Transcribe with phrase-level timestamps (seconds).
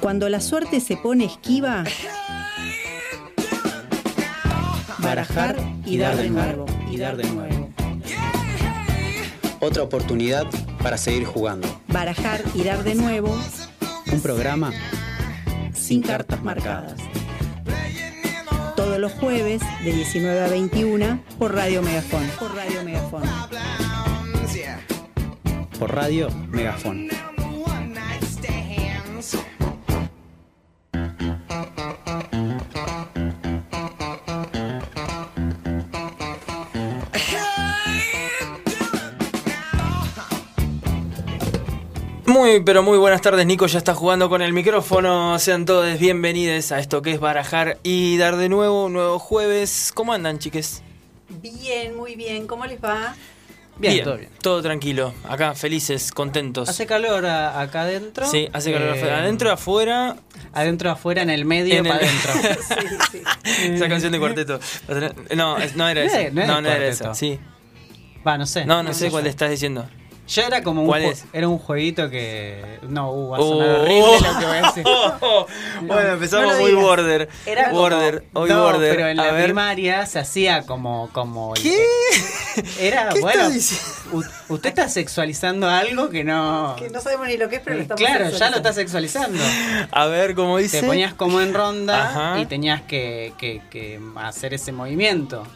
[0.00, 1.84] Cuando la suerte se pone esquiva,
[4.98, 7.68] barajar y dar de nuevo, y dar de nuevo.
[9.60, 10.46] Otra oportunidad
[10.82, 11.66] para seguir jugando.
[11.88, 13.36] Barajar y dar de nuevo
[14.12, 14.72] Un programa
[15.74, 16.94] sin cartas marcadas.
[18.76, 22.24] Todos los jueves de 19 a 21 por Radio Megafón.
[22.38, 23.22] Por Radio Megafón.
[25.78, 27.08] por radio Megafón.
[42.46, 45.36] Muy, pero muy buenas tardes, Nico ya está jugando con el micrófono.
[45.40, 49.90] Sean todos bienvenidos a esto que es barajar y dar de nuevo un nuevo jueves.
[49.92, 50.80] ¿Cómo andan, chiques?
[51.28, 52.46] Bien, muy bien.
[52.46, 53.16] ¿Cómo les va?
[53.78, 54.30] Bien, todo bien.
[54.40, 55.12] Todo tranquilo.
[55.28, 56.68] Acá, felices, contentos.
[56.68, 58.24] Hace calor a- acá adentro.
[58.26, 59.18] Sí, hace calor Eh, afuera.
[59.18, 60.16] Adentro, afuera.
[60.52, 62.32] Adentro, afuera, en el medio, En para el- adentro.
[63.10, 63.22] Sí, sí.
[63.72, 64.60] Esa canción de cuarteto.
[65.34, 66.20] No, no era No esa.
[66.20, 67.12] es- no No, de no era esa.
[67.12, 67.40] Sí.
[68.24, 68.64] Va, no sé.
[68.64, 69.88] No, no sé cuál estás diciendo.
[70.28, 71.24] Yo era como un, ¿Cuál ju- es?
[71.32, 72.80] era un jueguito que.
[72.88, 73.48] No, uh, va a Oh.
[73.52, 74.84] sonar horrible lo que voy a decir.
[75.82, 76.84] bueno, empezamos no muy digas.
[76.84, 77.28] border.
[77.46, 78.96] Era como- border, hoy no, border.
[78.96, 79.44] pero en A la ver.
[79.44, 81.10] primaria se hacía como.
[81.12, 81.78] como el- ¿Qué?
[82.80, 83.48] Era, ¿Qué bueno.
[84.48, 86.74] usted está sexualizando algo que no.
[86.78, 89.42] Que no sabemos ni lo que es, pero lo estamos claro, ya lo está sexualizando.
[89.90, 90.80] A ver, ¿cómo dice?
[90.80, 92.40] Te ponías como en ronda Ajá.
[92.40, 95.46] y tenías que, que- que hacer ese movimiento.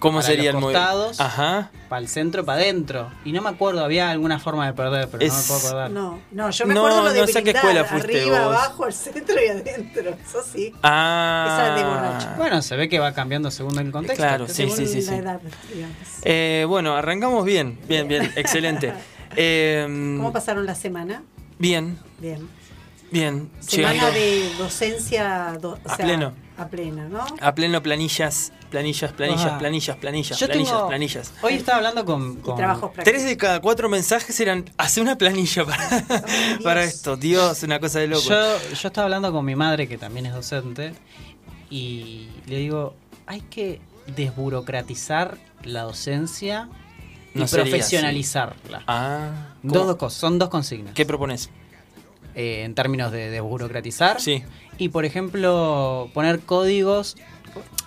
[0.00, 0.88] ¿Cómo para sería los el movimiento?
[0.88, 1.20] costados.
[1.20, 1.70] Ajá.
[1.88, 3.10] Para el centro, para adentro.
[3.24, 5.90] Y no me acuerdo, había alguna forma de perder, pero no me Es- puedo acordar.
[5.90, 8.56] No, no, yo me No, acuerdo lo de no sé qué escuela fuiste arriba, vos.
[8.56, 10.10] abajo, al centro y adentro.
[10.10, 10.74] Eso sí.
[10.82, 11.46] Ah.
[11.46, 12.28] Esa de borracho.
[12.36, 14.22] Bueno, se ve que va cambiando según el contexto.
[14.22, 15.14] Claro, sí, según sí, sí, la sí.
[15.18, 15.40] edad.
[16.22, 18.92] Eh, bueno, arrancamos bien, bien, bien, excelente.
[19.36, 21.22] Eh, ¿Cómo pasaron la semana?
[21.58, 22.48] Bien, Bien.
[23.10, 23.50] Bien.
[23.60, 26.32] Semana de docencia do- o A sea, pleno.
[26.56, 27.24] A pleno, ¿no?
[27.40, 29.58] a pleno planillas, planillas, planillas, Ah.
[29.58, 31.32] planillas, planillas, Yo planillas, tengo- planillas.
[31.42, 32.42] Hoy estaba hablando con.
[32.42, 32.90] Trabajos.
[33.02, 35.88] Tres de cada cuatro mensajes eran hace una planilla para,
[36.62, 37.16] para esto.
[37.16, 38.28] Dios, una cosa de loco.
[38.28, 40.92] Yo, yo estaba hablando con mi madre, que también es docente,
[41.70, 42.94] y le digo:
[43.26, 43.80] hay que
[44.14, 46.68] desburocratizar la docencia
[47.34, 48.82] y No profesionalizarla.
[48.86, 50.94] Ah, Dos, dos cosas, son dos consignas.
[50.94, 51.48] ¿Qué propones?
[52.34, 54.20] Eh, en términos de desburocratizar.
[54.20, 54.42] Sí.
[54.78, 57.16] Y por ejemplo, poner códigos.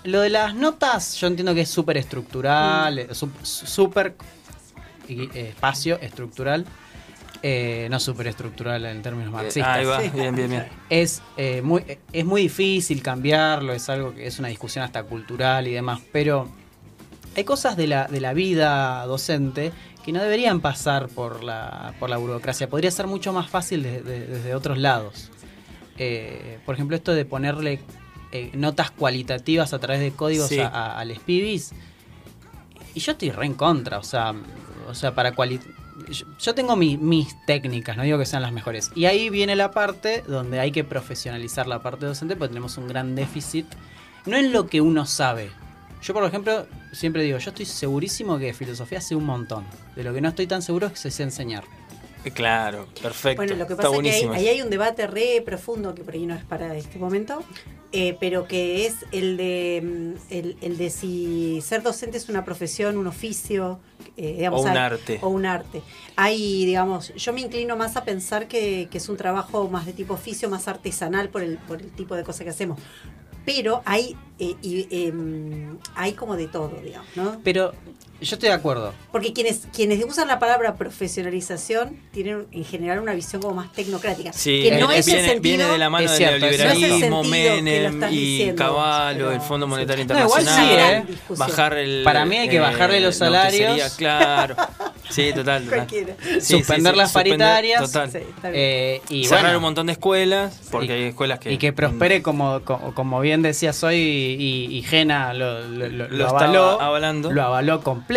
[0.03, 4.15] Lo de las notas, yo entiendo que es súper estructural, eh, sup- súper
[5.07, 6.65] eh, espacio estructural,
[7.41, 9.77] eh, no súper estructural en términos marxistas.
[9.77, 10.09] Ahí va, Sí.
[10.13, 10.67] bien, bien, bien.
[10.89, 15.67] Es, eh, muy, es muy difícil cambiarlo, es algo que es una discusión hasta cultural
[15.67, 16.49] y demás, pero
[17.35, 19.71] hay cosas de la, de la vida docente
[20.03, 22.69] que no deberían pasar por la, por la burocracia.
[22.69, 25.29] Podría ser mucho más fácil de- de- desde otros lados.
[25.97, 27.79] Eh, por ejemplo, esto de ponerle
[28.31, 30.59] eh, notas cualitativas a través de códigos Sí.
[30.59, 31.71] a, a, a les pibis.
[32.95, 34.33] Y yo estoy re en contra, o sea,
[34.89, 35.59] o sea para cuali
[36.09, 38.91] yo, yo tengo mi- mis técnicas, no digo que sean las mejores.
[38.95, 42.87] Y ahí viene la parte donde hay que profesionalizar la parte docente porque tenemos un
[42.87, 43.67] gran déficit,
[44.25, 45.51] no en lo que uno sabe.
[46.03, 49.65] Yo, por ejemplo, siempre digo, yo estoy segurísimo que filosofía sé un montón.
[49.95, 51.63] De lo que no estoy tan seguro es que sé enseñar.
[52.25, 53.37] Eh, Claro, perfecto.
[53.41, 54.33] Bueno, lo que Está pasa es que buenísimo.
[54.33, 57.43] ahí, hay un debate re profundo que por ahí no es para este momento,
[57.91, 62.43] eh, pero que es el de mm, el, el de si ser docente es una
[62.45, 63.79] profesión, un oficio,
[64.17, 65.19] eh, digamos, O un hay- arte.
[65.21, 65.81] O un arte.
[66.17, 69.93] Hay, digamos, yo me inclino más a pensar que, que es un trabajo más de
[69.93, 72.79] tipo oficio, más artesanal por el, por el tipo de cosas que hacemos.
[73.45, 77.39] Pero hay, eh, y, em, hay como de todo, digamos, ¿no?
[77.43, 77.73] Pero
[78.23, 78.93] yo estoy de acuerdo.
[79.11, 84.33] Porque quienes, quienes usan la palabra profesionalización tienen en general una visión como más tecnocrática.
[84.33, 86.41] Sí, que no eh, es el viene, sentido, viene de la mano es del es
[86.41, 87.09] neoliberalismo.
[87.09, 89.69] No es Menem y Caballo, el Fondo sí.
[89.69, 91.05] Monetario No, igual Internacional.
[91.07, 91.35] sí, ¿eh?
[91.37, 92.01] Bajar el.
[92.01, 93.69] eh, Para mí hay que bajarle los salarios.
[93.69, 94.55] sería, claro.
[95.09, 95.65] Sí, total.
[95.65, 95.87] total.
[96.39, 97.81] Sí, Suspender sí, las suspender, paritarias.
[97.91, 98.09] Total.
[98.45, 101.51] Eh, y Cerrar bueno, un montón de escuelas, porque Y- hay escuelas que.
[101.53, 106.07] y que prospere como, como, como bien decías hoy y, y Gena lo, lo- lo-
[106.07, 106.81] Lo lo estaba avaló.
[106.81, 107.31] avalando.
[107.31, 108.12] Lo avaló completamente,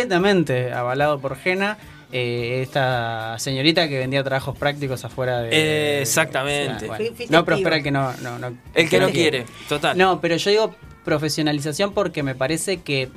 [0.73, 1.79] avalado por Gena.
[2.13, 5.49] eh, esta señorita que vendía trabajos prácticos afuera de...
[5.53, 6.87] Eh, exactamente.
[7.31, 8.13] no prospera el que no...
[8.23, 9.99] no, no- El que no quiere, total.
[9.99, 13.09] No, pero yo digo profesionalización porque me parece que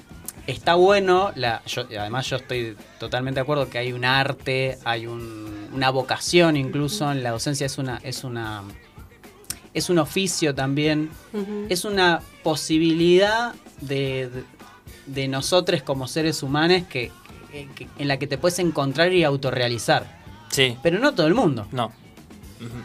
[0.48, 5.06] está bueno, la, yo, además yo estoy totalmente de acuerdo que hay un arte, hay
[5.06, 8.64] un- una vocación incluso en la docencia, es una, es una,
[9.76, 11.12] es un oficio también,
[11.70, 14.44] es una posibilidad de, de,
[15.14, 17.12] de nosotros como seres humanos que,
[17.76, 20.20] que- en la que te puedes encontrar y autorrealizar.
[20.50, 21.68] Sí, Pero no todo el mundo.
[21.72, 21.92] no.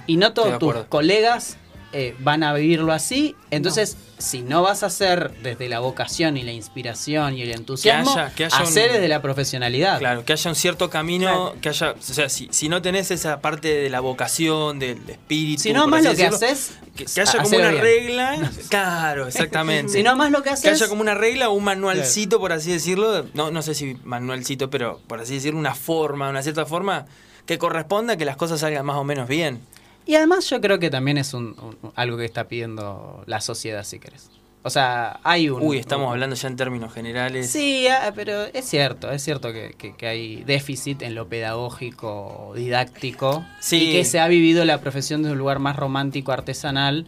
[0.06, 1.56] Y no todos tus colegas
[1.96, 3.36] eh, van a vivirlo así.
[3.52, 8.10] Entonces, si no vas a hacer desde la vocación y la inspiración y el entusiasmo,
[8.12, 10.00] haya- que haya un- hacer desde la profesionalidad.
[10.00, 11.60] Claro, que haya un cierto camino, Claro.
[11.60, 15.62] que haya, o sea, si, si no tenés esa parte de la vocación, del espíritu,
[15.62, 17.82] Si no más lo que haces, que, que haya como una bien.
[17.82, 19.92] regla, claro, exactamente.
[19.92, 22.52] Si no más lo que que haces, haya como una regla o un manualcito, por
[22.52, 26.66] así decirlo, no, no sé si manualcito, pero por así decirlo, una forma, una cierta
[26.66, 27.06] forma
[27.46, 29.60] que corresponda a que las cosas salgan más o menos bien.
[30.06, 33.84] Y además yo creo que también es un, un- algo que está pidiendo la sociedad,
[33.84, 34.30] si querés.
[34.66, 35.62] O sea, hay un...
[35.62, 37.50] Uy, estamos un- hablando ya en términos generales.
[37.50, 42.52] Sí, ah, pero es cierto, es cierto que, que- que hay déficit en lo pedagógico,
[42.56, 43.76] didáctico, Sí.
[43.90, 47.06] y que se ha vivido la profesión desde un lugar más romántico, artesanal,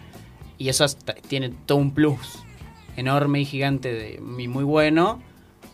[0.59, 2.41] y eso hasta- tiene todo un plus
[2.97, 5.23] enorme y gigante de, y muy bueno,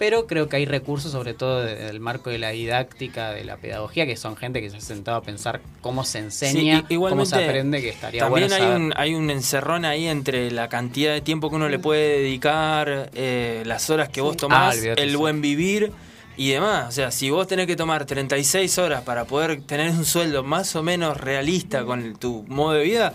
[0.02, 4.04] pero creo que hay recursos, sobre todo del marco de la didáctica, de la pedagogía,
[4.04, 7.38] que son gente que se ha sentado a pensar cómo se enseña, Sí, igualmente, cómo
[7.44, 8.80] se aprende, que estaría También bueno hay saber.
[8.80, 13.10] un, hay un encerrón ahí entre la cantidad de tiempo que uno le puede dedicar,
[13.14, 15.92] eh, las horas que vos Ah, tomás, olvídate, el buen vivir
[16.36, 16.88] y demás.
[16.88, 20.74] O sea, si vos tenés que tomar 36 horas para poder tener un sueldo más
[20.74, 23.14] o menos realista con el- tu modo de vida,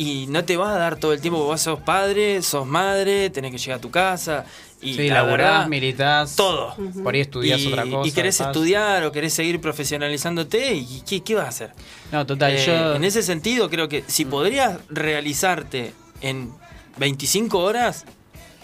[0.00, 3.52] y no te vas a dar todo el tiempo, vos sos padre, sos madre, tenés
[3.52, 4.46] que llegar a tu casa.
[4.80, 6.74] Y sí, la laburás, militás, todo.
[7.04, 8.08] por ahí estudiás y, otra cosa.
[8.08, 11.72] y querés estudiar o querés seguir profesionalizándote, ¿y qué, qué vas a hacer?
[12.12, 12.94] No, total, Eh, yo...
[12.94, 15.92] En ese sentido, creo que si podrías realizarte
[16.22, 16.50] en
[16.96, 18.06] 25 horas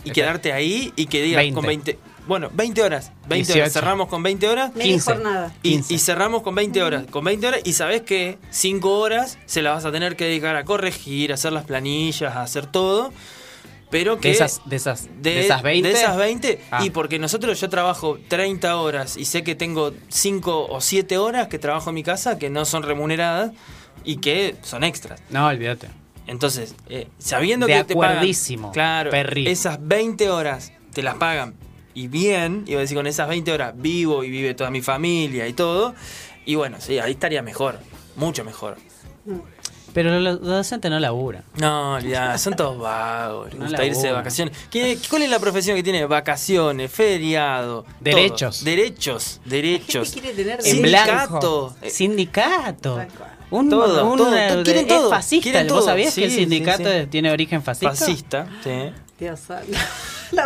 [0.05, 1.55] y quedarte ahí y que digas 20.
[1.55, 1.99] con 20.
[2.27, 3.13] Bueno, 20 horas.
[3.29, 3.65] 20 horas.
[3.67, 3.71] 18.
[3.73, 4.75] Cerramos con 20 horas.
[4.75, 5.13] Media 15.
[5.15, 5.55] jornada.
[5.63, 5.95] Y, 15.
[5.95, 7.05] y cerramos con 20 horas.
[7.11, 10.57] Con 20 horas y sabes que 5 horas se las vas a tener que dedicar
[10.57, 13.13] a corregir, a hacer las planillas, a hacer todo.
[13.89, 15.89] Pero que de esas, de esas, de, de, esas 20.
[15.89, 16.85] de esas 20, Ah.
[16.85, 21.47] y porque nosotros yo trabajo 30 horas y sé que tengo 5 o 7 horas
[21.47, 23.53] que trabajo en mi casa que no son remuneradas
[24.05, 25.23] y que son extras.
[25.31, 25.89] No, olvídate.
[26.27, 28.27] Entonces, eh, sabiendo De que te pagan,
[28.73, 29.47] claro, Perry.
[29.47, 31.55] esas 20 horas te las pagan
[31.97, 35.49] y bien, iba a decir con esas 20 horas vivo y vive toda mi familia
[35.49, 35.95] y todo,
[36.45, 37.79] y bueno, sí, ahí estaría mejor,
[38.17, 38.77] mucho mejor.
[39.95, 41.43] Pero los docentes no laburan.
[41.57, 43.47] No, ya, son todos vagos.
[43.49, 44.55] Les No gusta irse de vacaciones.
[44.71, 46.05] ¿Qué- ¿Cuál es la profesión que tiene?
[46.05, 47.83] Vacaciones, feriado.
[47.85, 47.95] todo.
[48.01, 48.63] Derechos.
[48.63, 50.11] Derechos, derechos.
[50.13, 51.31] quiere tener En Sindicato.
[51.71, 51.77] blanco.
[51.81, 53.01] Eh, Sindicato.
[53.51, 55.43] Un, Todo, un- todo, todo, quieren es todo, fascista.
[55.45, 55.87] quieren ¿Vos todo.
[55.87, 57.07] sabías que el Sí, sí, sindicato sí.
[57.09, 57.95] tiene origen fascista?
[57.95, 58.93] Fascista, sí.
[59.19, 59.41] Dios.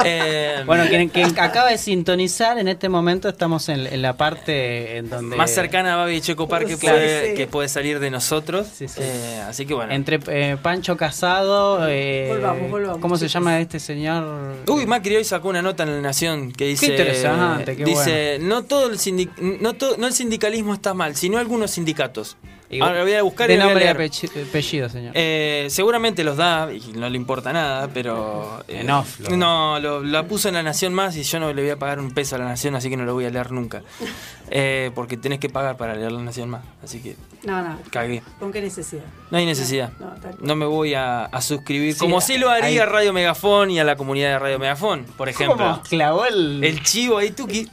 [0.04, 4.98] Eh, Bueno, quien, quien acaba de sintonizar, en este momento estamos en, en la parte
[4.98, 5.36] en donde...
[5.36, 7.34] más cercana a Babi Echecopar que, Sí, puede, sí.
[7.34, 8.66] que puede salir de nosotros.
[8.74, 9.00] Sí, sí.
[9.02, 9.92] Eh, así que bueno.
[9.92, 11.86] Entre eh, Pancho Casado...
[11.88, 14.56] eh, Volvamos, volvamos, ¿Cómo se llama este señor?
[14.68, 16.86] Uy, Macri hoy sacó una nota en La Nación que dice...
[16.86, 21.38] interesante, qué dice, no todo el sindic- no, todo- no el sindicalismo está mal, sino
[21.38, 22.36] algunos sindicatos.
[22.72, 25.10] Y- Ahora voy a buscar y de voy a nombre y apellido, señor.
[25.16, 28.62] Eh, seguramente los da y no le importa nada, pero.
[28.68, 31.52] eh, En off, lo- No, lo, la puso en La Nación más y yo no
[31.52, 33.30] le voy a pagar un peso a La Nación, así que no lo voy a
[33.30, 33.82] leer nunca.
[34.52, 37.14] Eh, porque tenés que pagar para leer La Nación más, así que
[37.44, 37.78] No, no.
[37.90, 38.20] cagué.
[38.40, 39.04] ¿Con qué necesidad?
[39.30, 39.92] No hay necesidad.
[40.00, 40.36] No, tal cual.
[40.40, 43.78] No me voy a, a suscribir, Sí, como sí lo haría a Radio Megafón y
[43.78, 45.56] a la comunidad de Radio Megafón, por ejemplo.
[45.56, 46.64] ¿Cómo clavó el...
[46.64, 47.68] El chivo ahí, Tuki,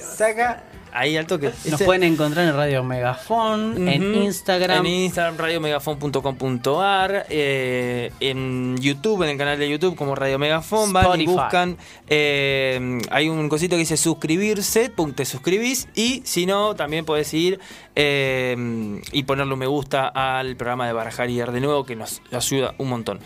[0.00, 0.64] saca...
[0.92, 1.46] ahí al toque.
[1.46, 4.14] Nos Este- pueden encontrar en Radio Megafon, en.
[4.14, 4.84] Instagram.
[4.84, 7.26] En Instagram, radiomegafon.com.ar.
[7.28, 10.92] eh, en YouTube, en el canal de YouTube, como Radio Megafon.
[10.92, 11.76] Van y buscan.
[12.08, 14.90] eh, hay un cosito que dice suscribirse.
[14.90, 15.88] pum, Te suscribís.
[15.94, 17.58] Y si no, también puedes ir
[17.94, 21.94] eh, y ponerle un me gusta al programa de Barajar y Dar de nuevo, que
[21.96, 23.20] nos ayuda un montón.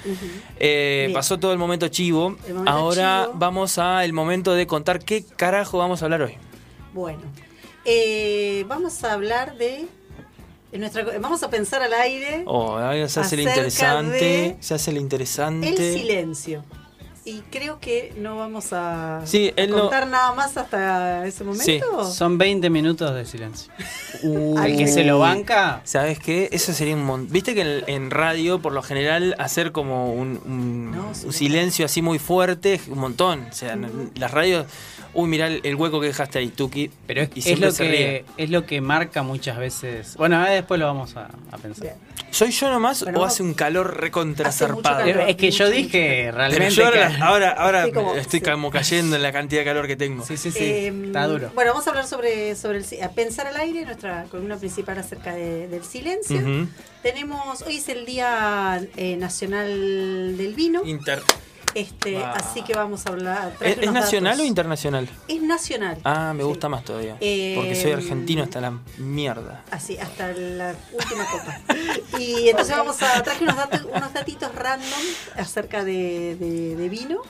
[0.58, 2.36] Eh, pasó todo el momento chivo.
[2.46, 3.38] El momento Ahora chivo.
[3.38, 6.34] vamos al momento de contar qué carajo vamos a hablar hoy.
[6.92, 7.20] Bueno,
[7.86, 9.86] eh, vamos a hablar de,
[10.72, 12.78] de nuestra, vamos a pensar al aire Oh,
[13.08, 14.16] se hace el interesante.
[14.16, 15.68] de Se hace el interesante.
[15.68, 16.64] el silencio.
[17.28, 21.42] Y creo que no vamos a, Sí, a él no- contar nada más hasta ese
[21.42, 22.04] momento.
[22.08, 23.72] Son 20 minutos de silencio.
[24.22, 26.48] Uh, Al que se lo banca, ¿Sabes qué?
[26.50, 27.30] Eso sería un montón.
[27.30, 31.26] Viste que en, en radio, por lo general, hacer como un, un- No, sí, un
[31.26, 31.32] no.
[31.32, 33.46] silencio así muy fuerte es un montón.
[33.50, 33.76] O sea,
[34.14, 34.64] las radios.
[35.12, 36.90] Uy, mirá el, el hueco que dejaste ahí, Tuki.
[37.06, 38.24] pero es, Y es siempre lo se que, ríe.
[38.38, 40.14] es lo que marca muchas veces.
[40.16, 41.82] Bueno, ahora después lo vamos a, a pensar.
[41.82, 41.94] Bien.
[42.30, 44.98] ¿Soy yo nomás Bueno, o hace un calor recontra zarpado?
[45.04, 45.20] calor.
[45.28, 48.44] Es que yo dije Pero realmente yo que- ahora, ahora, ahora Sí, como- estoy sí.
[48.50, 50.24] como cayendo en la cantidad de calor que tengo.
[50.24, 50.58] Sí, sí, sí.
[50.64, 51.50] Eh, está duro.
[51.54, 54.98] Bueno, vamos a hablar sobre, sobre el, si- a pensar al aire, nuestra columna principal
[54.98, 56.40] acerca de- del silencio.
[57.02, 60.82] Tenemos, hoy es el Día eh, Nacional del Vino.
[60.84, 61.22] Inter-
[61.76, 63.52] Este, así que vamos a hablar.
[63.60, 64.40] ¿Es, nacional datos.
[64.44, 65.08] o internacional?
[65.28, 65.98] Es nacional.
[66.04, 66.48] Ah, me Sí.
[66.48, 67.16] gusta más todavía.
[67.20, 69.62] Eh, porque soy argentino hasta la mierda.
[69.70, 71.60] Así, hasta la última copa.
[72.18, 74.88] Y entonces vamos a traje unos, datos, unos datitos random
[75.36, 77.20] acerca de, de- de vino.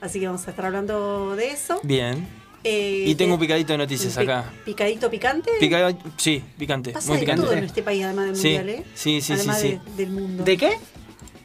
[0.00, 1.80] Así que vamos a estar hablando de eso.
[1.82, 2.28] Bien.
[2.62, 4.52] Eh, Y tengo un picadito de noticias acá.
[4.66, 5.50] Picadito picante.
[5.60, 6.90] Pica- sí, picante.
[6.92, 7.42] Pasa muy de picante.
[7.42, 8.84] todo en este país, además del Sí, mundial, ¿eh?
[8.94, 10.44] sí, sí, además sí, de- del mundo.
[10.44, 10.78] ¿De qué?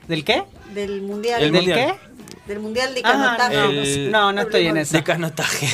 [0.10, 0.44] ¿Del qué?
[0.74, 1.42] Del mundial.
[1.44, 1.98] El ¿Del mundial.
[2.02, 2.09] qué?
[2.50, 3.56] Del mundial de Ah, canotaje.
[3.56, 4.98] no, El- no, no estoy en esa.
[4.98, 5.68] De canotaje.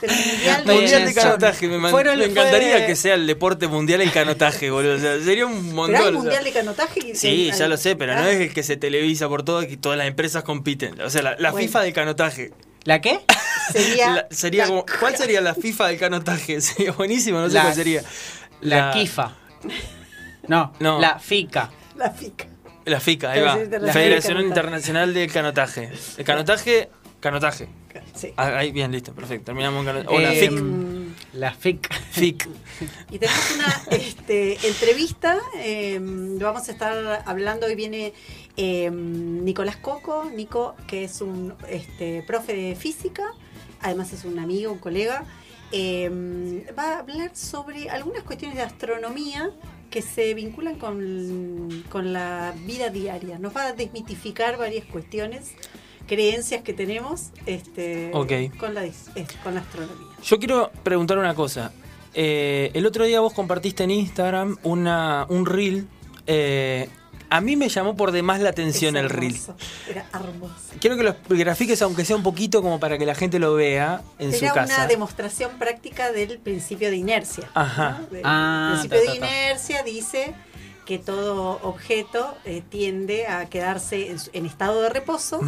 [0.00, 1.20] Del mundial de mundial de eso.
[1.20, 1.66] canotaje.
[1.66, 4.94] Me, Fueron- me encantaría fue- que sea el deporte mundial el canotaje, boludo.
[4.94, 5.86] O sea, sería un montón.
[5.96, 6.20] Pero hay o sea.
[6.20, 7.00] mundial de canotaje.
[7.00, 9.42] que- Sí, que- ya lo sé, pero Ah, no es el que se televisa por
[9.42, 11.00] todo y todas las empresas compiten.
[11.00, 11.66] O sea, la, la Bueno.
[11.66, 12.52] FIFA del canotaje.
[12.84, 13.20] ¿La qué?
[13.72, 14.10] Sería.
[14.10, 16.60] La- sería la- como, ¿Cuál sería la FIFA del canotaje?
[16.60, 18.02] Sería buenísimo, no sé La- cuál sería.
[18.60, 19.32] La, Kifa.
[20.46, 21.00] No, No.
[21.00, 21.70] la FICA.
[21.96, 22.46] La FICA.
[22.84, 23.58] La FICA, ahí va.
[23.58, 24.48] internacional Federación de Canotaje.
[24.48, 25.90] Internacional del Canotaje.
[26.18, 26.88] El canotaje,
[27.20, 27.68] canotaje.
[28.14, 28.32] Sí.
[28.36, 29.46] Ah, Ahí, bien, listo, perfecto.
[29.46, 30.14] Terminamos en canotaje.
[30.16, 30.52] O la Eh, FIC.
[30.52, 31.94] Mm, La FIC.
[32.12, 32.48] FIC.
[33.10, 38.12] Y tenemos una este, entrevista, eh, vamos a estar hablando, hoy viene
[38.56, 43.24] eh, Nicolás Coco, Nico, que es un este, profe de física,
[43.80, 45.24] además es un amigo, un colega,
[45.72, 46.10] eh,
[46.78, 49.50] va a hablar sobre algunas cuestiones de astronomía
[49.94, 55.52] que se vinculan con, con la vida diaria, nos va a desmitificar varias cuestiones,
[56.08, 58.92] creencias que tenemos este, con, la, eh,
[59.44, 60.08] con la astronomía.
[60.20, 61.70] Yo quiero preguntar una cosa.
[62.12, 65.86] Eh, el otro día vos compartiste en Instagram una, un reel.
[66.26, 66.88] eh,
[67.30, 69.36] a mí me llamó por demás la atención el reel.
[69.88, 70.54] Era hermoso.
[70.80, 74.02] Quiero que lo grafiques aunque sea un poquito como para que la gente lo vea
[74.18, 74.74] en Era su casa.
[74.76, 77.48] una demostración práctica del principio de inercia.
[77.54, 78.02] Ajá.
[78.22, 80.34] Ah, el principio ta, de ta, inercia dice
[80.86, 85.40] que todo objeto eh, tiende a quedarse en, su- en estado de reposo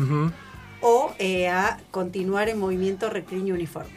[0.81, 3.91] o eh, a continuar en movimiento rectilíneo uniforme.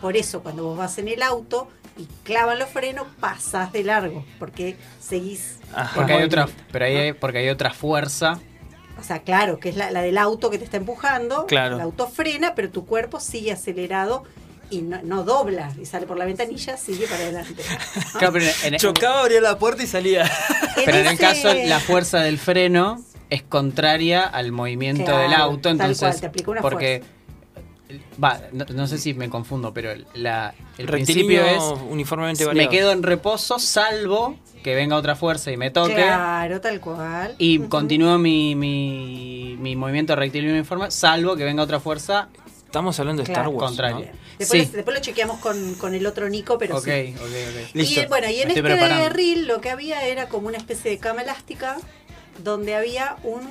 [0.00, 4.24] Por eso cuando vos vas en el auto y clavan los frenos, pasás de largo,
[4.38, 5.58] porque seguís...
[5.74, 5.92] Ajá.
[5.94, 8.38] Porque hay otra, pero hay, porque hay otra fuerza.
[8.98, 11.46] O sea, claro, que es la, la del auto que te está empujando.
[11.46, 11.76] Claro.
[11.76, 14.24] El auto frena, pero tu cuerpo sigue acelerado
[14.70, 17.62] y no, no dobla y sale por la ventanilla, sigue para adelante.
[17.62, 18.18] ¿no?
[18.18, 20.30] Claro, pero en, en- Chocaba, abría la puerta y salía.
[20.84, 25.62] pero en el caso, la fuerza del freno es contraria al movimiento Claro, del auto.
[25.62, 27.02] tal Entonces, cual, te aplicó una porque.
[28.22, 31.80] Va, no, no sé si me confundo, pero la, el principio Rectilíneo es.
[31.90, 32.70] uniformemente Me variado.
[32.70, 35.94] quedo en reposo, salvo que venga otra fuerza y me toque.
[35.94, 37.36] Claro, tal cual.
[37.38, 42.28] Y continúo mi, mi, mi movimiento rectilíneo uniforme, salvo que venga otra fuerza
[42.64, 44.08] Estamos hablando de Claro, Star Wars.
[44.38, 44.70] Después, Sí.
[44.74, 47.14] después lo chequeamos con, con el otro Nico, pero sí.
[47.16, 47.74] ok, ok.
[47.74, 48.02] Listo.
[48.02, 49.08] Y bueno, y en Me este preparando.
[49.10, 51.78] reel lo que había era como una especie de cama elástica
[52.42, 53.48] donde había un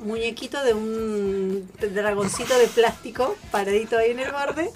[0.00, 4.70] muñequito de un dragoncito de plástico paradito ahí en el borde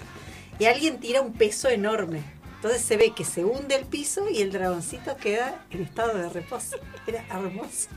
[0.59, 2.21] y alguien tira un peso enorme.
[2.55, 6.29] Entonces se ve que se hunde el piso y el dragoncito queda en estado de
[6.29, 6.77] reposo.
[7.07, 7.87] Era hermoso.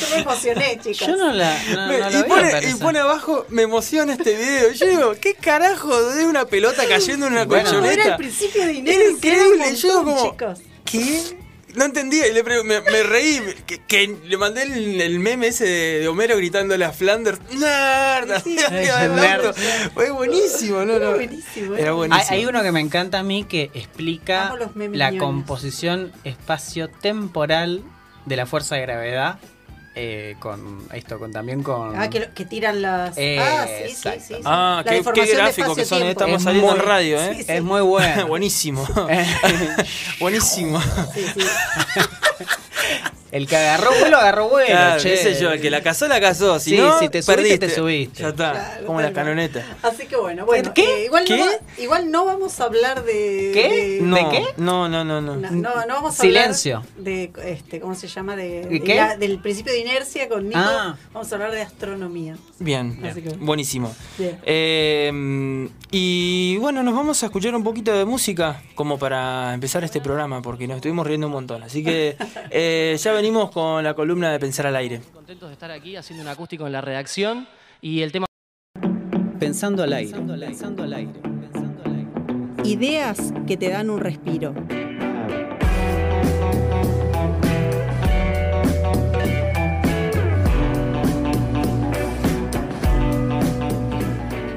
[0.00, 1.06] Yo me emocioné, chicos.
[1.06, 4.34] Yo no la, no, Me- no la y, vi, pone, y abajo, me emociona este
[4.36, 4.72] video.
[4.72, 7.80] Yo digo, ¿qué carajo de una pelota cayendo en una Bueno.
[7.80, 9.10] No, era el principio de Era inercia.
[9.10, 9.76] increíble.
[9.76, 10.60] Yo digo montón, como, chicos.
[10.86, 11.43] ¿qué?
[11.74, 13.40] No entendía y le me, me reí.
[13.66, 18.42] Que, que le mandé el, el meme ese de, de Homero gritándole a Flanders, ¡Nerd!
[18.42, 18.56] Sí.
[19.94, 20.94] Fue buenísimo, ¿no?
[20.94, 21.16] Era no.
[21.16, 22.26] buenísimo, Era era Hay, buenísimo.
[22.30, 24.54] hay uno que me encanta a mí que explica
[24.92, 27.82] la composición espacio-temporal
[28.26, 29.38] de la fuerza de gravedad.
[29.94, 31.96] Eh, con esto, con también con.
[31.96, 33.16] Ah, que, que tiran las.
[33.16, 34.34] ah, sí, sí, sí, sí.
[34.44, 37.34] Ah, La qué, qué gráfico que son, eh, estamos Es saliendo muy- en radio, ¿eh?
[37.36, 37.52] Sí, sí.
[37.52, 38.26] Es muy bueno.
[38.28, 38.86] Buenísimo.
[40.20, 40.80] Buenísimo.
[41.14, 41.40] Sí, sí.
[43.34, 44.68] El que agarró vuelo, agarró vuelo.
[44.68, 45.10] Claro, che.
[45.10, 46.60] qué sé yo, el que la casó, la casó.
[46.60, 47.66] Si Sí, no, si te subiste, perdiste.
[47.68, 48.22] te subiste.
[48.22, 49.24] Ya está, Claro, como la tal cual.
[49.26, 49.66] canoneta.
[49.82, 50.72] Así que bueno, bueno.
[50.72, 50.84] ¿Qué?
[50.84, 51.36] eh, igual, ¿Qué?
[51.38, 51.46] No,
[51.78, 53.50] igual no vamos a hablar de.
[53.52, 53.68] ¿Qué?
[53.68, 54.44] de- No, ¿De qué?
[54.56, 55.34] No, no, no, no.
[55.36, 56.76] No, no, no vamos a Silencio.
[56.76, 58.36] hablar de este, ¿cómo se llama?
[58.36, 58.94] De, ¿De de qué?
[58.94, 60.60] la- del principio de inercia con Nico.
[60.62, 60.96] Ah.
[61.12, 62.36] Vamos a hablar de astronomía.
[62.60, 63.92] Bien, Así que- buenísimo.
[64.16, 64.38] Bien.
[64.44, 70.00] Eh, y bueno, nos vamos a escuchar un poquito de música como para empezar este
[70.00, 71.62] programa, porque nos estuvimos riendo un montón.
[71.64, 72.16] Así que
[72.50, 75.00] eh, ya venimos con la columna de Pensar al Aire.
[75.14, 77.48] Contentos de estar aquí haciendo un acústico en la redacción
[77.80, 78.26] y el tema
[79.40, 80.10] Pensando al aire.
[80.10, 81.12] Pensando al aire.
[81.22, 82.10] Pensando al aire.
[82.64, 84.54] Ideas que te dan un respiro.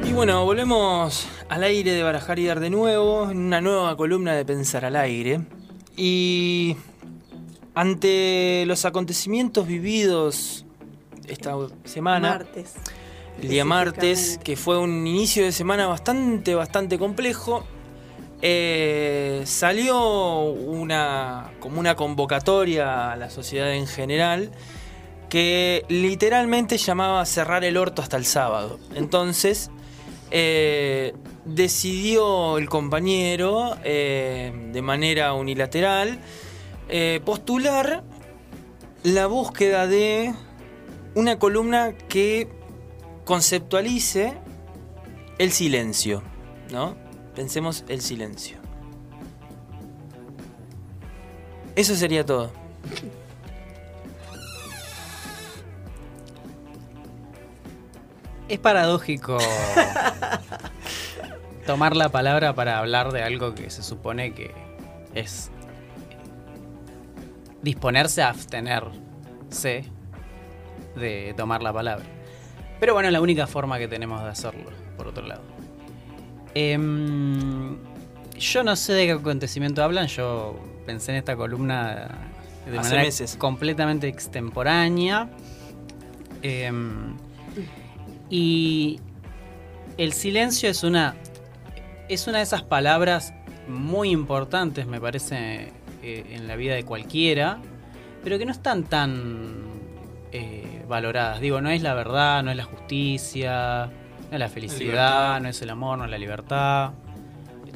[0.05, 4.33] Y bueno, volvemos al aire de Barajar y Dar de nuevo, en una nueva columna
[4.33, 5.39] de Pensar al Aire.
[5.95, 6.75] Y
[7.77, 10.65] ante los acontecimientos vividos
[11.27, 12.73] esta semana, Martes.
[13.39, 17.63] el día martes, que fue un inicio de semana bastante, bastante complejo.
[18.41, 24.51] Eh, salió una como una convocatoria a la sociedad en general
[25.29, 28.79] que literalmente llamaba a cerrar el orto hasta el sábado.
[28.95, 29.69] Entonces
[30.31, 31.13] eh,
[31.45, 36.19] decidió el compañero eh, de manera unilateral
[36.89, 38.03] eh, postular
[39.03, 40.33] la búsqueda de
[41.15, 42.47] una columna que
[43.25, 44.33] conceptualice
[45.37, 46.23] el silencio,
[46.71, 46.95] ¿no?
[47.35, 48.57] Pensemos el silencio.
[51.75, 52.51] Eso sería todo.
[58.47, 59.37] Es paradójico
[61.67, 64.55] tomar la palabra para hablar de algo que se supone que
[65.13, 65.51] es
[67.61, 69.85] disponerse a abstenerse
[70.95, 72.05] de tomar la palabra.
[72.79, 75.41] Pero bueno, es la única forma que tenemos de hacerlo, por otro lado.
[76.53, 77.77] Em,
[78.37, 82.09] yo no sé de qué acontecimiento hablan, yo pensé en esta columna
[82.65, 83.35] de Hace manera meses.
[83.37, 85.29] completamente extemporánea.
[86.41, 87.15] Em,
[88.29, 88.99] y
[89.97, 91.15] el silencio es una
[92.09, 93.33] es una de esas palabras
[93.67, 95.73] muy importantes, me parece,
[96.07, 97.57] eh, en la vida de cualquiera,
[98.23, 99.65] pero que no están tan
[100.31, 101.41] eh, valoradas.
[101.41, 103.89] Digo, no es la verdad, no es la justicia,
[104.29, 106.91] no es la felicidad, no es el amor, no es la libertad.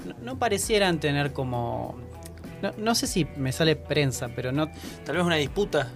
[0.06, 1.98] No, no parecieran tener como...
[2.62, 4.70] No, no sé si me sale prensa, pero no,
[5.06, 5.90] Tal vez una disputa.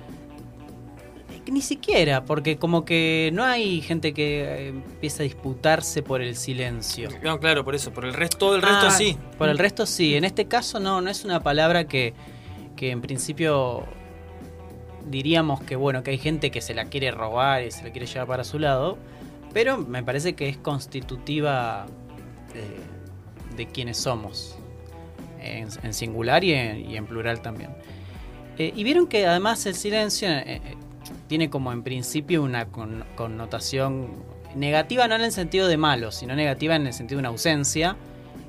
[1.52, 6.36] Ni siquiera, porque como que no hay gente que eh, empieza a disputarse por el
[6.36, 7.10] silencio.
[7.24, 7.92] No, claro, por eso.
[7.92, 9.18] Por el resto, todo el resto Ah, sí.
[9.38, 10.16] Por el resto sí.
[10.16, 12.14] En este caso no, no es una palabra que,
[12.76, 13.86] que en principio
[15.06, 18.08] diríamos que bueno, que hay gente que se la quiere robar y se la quiere
[18.08, 18.98] llevar para su lado,
[19.54, 21.86] pero me parece que es constitutiva
[22.54, 24.58] de, de quienes somos,
[25.40, 27.70] en, en singular y en, y en plural también.
[28.58, 30.76] Eh, y vieron que además el silencio eh, eh,
[31.28, 34.10] tiene como en principio una con- connotación
[34.56, 37.96] negativa, no en el sentido de malo, sino negativa en el sentido de una ausencia.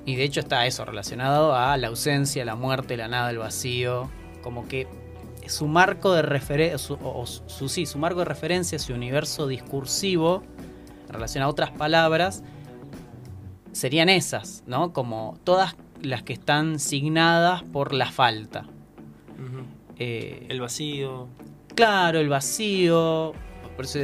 [0.04, 4.08] Y de hecho está eso relacionado a la ausencia, la muerte, la nada, el vacío.
[4.42, 4.86] Como que
[5.48, 10.42] su marco de referencia, su, o- su, sí, su marco de referencia, su universo discursivo,
[11.08, 12.44] en relación a otras palabras,
[13.72, 14.92] serían esas, ¿no?
[14.92, 18.66] Como todas las que están signadas por la falta.
[19.98, 21.26] Eh, El vacío.
[21.76, 23.34] Claro, el vacío,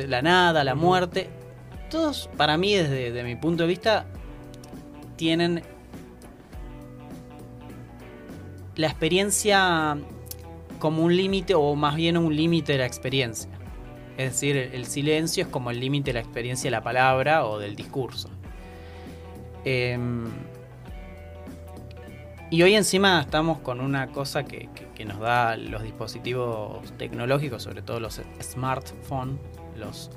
[0.07, 1.31] la nada, la muerte.
[1.91, 4.05] Todos, para mí, desde, desde mi punto de vista,
[5.17, 5.63] tienen
[8.77, 9.97] la experiencia
[10.79, 13.51] como un límite, o más bien un límite de la experiencia.
[14.19, 17.47] Es decir, el, el silencio es como el límite de la experiencia de la palabra
[17.47, 18.29] o del discurso.
[19.65, 20.27] Em,
[22.53, 27.63] y hoy encima estamos con una cosa que, que- que nos da los dispositivos tecnológicos,
[27.63, 29.39] sobre todo los smartphones,
[29.77, 30.11] los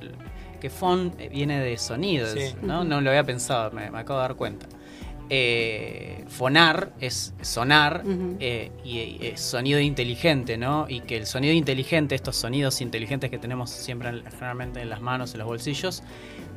[0.59, 2.53] que phone viene de sonidos, Sí.
[2.61, 2.83] ¿no?
[2.83, 4.67] No lo había pensado, me, me acabo de dar cuenta.
[5.29, 8.03] Eh, fonar es sonar
[8.39, 10.85] eh, y, y es sonido inteligente, ¿no?
[10.87, 15.01] Y que el sonido inteligente, estos sonidos inteligentes que tenemos siempre en- generalmente en las
[15.01, 16.03] manos, en los bolsillos,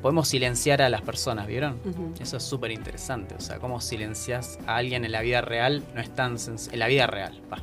[0.02, 1.80] podemos silenciar a las personas, ¿vieron?
[2.20, 3.34] Eso es súper interesante.
[3.36, 6.36] O sea, cómo silencias a alguien en la vida real no es tan
[6.70, 7.58] En la vida real, va.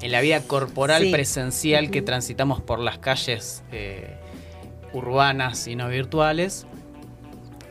[0.00, 1.12] En la vida corporal Sí.
[1.12, 4.16] presencial que transitamos por las calles eh,
[4.92, 6.66] urbanas y no virtuales,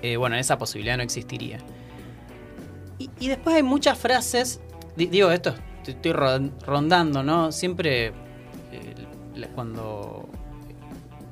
[0.02, 1.60] eh, bueno, esa posibilidad no existiría.
[3.02, 4.60] Y, y después hay muchas frases,
[4.96, 5.56] di- digo esto,
[5.88, 7.52] estoy ron- rondando, ¿no?
[7.52, 8.08] Siempre
[8.72, 8.96] eh,
[9.56, 10.30] cuando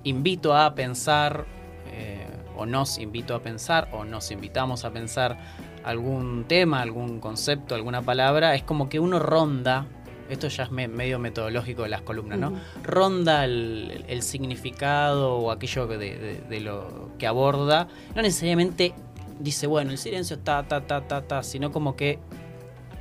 [0.03, 1.45] invito a pensar,
[1.91, 2.25] eh,
[2.58, 5.38] o nos invito a pensar, o nos invitamos a pensar
[5.84, 9.86] algún tema, algún concepto, alguna palabra, es como que uno ronda,
[10.29, 12.53] esto ya es me- medio metodológico de las columnas, ¿no?
[12.84, 18.93] Ronda el, el significado o aquello que de, de- de lo que aborda, no necesariamente
[19.39, 22.19] dice, bueno, el silencio está, ta, ta, ta, ta, sino como que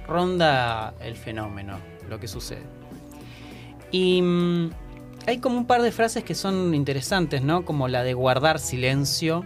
[0.07, 2.63] ronda el fenómeno, lo que sucede.
[3.91, 4.71] Y mm,
[5.27, 7.65] hay como un par de frases que son interesantes, ¿no?
[7.65, 9.45] Como la de guardar silencio,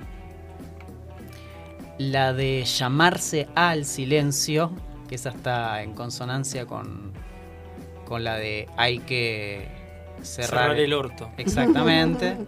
[1.99, 4.73] la de llamarse al silencio,
[5.09, 7.13] que esa está en consonancia con,
[8.07, 9.69] con la de hay que
[10.23, 11.31] cerrar, Cerrar el orto.
[11.37, 12.37] Exactamente.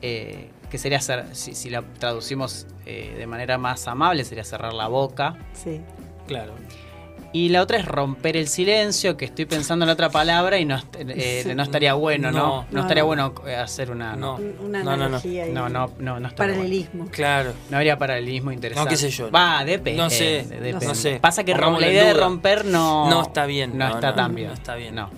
[0.00, 4.72] Eh, que sería, cer- si, si la traducimos eh, de manera más amable, sería cerrar
[4.74, 5.36] la boca.
[5.52, 5.80] Sí.
[6.26, 6.52] Claro.
[7.30, 10.64] Y la otra es romper el silencio, que estoy pensando en la otra palabra y
[10.64, 12.38] no, eh, no estaría bueno, ¿no?
[12.38, 12.66] No, No.
[12.70, 13.06] No, estaría no.
[13.06, 14.16] bueno eh, hacer una...
[14.16, 14.44] No, No.
[14.64, 15.04] Una No, no, no.
[15.04, 15.52] analogía ahí.
[15.52, 16.62] no, no, no, no estaría bueno.
[16.62, 17.06] Paralelismo.
[17.10, 17.52] Claro.
[17.68, 18.88] No habría paralelismo interesante.
[18.88, 19.30] No, qué sé yo.
[19.30, 20.02] Va, depende.
[20.02, 20.86] No sé, depende.
[20.86, 21.18] no sé.
[21.20, 23.10] Pasa que rom- Pongámoslo la idea de romper no...
[23.10, 23.76] No está bien.
[23.76, 24.50] No, No, está no, tan no bien.
[24.52, 24.94] está bien.
[24.94, 25.08] No.
[25.08, 25.12] No.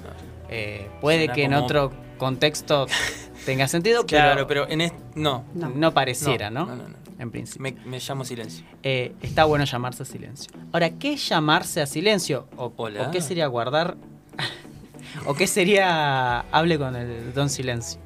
[0.48, 2.86] Eh, puede Suena que en otro contexto
[3.46, 4.98] tenga sentido, Claro, pero, pero en este.
[5.14, 5.44] No.
[5.54, 5.92] no, No.
[5.92, 6.66] pareciera, ¿no?
[6.66, 6.96] No, no, no.
[7.18, 7.62] En principio.
[7.62, 8.64] Me, me llamo silencio.
[8.82, 10.50] Eh, está bueno llamarse a silencio.
[10.72, 12.48] Ahora, ¿qué es llamarse a silencio?
[12.56, 13.08] ¿O, Hola.
[13.08, 13.96] o qué sería guardar?
[15.26, 18.00] ¿O qué sería hable con el don silencio?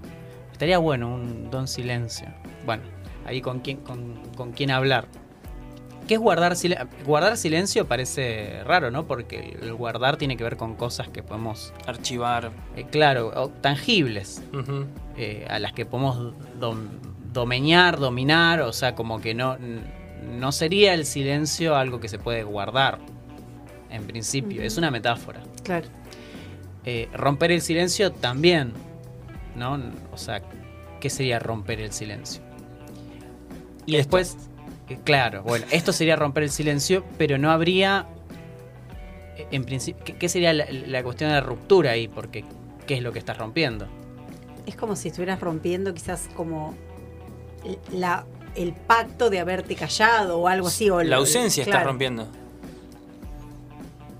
[0.53, 2.27] Estaría bueno un don silencio.
[2.66, 2.83] Bueno,
[3.27, 5.07] ahí con quién, con, con quién hablar.
[6.06, 6.86] ¿Qué es guardar silencio?
[7.06, 9.06] Guardar silencio parece raro, ¿no?
[9.06, 12.50] Porque el guardar tiene que ver con cosas que podemos, Archivar.
[12.76, 14.42] eh, claro, o tangibles
[15.16, 16.88] eh, a las que podemos dom-
[17.32, 19.56] domeñar, dominar, o sea, como que no,
[20.38, 22.98] no sería el silencio algo que se puede guardar,
[23.90, 25.40] en principio, es una metáfora.
[25.62, 25.86] Claro.
[26.84, 28.72] Eh, romper el silencio también,
[29.56, 29.80] ¿no?
[30.12, 30.42] O sea,
[31.00, 32.42] ¿qué sería romper el silencio?
[33.86, 34.16] Y Esto.
[34.18, 34.36] después,
[35.05, 38.07] claro, bueno, esto sería romper el silencio, pero no habría,
[39.51, 42.09] en principio, ¿qué, sería la, la cuestión de la ruptura ahí?
[42.09, 42.44] Porque,
[42.87, 43.87] ¿qué es lo que estás rompiendo?
[44.66, 46.75] Es como si estuvieras rompiendo quizás como
[47.92, 50.88] la, el pacto de haberte callado o algo así.
[50.90, 52.25] O La el- ausencia está claro, rompiendo.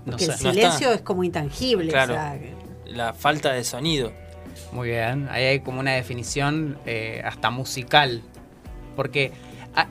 [0.05, 0.31] No Porque sé.
[0.33, 0.93] el silencio está.
[0.93, 1.91] es como intangible.
[1.91, 2.13] Claro.
[2.13, 2.39] o sea,
[2.85, 4.11] La falta de sonido.
[4.71, 8.21] Muy bien, ahí hay como una definición eh, hasta musical.
[8.95, 9.31] Porque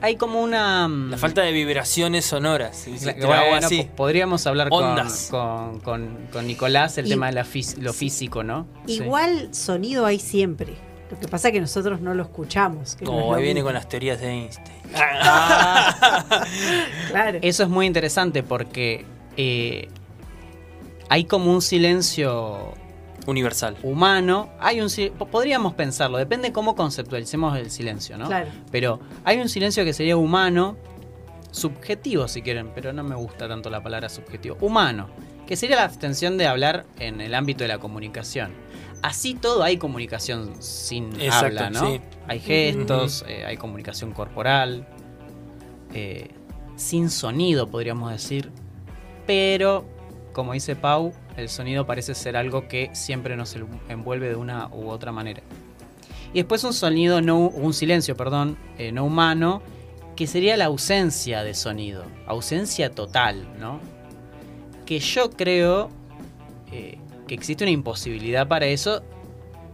[0.01, 0.87] hay como una...
[0.87, 2.75] mm, La falta de vibraciones sonoras.
[2.77, 3.87] Si bueno, así.
[3.95, 5.27] podríamos hablar con, Ondas.
[5.31, 7.99] con, con- con Nicolás el Y- tema de la lo sí.
[7.99, 8.65] físico, ¿no?
[8.87, 8.93] Sí.
[8.95, 10.73] Igual sonido hay siempre.
[11.11, 12.95] Lo que pasa es que nosotros no lo escuchamos.
[12.95, 14.75] que no es Como lo ahí viene con las teorías de Einstein.
[17.11, 17.39] Claro.
[17.41, 19.05] Eso es muy interesante porque
[19.37, 19.87] eh,
[21.09, 22.73] hay como un silencio
[23.27, 23.75] Universal.
[23.83, 24.49] humano.
[24.59, 28.27] Hay un po- podríamos pensarlo, depende cómo conceptualicemos el silencio, ¿no?
[28.27, 28.49] Claro.
[28.71, 30.77] Pero hay un silencio que sería humano,
[31.51, 34.57] subjetivo si quieren, pero no me gusta tanto la palabra subjetivo.
[34.61, 35.07] Humano,
[35.47, 38.51] que sería la abstención de hablar en el ámbito de la comunicación.
[39.01, 41.87] Así todo hay comunicación sin Exacto, habla, ¿no?
[41.91, 42.01] sí.
[42.27, 44.87] Hay gestos, eh, hay comunicación corporal,
[45.93, 46.29] eh,
[46.75, 48.51] sin sonido podríamos decir,
[49.27, 49.85] pero
[50.35, 54.67] como dice Pau, el sonido parece ser algo que siempre nos el- envuelve de una
[54.67, 55.41] u otra manera.
[56.33, 59.61] Y después un sonido, no, un silencio, perdón, eh, no humano,
[60.17, 63.79] que sería la ausencia de sonido, ausencia total, ¿no?
[64.85, 65.89] Que yo creo
[66.71, 69.01] eh, que existe una imposibilidad para eso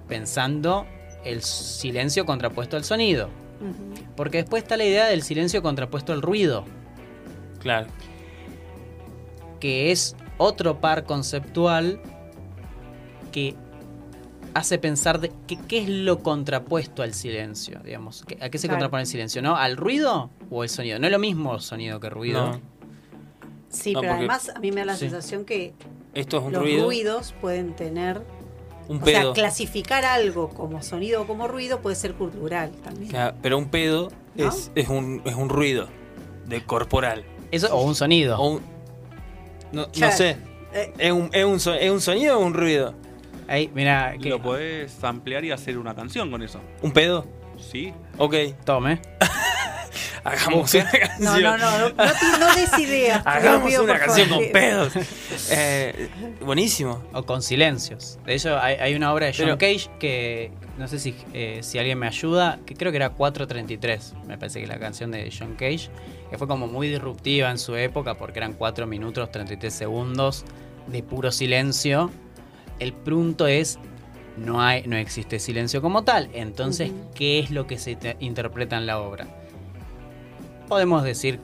[0.07, 0.85] pensando
[1.25, 3.29] el silencio contrapuesto al sonido.
[4.15, 6.65] Porque después está la idea del silencio contrapuesto al ruido,
[7.59, 7.87] Claro.
[9.59, 11.99] que es otro par conceptual
[13.31, 13.55] que
[14.53, 18.23] hace pensar de qué, qué es lo contrapuesto al silencio, digamos.
[18.27, 18.77] ¿Qué- ¿A qué se Claro.
[18.79, 19.41] contrapone el silencio?
[19.41, 19.55] ¿No?
[19.55, 20.99] ¿Al ruido o el sonido?
[20.99, 22.51] No es lo mismo sonido que ruido.
[22.53, 22.61] No.
[23.69, 24.99] Sí, No, pero porque- además a mí me da la Sí.
[25.01, 25.73] sensación que
[26.13, 26.85] Esto es un los ruido.
[26.85, 28.21] ruidos pueden tener.
[28.89, 29.33] Un O sea, pedo.
[29.33, 33.09] clasificar algo como sonido o como ruido puede ser cultural también.
[33.11, 34.49] Claro, pero un pedo ¿No?
[34.49, 35.87] es, es, un, es un ruido
[36.47, 37.23] de corporal.
[37.51, 38.37] Eso, o un sonido.
[38.37, 38.61] O un-
[39.71, 40.37] no, no sé.
[40.73, 42.93] Eh, ¿Es un, es, un, ¿Es un sonido o un ruido?
[43.47, 46.61] Ahí, mira, que Lo podés ampliar y hacer una canción con eso.
[46.81, 47.25] ¿Un pedo?
[47.59, 47.93] ¿Sí?
[48.17, 48.35] Ok.
[48.63, 49.01] tome.
[50.23, 51.19] Hagamos una canción.
[51.19, 53.21] no, no, no, no, no, no des ideas.
[53.25, 54.43] Hagamos pido, una canción favor.
[54.43, 54.93] con pedos.
[55.53, 56.09] Eh,
[56.41, 57.03] buenísimo.
[57.13, 58.19] O con silencios.
[58.25, 61.59] De hecho, hay, hay una obra de John Pero- Cage que no sé si, eh,
[61.61, 65.31] si alguien me ayuda, que creo que era 433, me parece que la canción de
[65.37, 65.89] John Cage,
[66.31, 70.45] que fue como muy disruptiva en su época porque eran 4 minutos 33 segundos
[70.87, 72.09] de puro silencio.
[72.79, 73.77] El punto es,
[74.37, 76.29] no, hay, no existe silencio como tal.
[76.33, 76.91] Entonces.
[77.13, 79.27] ¿qué es lo que se te- interpreta en la obra?
[80.67, 81.39] Podemos decir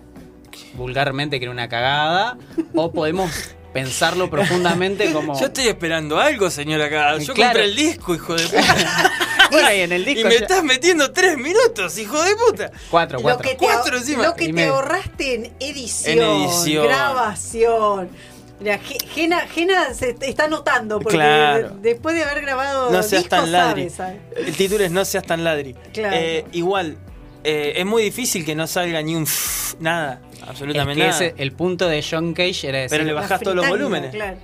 [0.76, 2.38] vulgarmente que era una cagada
[2.74, 5.38] o podemos pensarlo profundamente como...
[5.40, 7.18] Yo estoy esperando algo, señora.
[7.20, 7.52] Yo Claro.
[7.52, 9.12] compré el disco, hijo de puta.
[9.52, 12.72] Bueno, y en el y disco me ya- estás metiendo tres minutos, hijo de puta.
[12.90, 13.44] Cuatro, Lo cuatro.
[13.44, 14.24] que te, Cuatro encima.
[14.24, 14.76] lo que Y te medio.
[14.76, 16.86] ahorraste en edición, En edición.
[16.88, 18.10] grabación.
[18.60, 21.78] Mira, Gena, Gena se está notando porque Claro.
[21.80, 23.90] después de haber grabado No seas discos, tan ladri.
[23.92, 24.48] sabe, sabe.
[24.48, 25.76] El título es No seas tan ladri.
[25.94, 26.16] Claro.
[26.20, 26.98] Eh, igual,
[27.44, 29.28] eh, es muy difícil que no salga ni un
[29.80, 30.22] nada.
[30.34, 31.24] Es Absolutamente que nada.
[31.26, 32.90] ese- el punto de John Cage era decir...
[32.98, 34.10] Pero le bajás todos los volúmenes.
[34.12, 34.38] Claro.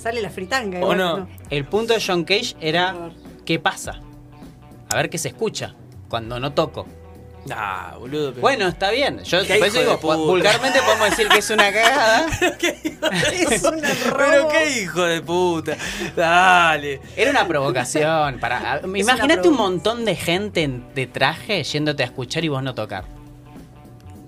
[0.00, 0.78] Sale la fritanga.
[0.78, 1.28] ¿O igual, no?
[1.50, 3.10] El punto de John Cage era
[3.44, 4.00] ¿qué pasa?
[4.94, 5.74] A ver qué se escucha
[6.08, 6.86] cuando no toco.
[7.46, 8.30] Nah, boludo.
[8.30, 9.22] pero- Bueno, está bien.
[9.24, 10.16] Yo Qué por eso hijo de digo, puta.
[10.16, 12.26] vulgarmente podemos decir que es una cagada.
[13.50, 13.80] Es un
[14.16, 15.76] Pero qué hijo de puta.
[16.16, 17.00] Dale.
[17.16, 18.38] Era una provocación.
[18.40, 22.74] Para, imagínate un montón de gente en- de traje yéndote a escuchar y vos no
[22.74, 23.04] tocar.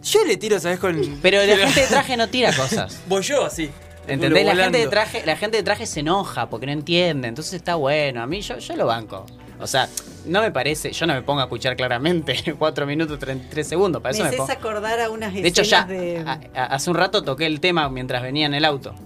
[0.02, 0.78] Yo le tiro, ¿sabes?
[0.78, 1.18] Con.
[1.22, 3.00] Pero la gente de traje no tira cosas.
[3.06, 3.70] Voy yo así.
[4.06, 4.44] ¿Entendés?
[4.44, 7.26] La gente, de traje, la gente de traje se enoja porque no entiende.
[7.28, 8.22] Entonces está bueno.
[8.22, 9.24] A mí yo, yo lo banco.
[9.60, 9.88] O sea,
[10.26, 10.92] no me parece.
[10.92, 14.02] Yo no me pongo a escuchar claramente 4 minutos 33 segundos.
[14.02, 14.52] Para eso me me haces pongo.
[14.52, 16.24] acordar a unas De hecho, ya escenas de...
[16.54, 18.94] a- a- hace un rato toqué el tema mientras venía en el auto.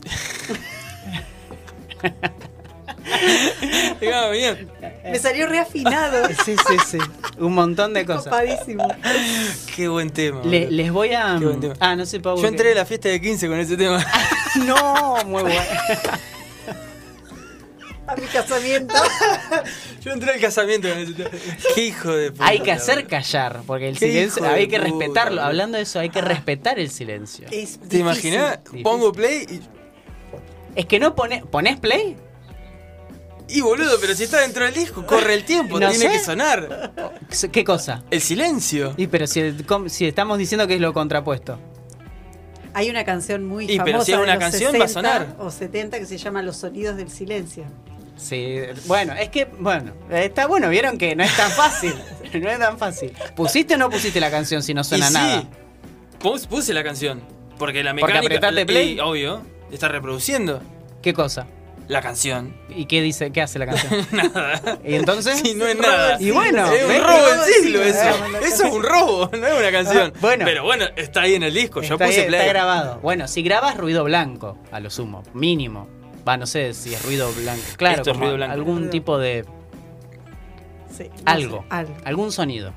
[5.04, 6.28] Me salió reafinado.
[6.44, 6.98] Sí, sí, sí.
[7.38, 8.24] Un montón de cosas.
[8.24, 8.86] Copadísimo.
[9.74, 10.40] Qué buen tema.
[10.44, 11.36] Le- les voy a.
[11.38, 11.74] Qué buen tema.
[11.80, 12.40] Ah, no sé, Pau.
[12.40, 14.04] Yo entré a la fiesta de 15 con ese tema.
[14.66, 15.60] No, muy bueno.
[18.10, 18.94] A mi casamiento.
[20.02, 20.88] Yo entré al casamiento.
[21.74, 22.46] Qué hijo de puta.
[22.46, 25.42] Hay que hacer callar, porque el silencio de hay que puta, respetarlo.
[25.42, 27.46] Hablando de eso, hay que respetar el silencio.
[27.52, 28.58] Es ¿Te imaginas?
[28.82, 29.60] Pongo play y.
[30.74, 32.16] Es que no pone, pones play.
[33.48, 36.12] Y boludo, pero si está dentro del disco, corre el tiempo, No tiene sé.
[36.12, 36.92] que sonar.
[37.52, 38.02] ¿Qué cosa?
[38.10, 38.94] El silencio.
[38.96, 39.40] Y pero si,
[40.06, 41.58] estamos diciendo que es lo contrapuesto.
[42.72, 44.88] Hay una canción muy Y, famosa pero si es de una los canción, va a
[44.88, 45.36] 60 sonar.
[45.40, 47.64] o 70 que se llama Los sonidos del silencio.
[48.20, 51.94] Sí, bueno, es que, bueno, está bueno, vieron que no es tan fácil.
[52.32, 53.12] No es tan fácil.
[53.34, 55.40] ¿Pusiste o no pusiste la canción si no suena y nada?
[55.40, 55.48] sí,
[56.20, 57.20] pus- puse la canción.
[57.58, 58.36] Porque la Porque mecánica.
[58.36, 59.00] apretaste y, play.
[59.00, 60.62] obvio, está reproduciendo
[61.02, 61.48] ¿Qué cosa?
[61.88, 62.54] la canción.
[62.68, 63.32] ¿Y qué dice?
[63.32, 64.06] ¿Qué hace la canción?
[64.12, 64.78] Nada.
[64.84, 65.40] ¿Y entonces?
[65.44, 66.18] Sí, no es nada.
[66.20, 67.00] Y bueno, es ¿ves?
[67.00, 68.26] un robo del Robo siglo eso.
[68.46, 70.12] Eso es un robo, no es una canción.
[70.14, 70.44] Ah, bueno.
[70.44, 71.82] Pero bueno, está ahí en el disco.
[71.82, 72.40] Yo puse ahí, play.
[72.42, 73.00] está grabado.
[73.00, 75.88] Bueno, si grabas ruido blanco, a lo sumo, mínimo.
[76.26, 77.62] Va, no sé si es ruido blanco.
[77.76, 78.52] Claro, Esto es como ruido blanco.
[78.54, 78.90] algún Ruido.
[78.90, 79.44] tipo de
[80.96, 81.94] Sí, no algo, sé, algo.
[82.04, 82.72] algún sonido.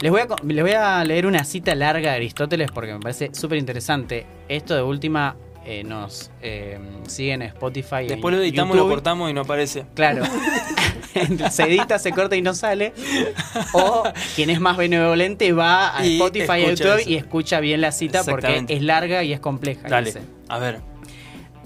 [0.00, 3.30] Les voy, a, les voy a leer una cita larga de Aristóteles porque me parece
[3.32, 4.26] súper interesante.
[4.48, 8.00] Esto de última eh, nos eh, sigue en Spotify.
[8.02, 9.86] en Después lo editamos, lo cortamos y no aparece.
[9.94, 10.24] Claro.
[11.50, 12.92] se edita, se corta y no sale.
[13.72, 14.02] O
[14.34, 17.10] quien es más benevolente va a Y Spotify y escucha YouTube eso.
[17.10, 19.88] y escucha bien la cita porque es larga y es compleja.
[19.88, 20.20] Dale, dice.
[20.48, 20.80] a ver.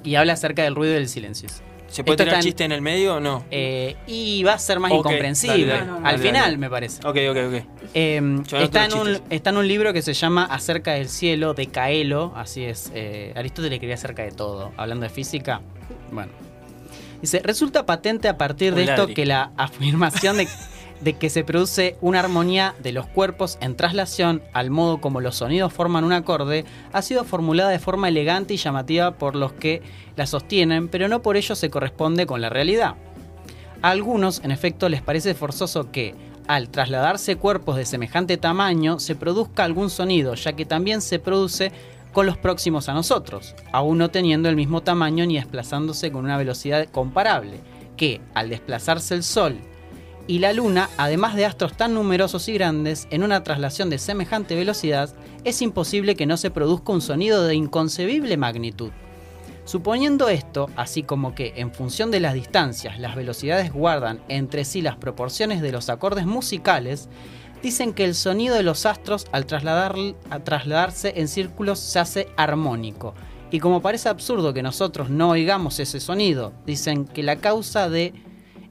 [0.04, 1.48] Y habla acerca del ruido y del silencio.
[1.88, 3.44] ¿Se puede Esto tirar chiste en el medio o no?
[3.50, 5.66] Eh, y va a ser más incomprensible.
[5.66, 5.96] dale, dale.
[5.98, 7.00] Al dale, final, me parece.
[7.04, 7.64] Ok, ok, ok.
[7.94, 9.22] Eh, anoto está, en un, chistes.
[9.30, 12.92] está en un libro que se llama Acerca del cielo de Caelo, así es.
[12.94, 15.62] eh, Aristóteles quería acerca de todo, hablando de física.
[16.12, 16.30] Bueno.
[17.20, 20.48] Dice, resulta patente a partir de esto que la afirmación de,
[21.00, 25.36] de que se produce una armonía de los cuerpos en traslación al modo como los
[25.36, 29.82] sonidos forman un acorde ha sido formulada de forma elegante y llamativa por los que
[30.16, 32.96] la sostienen, pero no por ello se corresponde con la realidad.
[33.82, 36.14] A algunos, en efecto, les parece forzoso que,
[36.46, 41.72] al trasladarse cuerpos de semejante tamaño, se produzca algún sonido, ya que también se produce
[42.12, 46.36] con los próximos a nosotros, aún no teniendo el mismo tamaño ni desplazándose con una
[46.36, 47.60] velocidad comparable,
[47.96, 49.58] que, al desplazarse el Sol
[50.30, 54.54] y la Luna, además de astros tan numerosos y grandes, en una traslación de semejante
[54.54, 55.10] velocidad,
[55.42, 58.92] es imposible que no se produzca un sonido de inconcebible magnitud.
[59.64, 64.82] Suponiendo esto, así como que en función de las distancias las velocidades guardan entre sí
[64.82, 67.08] las proporciones de los acordes musicales,
[67.60, 73.14] dicen que el sonido de los astros al trasladarse en círculos se hace armónico.
[73.50, 78.14] Y como parece absurdo que nosotros no oigamos ese sonido, dicen que la causa de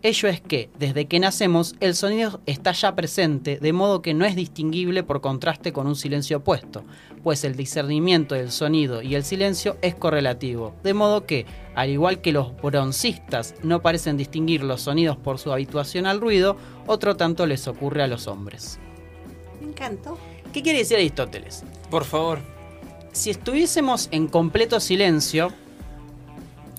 [0.02, 4.24] ello es que, desde que nacemos, el sonido está ya presente, de modo que no
[4.24, 6.86] es distinguible por contraste con un silencio opuesto,
[7.22, 12.22] pues el discernimiento del sonido y el silencio es correlativo, de modo que, al igual
[12.22, 16.56] que los broncistas no parecen distinguir los sonidos por su habituación al ruido,
[16.88, 18.80] otro tanto les ocurre a los hombres.
[19.60, 20.18] Me encantó.
[20.54, 21.66] ¿Qué quiere decir Aristóteles?
[21.90, 22.40] Por favor.
[23.12, 25.50] Si estuviésemos en completo silencio,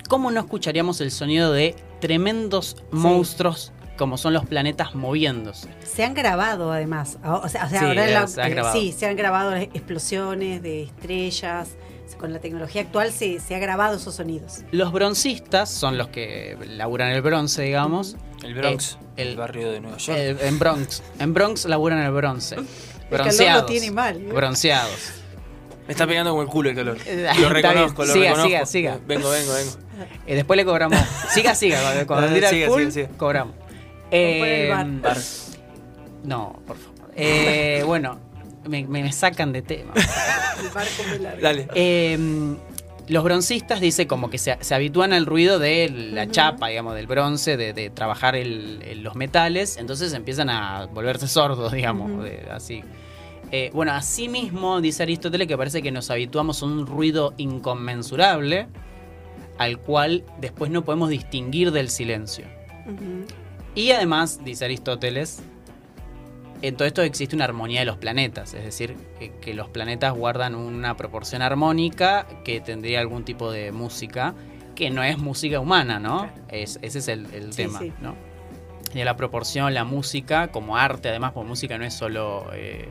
[0.08, 5.68] ¿cómo no escucharíamos el sonido de tremendos monstruos como son los planetas moviéndose?
[5.84, 7.18] Se han grabado además.
[7.24, 8.74] O sea, o sea, Sí, ahora eh, la- se han grabado.
[8.80, 11.70] sí, se han grabado explosiones de estrellas.
[12.18, 14.58] Con la tecnología actual se, se ha grabado esos sonidos.
[14.72, 18.16] Los broncistas son los que laburan el bronce, digamos.
[18.42, 20.18] El Bronx, Eh, el, el- barrio de Nueva York.
[20.18, 21.02] Eh, en Bronx.
[21.18, 22.56] En Bronx laburan el bronce.
[22.56, 22.66] calor
[23.10, 23.62] Bronceados.
[23.62, 24.32] lo tiene mal, ¿eh?
[24.32, 25.12] Bronceados.
[25.86, 26.98] Me está pegando como el culo el calor.
[27.06, 28.48] Eh, Lo reconozco, lo Siga, reconozco.
[28.48, 28.98] siga, siga.
[29.06, 29.72] Vengo, vengo, vengo.
[30.26, 30.98] Eh, después le cobramos.
[31.30, 31.80] Siga, siga.
[31.82, 33.08] Cuando, cuando tira el siga, full, siga, siga.
[33.18, 33.54] cobramos.
[34.10, 34.86] el Eh, bar.
[35.00, 35.16] Bar.
[36.24, 37.10] no, por favor.
[37.16, 38.18] Eh, bueno,
[38.68, 39.92] me, me sacan de tema.
[39.94, 41.40] El barco muy largo.
[41.42, 41.68] Dale.
[41.74, 42.18] Eh,
[43.08, 47.08] los broncistas dice como que se, se habitúan al ruido de la chapa, digamos, del
[47.08, 52.22] bronce, de, de trabajar el- el- los metales, entonces empiezan a volverse sordos, digamos, Ujú.
[52.22, 52.84] de- así.
[53.50, 58.68] Eh, bueno, asimismo, dice Aristóteles que parece que nos habituamos a un ruido inconmensurable,
[59.60, 62.46] al cual después no podemos distinguir del silencio.
[63.74, 65.42] Y además, dice Aristóteles,
[66.62, 70.14] en todo esto existe una armonía de los planetas, es decir, que, que los planetas
[70.14, 74.34] guardan una proporción armónica que tendría algún tipo de música,
[74.74, 76.30] que no es música humana, ¿no?
[76.48, 77.92] Es, ese es el, el Sí, tema, sí.
[78.00, 78.14] ¿no?
[78.94, 82.88] Y la proporción, la música, como arte, además, porque música no es solo eh,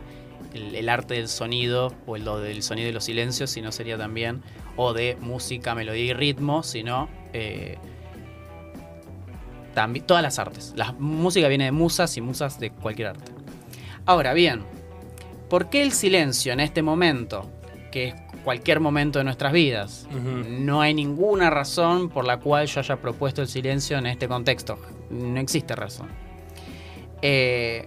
[0.54, 4.42] el, el arte del sonido o el del sonido y los silencios, sino sería también,
[4.76, 7.78] o de música, melodía y ritmo, sino eh,
[9.74, 10.74] también todas las artes.
[10.76, 13.32] La música viene de musas y musas de cualquier arte.
[14.06, 14.64] Ahora bien,
[15.50, 17.50] ¿por qué el silencio en este momento,
[17.92, 20.08] que es cualquier momento de nuestras vidas?
[20.10, 24.80] No hay ninguna razón por la cual yo haya propuesto el silencio en este contexto.
[25.10, 26.08] No existe razón.
[27.22, 27.86] Eh,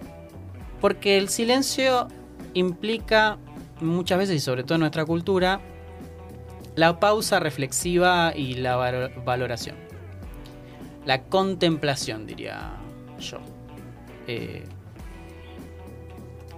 [0.79, 2.07] porque el silencio
[2.53, 3.37] implica
[3.81, 5.59] muchas veces, y sobre todo en nuestra cultura,
[6.75, 9.75] la pausa reflexiva y la valo- valoración.
[11.05, 12.71] La contemplación, diría
[13.19, 13.39] yo.
[14.27, 14.63] Eh,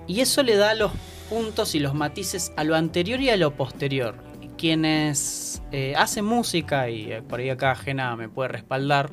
[0.08, 0.92] y eso le da los
[1.30, 4.16] puntos y los matices a lo anterior y a lo posterior.
[4.58, 9.10] Quienes eh, hacen música, y eh, por ahí acá ajena me puede respaldar,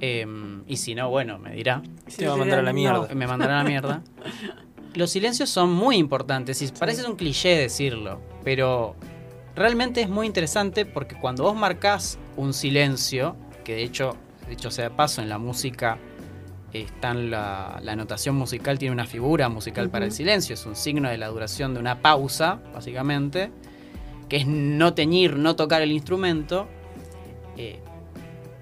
[0.00, 0.26] eh,
[0.66, 1.80] y si no, bueno, me dirá,
[2.16, 3.08] Te va a mandar a la mierda.
[3.14, 4.02] me mandarán a la mierda.
[4.94, 8.94] Los silencios son muy importantes y parece un cliché decirlo, pero
[9.56, 14.16] realmente es muy interesante porque cuando vos marcás un silencio, que de hecho,
[14.48, 15.98] dicho sea de paso, en la música
[16.72, 20.76] está en la, la notación musical, tiene una figura musical para el silencio, es un
[20.76, 23.50] signo de la duración de una pausa, básicamente,
[24.28, 26.68] que es no teñir, no tocar el instrumento.
[27.56, 27.78] Eh,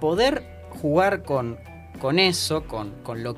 [0.01, 0.43] poder
[0.81, 1.59] jugar con,
[2.01, 3.37] con eso, con, con lo,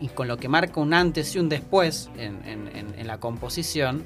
[0.00, 4.04] y, con lo que marca un antes y un después en, la composición,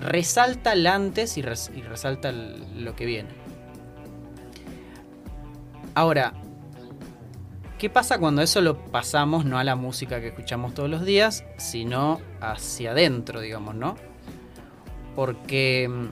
[0.00, 3.30] resalta el antes y, res- y resalta lo que viene.
[5.94, 6.32] Ahora,
[7.78, 11.44] ¿qué pasa cuando eso lo pasamos no a la música que escuchamos todos los días,
[11.58, 13.96] sino hacia adentro, digamos, ¿no?
[15.14, 16.06] Porque mm,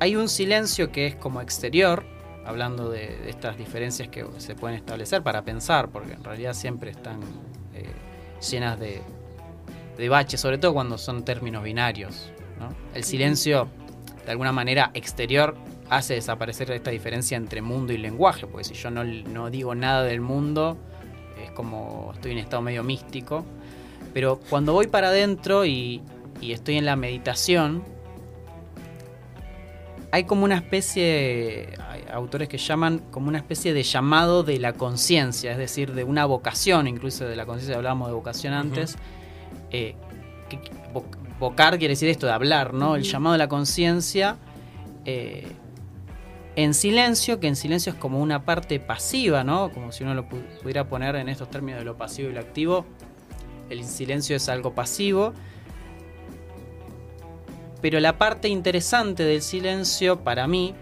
[0.00, 2.04] hay un silencio que es como exterior,
[2.44, 6.90] hablando de, de estas diferencias que se pueden establecer para pensar, porque en realidad siempre
[6.90, 7.20] están
[7.74, 7.92] eh,
[8.50, 9.02] llenas de,
[9.96, 12.32] de baches, sobre todo cuando son términos binarios.
[12.58, 12.74] ¿no?
[12.94, 13.68] El silencio,
[14.24, 15.56] de alguna manera, exterior
[15.90, 20.04] hace desaparecer esta diferencia entre mundo y lenguaje, porque si yo no, no digo nada
[20.04, 20.78] del mundo,
[21.42, 23.44] es como estoy en estado medio místico.
[24.14, 26.00] Pero cuando voy para adentro y,
[26.40, 27.82] y estoy en la meditación,
[30.12, 31.74] hay como una especie,
[32.12, 36.24] autores que llaman como una especie de llamado de la conciencia, es decir, de una
[36.26, 38.96] vocación, incluso de la conciencia, hablábamos de vocación antes.
[39.72, 39.94] eh,
[40.48, 41.04] que- que- vo-
[41.38, 42.96] vocar quiere decir esto de hablar, ¿no?
[42.96, 44.36] El llamado de la conciencia
[45.06, 45.46] eh,
[46.56, 49.70] en silencio, que en silencio es como una parte pasiva, ¿no?
[49.70, 52.40] Como si uno lo pu- pudiera poner en estos términos de lo pasivo y lo
[52.40, 52.84] activo.
[53.70, 55.32] El silencio es algo pasivo.
[57.80, 60.74] Pero la parte interesante del silencio para mí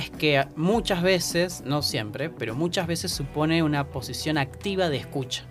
[0.00, 5.44] es que muchas veces, no siempre, pero muchas veces supone una posición activa de escucha.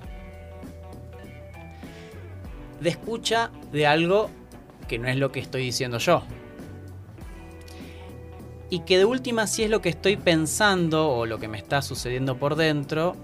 [2.81, 4.29] De escucha de algo
[4.87, 6.23] que no es lo que estoy diciendo yo.
[8.71, 11.81] Y que de última si es lo que estoy pensando o lo que me está
[11.81, 13.15] sucediendo por dentro,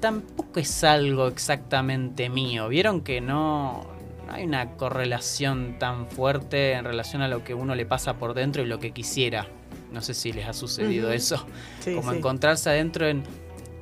[0.00, 2.68] tampoco es algo exactamente mío.
[2.68, 3.86] Vieron que no,
[4.28, 8.62] hay una correlación tan fuerte en relación a lo que uno le pasa por dentro
[8.62, 9.46] y lo que quisiera.
[9.94, 11.46] No sé si les ha sucedido eso.
[11.80, 12.18] Sí, como sí.
[12.18, 13.22] encontrarse adentro en...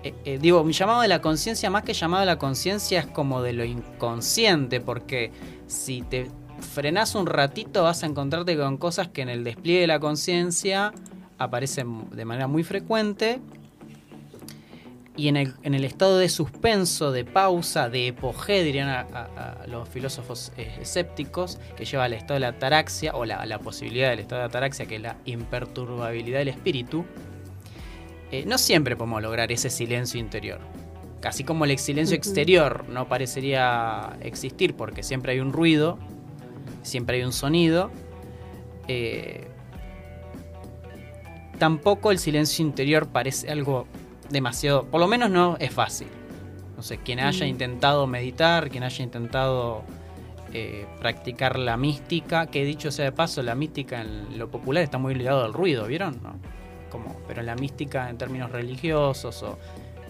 [0.04, 3.06] eh, eh, digo, mi llamado de la conciencia, más que llamado de la conciencia, es
[3.06, 5.32] como de lo inconsciente, porque
[5.66, 6.30] si te
[6.74, 10.92] frenás un ratito vas a encontrarte con cosas que en el despliegue de la conciencia
[11.38, 13.40] aparecen de manera muy frecuente
[15.16, 19.62] y en el, en el estado de suspenso, de pausa, de epogé, dirían a, a-
[19.62, 23.58] a los filósofos eh, escépticos, que lleva al estado de la ataraxia, o la, la
[23.58, 27.04] posibilidad del estado de ataraxia, que es la imperturbabilidad del espíritu,
[28.30, 30.60] eh, no siempre podemos lograr ese silencio interior.
[31.20, 35.98] Casi como el silencio exterior no parecería existir porque siempre hay un ruido,
[36.82, 37.90] siempre hay un sonido.
[38.88, 39.46] eh,
[41.58, 43.86] tampoco el silencio interior parece algo
[44.32, 46.08] demasiado, por lo menos no es fácil.
[46.76, 47.50] No sé, quien haya Mm.
[47.50, 49.84] intentado meditar, quien haya intentado
[50.54, 54.98] eh, practicar la mística, que dicho sea de paso, la mística en lo popular está
[54.98, 56.20] muy ligado al ruido, ¿vieron?
[56.22, 56.34] ¿No?
[56.90, 59.58] Como, pero la mística en términos religiosos o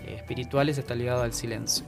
[0.04, 1.84] eh, espirituales está ligado al silencio.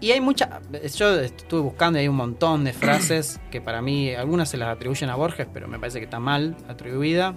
[0.00, 0.48] Y hay muchas.
[0.96, 4.68] Yo estuve buscando y hay un montón de frases que para mí, algunas se las
[4.68, 7.34] atribuyen a Borges, pero me parece que está mal atribuida.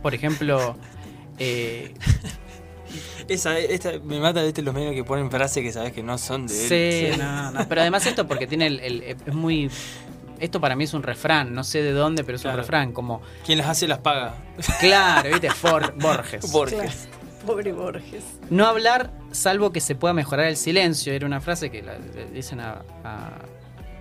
[0.00, 0.76] Por ejemplo,
[1.38, 1.94] eh,
[3.28, 6.46] Esa, esta, me mata ¿viste, los medios que ponen frases que sabes que no son
[6.46, 6.54] de
[7.08, 7.12] él.
[7.14, 9.70] sí, no, no, pero además esto porque tiene el, el- es muy.
[10.40, 12.56] Esto para mí es un refrán, no sé de dónde, pero es Claro.
[12.58, 14.34] un refrán, como, Quien las hace las paga.
[14.80, 15.48] claro, ¿viste?
[15.54, 16.50] For- Borges.
[16.50, 17.08] Borges.
[17.46, 18.24] Pobre Borges.
[18.50, 21.12] No hablar salvo que se pueda mejorar el silencio.
[21.12, 21.96] Era una frase que la-
[22.34, 22.82] dicen a,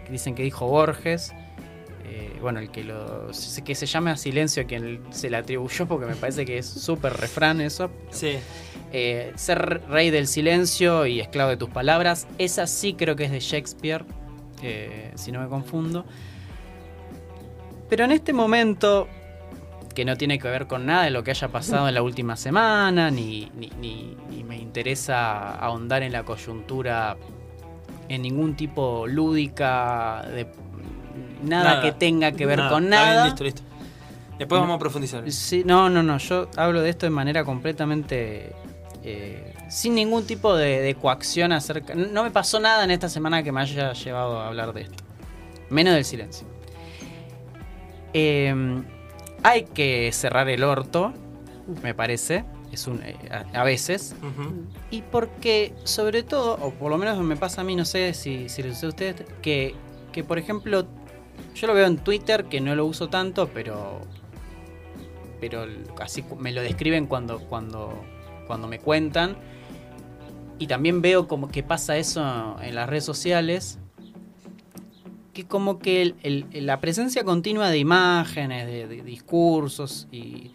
[0.09, 1.31] dicen que dijo Borges.
[2.13, 3.29] Eh, bueno, el que lo
[3.63, 6.65] que se llame a silencio a quien se le atribuyó porque me parece que es
[6.65, 7.89] súper refrán eso.
[8.09, 8.33] Sí.
[8.91, 12.27] Eh, ser rey del silencio y esclavo de tus palabras.
[12.37, 14.03] Esa sí creo que es de Shakespeare,
[14.61, 16.03] eh, si no me confundo.
[17.89, 19.07] Pero en este momento,
[19.95, 22.35] que no tiene que ver con nada de lo que haya pasado en la última
[22.35, 27.15] semana, ni, ni- ni- ni me interesa ahondar en la coyuntura
[28.09, 30.45] en ningún tipo lúdica, de
[31.43, 31.81] nada, Nada.
[31.81, 33.25] que tenga que ver Nada, con está bien, nada.
[33.25, 33.61] listo, listo.
[34.39, 35.31] Después vamos a profundizar.
[35.31, 36.17] Sí, no, no, no.
[36.17, 38.53] Yo hablo de esto de manera completamente.
[39.03, 41.95] eh, sin ningún tipo de, de coacción acerca.
[41.95, 45.03] No me pasó nada en esta semana que me haya llevado a hablar de esto.
[45.69, 46.45] Menos del silencio.
[48.13, 48.53] Eh,
[49.43, 51.13] hay que cerrar el orto,
[51.83, 52.43] me parece.
[52.71, 54.15] Es un, eh, a, a veces.
[54.91, 58.49] Y porque, sobre todo, o por lo menos me pasa a mí, no sé si,
[58.49, 59.75] si les sucede a ustedes, que,
[60.11, 60.85] que por ejemplo,
[61.55, 64.01] yo lo veo en Twitter, que no lo uso tanto, pero.
[65.39, 65.65] Pero
[65.99, 67.93] así me lo describen cuando, cuando,
[68.47, 69.35] cuando me cuentan.
[70.59, 73.79] Y también veo como que pasa eso en las redes sociales.
[75.33, 76.13] Que como que
[76.53, 80.51] la presencia continua de imágenes, de, discursos y-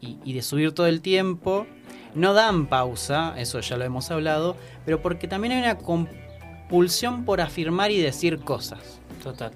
[0.00, 1.66] y de subir todo el tiempo
[2.14, 7.40] no dan pausa, eso ya lo hemos hablado, pero porque también hay una compulsión por
[7.40, 9.00] afirmar y decir cosas.
[9.22, 9.52] Total.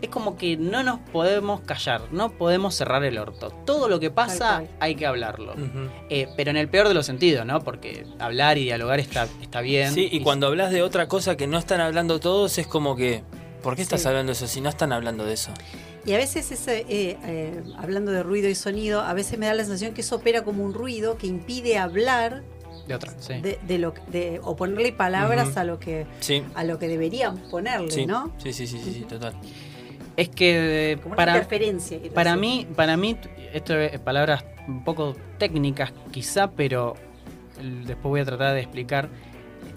[0.00, 3.50] Es como que no nos podemos callar, no podemos cerrar el orto.
[3.66, 5.54] Todo lo que pasa Tal hay que hablarlo.
[6.08, 7.60] Eh, pero en el peor de los sentidos, ¿no?
[7.60, 9.92] Porque hablar y dialogar está, está bien.
[9.92, 13.22] Sí, y cuando hablas de otra cosa que no están hablando todos, es como que.
[13.62, 14.08] ¿Por qué estás Sí.
[14.08, 15.52] hablando de eso si no están hablando de eso?
[16.04, 19.54] Y a veces, ese, eh, eh, hablando de ruido y sonido, a veces me da
[19.54, 22.42] la sensación que eso opera como un ruido que impide hablar
[22.86, 23.34] De otra, sí.
[23.40, 26.42] de, de lo de, o ponerle palabras a lo que Sí.
[26.54, 28.06] a lo que deberían ponerle, Sí.
[28.06, 28.32] ¿no?
[28.38, 29.34] sí, sí, sí, sí, sí, total.
[30.16, 31.98] Es que Como para, interferencia.
[32.14, 32.40] Para decir.
[32.40, 33.16] mí, para mí,
[33.54, 36.94] esto es palabras un poco técnicas quizá, pero
[37.60, 39.08] después voy a tratar de explicar.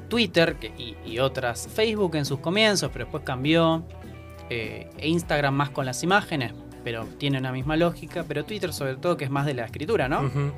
[0.10, 3.84] Twitter y, y otras, Facebook en sus comienzos, pero después cambió,
[4.50, 6.54] eh, e Instagram más con las imágenes,
[6.84, 10.08] pero tiene una misma lógica, pero Twitter sobre todo que es más de la escritura,
[10.08, 10.22] ¿no?
[10.24, 10.52] Mm.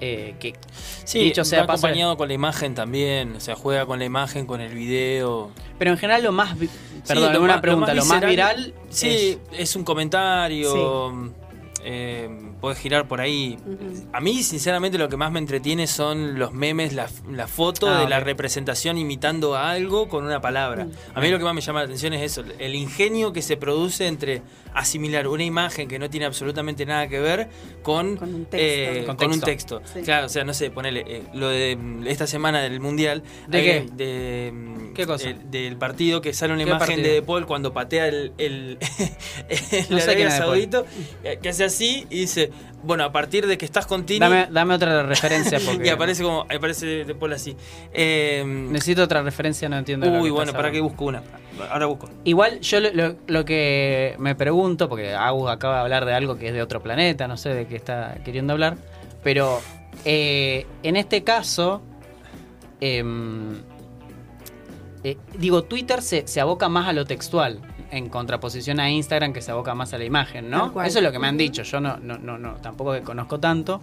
[0.00, 0.54] Eh, que
[1.04, 3.36] Sí, Dicho sea va acompañado con la imagen también.
[3.36, 5.50] O sea, juega con la imagen, con el video.
[5.78, 6.68] pero en general lo más, vi-
[7.06, 10.72] perdón, lo una más- pregunta, lo más, viral, Sí, es, un comentario.
[10.72, 11.30] Sí.
[11.84, 12.28] eh,
[12.60, 13.58] puedes girar por ahí.
[14.12, 18.00] A mí, sinceramente, lo que más me entretiene son los memes, la, la foto Ah,
[18.02, 20.84] de la representación imitando a algo con una palabra.
[20.84, 20.90] Mm.
[21.14, 23.56] A mí lo que más me llama la atención es eso, el ingenio que se
[23.56, 24.42] produce entre
[24.74, 27.48] asimilar una imagen que no tiene absolutamente nada que ver
[27.82, 28.56] con, Con un texto.
[28.58, 29.80] eh, Con con un texto.
[29.80, 29.92] texto.
[29.98, 30.04] Sí.
[30.04, 33.22] Claro, o sea, no sé, ponele eh, lo de mm, esta semana del Mundial.
[33.48, 33.88] ¿De hay- qué?
[33.92, 34.52] De,
[34.94, 35.30] ¿Qué cosa?
[35.30, 37.08] eh, del partido que sale una ¿Qué imagen partido?
[37.08, 38.78] de De Paul cuando patea el, el,
[39.48, 40.30] el No sé Arabia.
[40.30, 40.84] Saudita,
[41.24, 42.49] eh, que hace así y dice,
[42.82, 44.20] bueno, a partir de que estás con Tini...
[44.20, 47.56] dame, dame otra referencia porque y aparece como, aparece De Paul así.
[47.92, 50.06] Eh, necesito otra referencia, no entiendo.
[50.06, 51.22] lo uy, que bueno, para que busco una.
[51.70, 52.08] Ahora busco.
[52.24, 56.36] Igual yo lo, lo- lo que me pregunto, porque Agus acaba de hablar de algo
[56.38, 58.76] que es de otro planeta, no sé de qué está queriendo hablar,
[59.22, 59.60] pero
[60.04, 61.82] eh, en este caso,
[62.80, 63.58] em,
[65.04, 67.60] eh, digo, Twitter se, se aboca más a lo textual,
[67.90, 70.68] en contraposición a Instagram que se aboca más a la imagen, ¿no?
[70.82, 73.40] Eso es lo que me han dicho, yo no, no, no, no tampoco que conozco
[73.40, 73.80] tanto.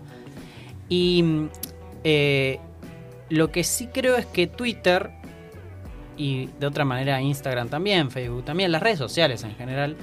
[0.90, 1.48] Y
[2.04, 2.60] eh,
[3.30, 5.12] lo que sí creo es que Twitter
[6.16, 9.96] y de otra manera Instagram también, Facebook también, las redes sociales en general,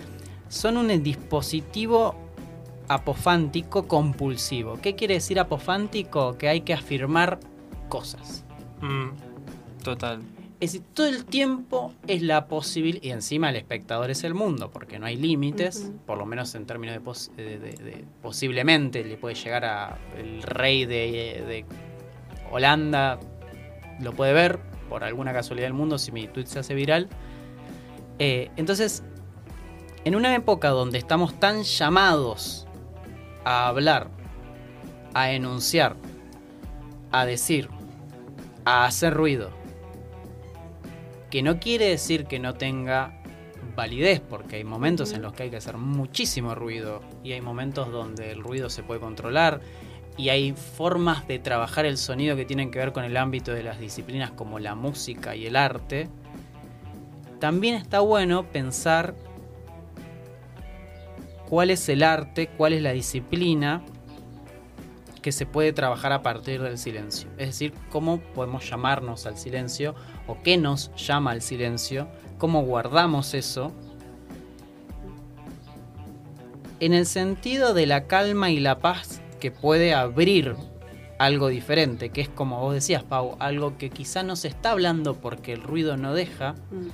[0.49, 2.15] son un dispositivo
[2.89, 4.79] apofántico compulsivo.
[4.81, 6.37] ¿Qué quiere decir apofántico?
[6.39, 7.41] Que hay que afirmar
[7.89, 8.45] cosas.
[8.81, 10.21] Mm, total.
[10.61, 14.71] Es decir, todo el tiempo es la posibilidad, y encima el espectador es el mundo,
[14.71, 19.05] porque no hay límites, por lo menos en términos de, pos- de- de- de- posiblemente
[19.05, 21.65] le puede llegar a el rey de, de
[22.51, 23.19] Holanda,
[24.01, 27.09] lo puede ver por alguna casualidad del mundo si mi tweet se hace viral.
[28.19, 29.03] Eh, entonces,
[30.05, 32.67] en una época donde estamos tan llamados
[33.45, 34.09] a hablar,
[35.15, 35.97] a enunciar,
[37.11, 37.69] a decir,
[38.65, 39.51] a hacer ruido,
[41.35, 43.21] Que no quiere decir que no tenga
[43.75, 47.91] validez, porque hay momentos en los que hay que hacer muchísimo ruido y hay momentos
[47.91, 49.61] donde el ruido se puede controlar
[50.17, 53.65] y hay formas de trabajar el sonido que tienen que ver con el ámbito de
[53.65, 56.09] las disciplinas como la música y el arte.
[57.41, 59.17] También está bueno pensar
[61.49, 63.83] cuál es el arte, cuál es la disciplina
[65.25, 67.31] que se puede trabajar a partir del silencio.
[67.39, 69.95] Es decir, cómo podemos llamarnos al silencio
[70.27, 73.73] o qué nos llama al silencio, cómo guardamos eso.
[76.79, 80.57] En el sentido de la calma y la paz que puede abrir
[81.19, 85.15] algo diferente, que es como vos decías, Pau, algo que quizá no se está hablando
[85.15, 86.89] porque el ruido no deja, Mm.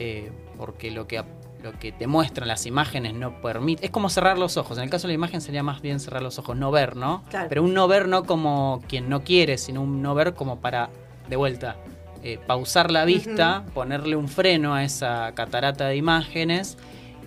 [0.00, 1.22] eh, porque lo que,
[1.62, 3.84] lo que te muestran las imágenes no permite.
[3.84, 4.78] Es como cerrar los ojos.
[4.78, 7.22] En el caso de la imagen sería más bien cerrar los ojos, no ver, ¿no?
[7.28, 7.48] Claro.
[7.48, 10.88] Pero un no ver no como quien no quiere, sino un no ver como para,
[11.28, 11.76] de vuelta,
[12.22, 16.78] eh, pausar la vista, ponerle un freno a esa catarata de imágenes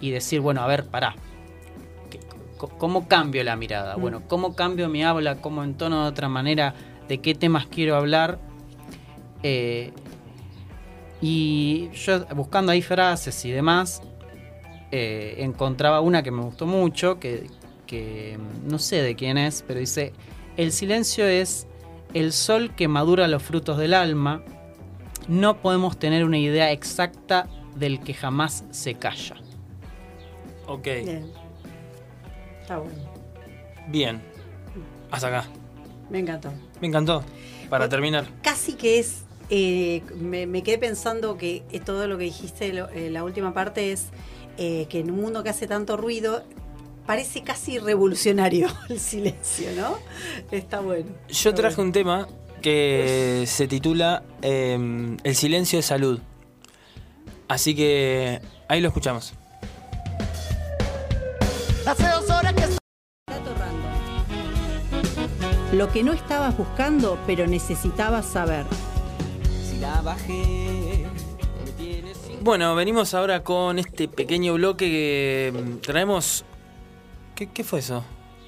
[0.02, 1.16] y decir, bueno, a ver, pará.
[2.10, 2.20] ¿Qué-
[2.58, 3.96] co- ¿Cómo cambio la mirada?
[3.98, 5.36] Bueno, ¿cómo cambio mi habla?
[5.38, 6.74] ¿Cómo entono de otra manera?
[7.08, 8.40] ¿De qué temas quiero hablar?
[9.44, 9.92] Eh,
[11.22, 14.02] y yo buscando ahí frases y demás,
[14.96, 17.48] eh, encontraba una que me gustó mucho, que,
[17.88, 20.14] que mm, no sé de quién es, pero dice,
[20.56, 21.66] el silencio es
[22.14, 24.44] el sol que madura los frutos del alma,
[25.28, 29.36] no podemos tener una idea exacta del que jamás se calla.
[30.68, 31.32] Ok, Bien.
[32.62, 32.94] Está bueno.
[33.88, 34.22] bien.
[35.10, 35.48] Hasta acá.
[36.12, 36.52] Me encantó.
[36.82, 37.24] Me encantó.
[37.70, 38.26] Para Pues- terminar.
[38.44, 39.24] Casi que es.
[39.50, 43.92] eh, me, me quedé pensando que todo lo que dijiste, lo- eh, la última parte
[43.92, 44.08] es
[44.58, 46.44] eh, que en un mundo que hace tanto ruido,
[47.06, 49.98] parece casi revolucionario el silencio, ¿no?
[50.52, 51.10] Está bueno.
[51.30, 51.88] Yo Está traje bueno.
[51.88, 52.28] un tema
[52.62, 56.20] que se titula eh, El silencio de salud.
[57.48, 59.34] Así que ahí lo escuchamos.
[63.28, 63.92] Dato random.
[65.78, 68.66] Lo que no estabas buscando, pero necesitabas saber.
[72.44, 76.44] Bueno, venimos ahora con este pequeño bloque que mm, traemos.
[77.36, 78.04] ¿Qué, qué fue eso?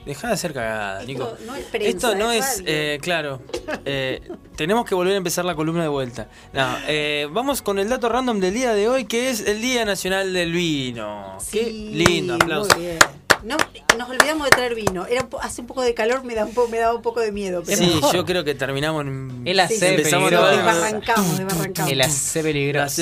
[0.06, 1.38] Dejá de hacer cagada, Esto Nico.
[1.48, 3.42] no es prensa, Esto no es eh, claro.
[3.86, 4.22] eh,
[4.58, 6.28] tenemos que volver a empezar la columna de vuelta.
[6.52, 9.86] No, eh, vamos con el dato random del día de hoy, que es el Día
[9.86, 11.38] Nacional del Vino.
[11.50, 12.76] Qué lindo, aplauso.
[12.76, 13.00] muy bien.
[13.46, 13.58] No,
[13.98, 15.06] nos olvidamos de traer vino.
[15.06, 17.02] Era un po- hace un poco de calor, me, da un po- me daba un
[17.02, 17.62] poco de miedo.
[17.66, 18.14] Pero Sí, mejor.
[18.16, 19.44] yo creo que terminamos en.
[19.46, 21.92] El AC Sí, empezamos desbarrancamos, desbarrancamos.
[21.92, 22.96] El AC peligroso.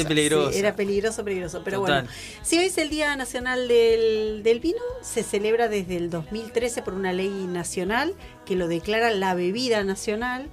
[0.52, 1.62] Sí, era peligroso, peligroso.
[1.64, 2.04] Pero Total.
[2.04, 6.82] bueno, si hoy es el Día Nacional del, del Vino, se celebra desde el 2013
[6.82, 8.14] por una ley nacional
[8.46, 10.48] que lo declara la bebida nacional.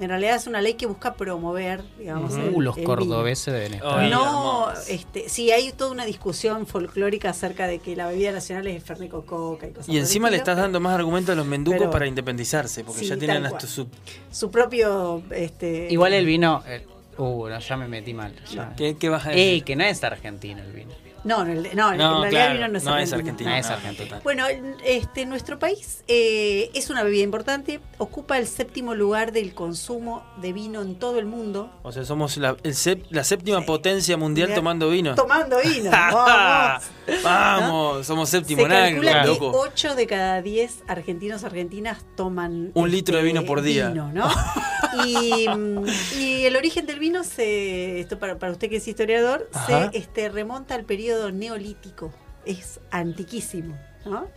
[0.00, 2.94] En realidad es una ley que busca promover, digamos, el- Uh, los el vino.
[2.96, 4.10] cordobeses deben estar.
[4.10, 8.82] No, este, sí, hay toda una discusión folclórica acerca de que la bebida nacional es
[8.82, 11.46] Fernet con coca y cosas Y el encima le estás dando más argumentos a los
[11.46, 13.86] menducos Pero- para independizarse, porque Sí, ya tienen hasta su.
[14.32, 16.62] su propio este Igual el vino.
[16.66, 16.84] eh,
[17.18, 18.34] uh, no, ya me metí mal.
[18.52, 18.74] ya.
[18.76, 19.42] ¿Qué, qué vas a decir?
[19.44, 20.92] Ey, que no es argentino el vino.
[21.24, 23.16] No, no, no, en no, realidad claro, el vino no es argentino.
[23.18, 23.50] argentino.
[23.50, 24.04] No es no, argentino.
[24.04, 24.20] total.
[24.22, 24.44] Bueno,
[24.84, 30.52] este, nuestro país eh, es una bebida importante, ocupa el séptimo lugar del consumo de
[30.52, 31.70] vino en todo el mundo.
[31.82, 35.14] O sea, somos la, el sep- la séptima potencia mundial tomando vino.
[35.14, 35.90] Tomando vino.
[36.12, 36.82] Vamos.
[37.22, 39.50] Vamos, somos séptimo Se en algo, calcula que loco.
[39.60, 43.88] 8 de cada 10 argentinos argentinas toman este, Un litro de vino por día.
[43.88, 44.28] vino, ¿no?
[45.06, 45.84] y, mm,
[46.18, 49.90] y el origen del vino se esto para, para usted que es historiador Ajá.
[49.92, 52.12] se este, remonta al periodo neolítico.
[52.44, 54.28] Es antiquísimo, ¿no?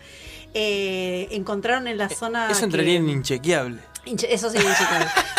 [0.54, 3.80] Eh, encontraron en la zona Eso que- entraría en inchequeable.
[4.30, 4.58] Eso sí.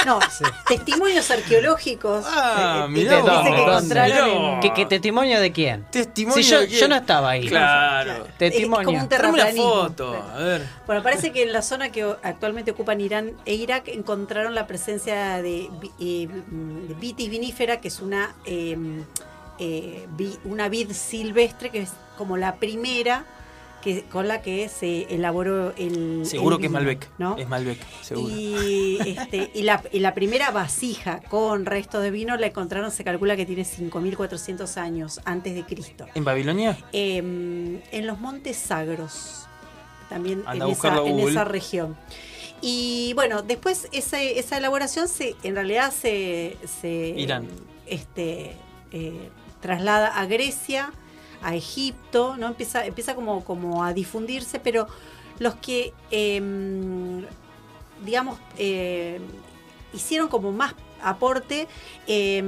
[0.07, 0.19] No,
[0.69, 2.25] testimonios arqueológicos.
[2.29, 3.43] Ah, eh, mirá eh, vos.
[3.43, 3.51] que
[3.95, 4.29] Mirá.
[4.29, 5.85] en- ¿Qué, qué testimonio de quién?
[5.91, 7.47] Testimonio Si yo, de yo no estaba ahí.
[7.49, 8.27] Claro.
[8.39, 8.81] Testimonio.
[8.81, 9.71] Es como un terraplanismo.
[9.71, 10.67] foto, a ver.
[10.87, 15.43] Bueno, parece que en la zona que actualmente ocupan Irán e Irak encontraron la presencia
[15.43, 15.69] de,
[16.01, 18.77] eh, de vitis vinífera, que es una, eh,
[19.59, 23.25] eh, vi- una vid silvestre, que es como la primera
[23.83, 26.27] que, con la que se elaboró el.
[26.27, 27.09] Seguro el que es Malbec.
[27.19, 27.37] ¿no?
[27.37, 28.35] Es Malbec, seguro.
[28.35, 33.05] Y, este, y, la, y la primera vasija con restos de vino la encontraron, se
[33.05, 36.07] calcula que tiene 5.400 años antes de Cristo.
[36.15, 36.77] ¿En Babilonia?
[36.93, 39.47] Em, en los Montes Sagros,
[40.09, 41.97] también en esa, en esa región.
[42.61, 47.47] Y bueno, después esa, esa elaboración se, en realidad se, se Irán.
[47.87, 48.57] este,
[48.91, 50.93] eh, traslada a Grecia,
[51.43, 52.49] a Egipto, ¿no?
[52.49, 54.87] Empieza, empieza como, como a difundirse, pero
[55.39, 57.25] los que, em,
[58.05, 59.23] digamos, em,
[59.93, 61.69] hicieron como más aporte,
[62.07, 62.43] eh,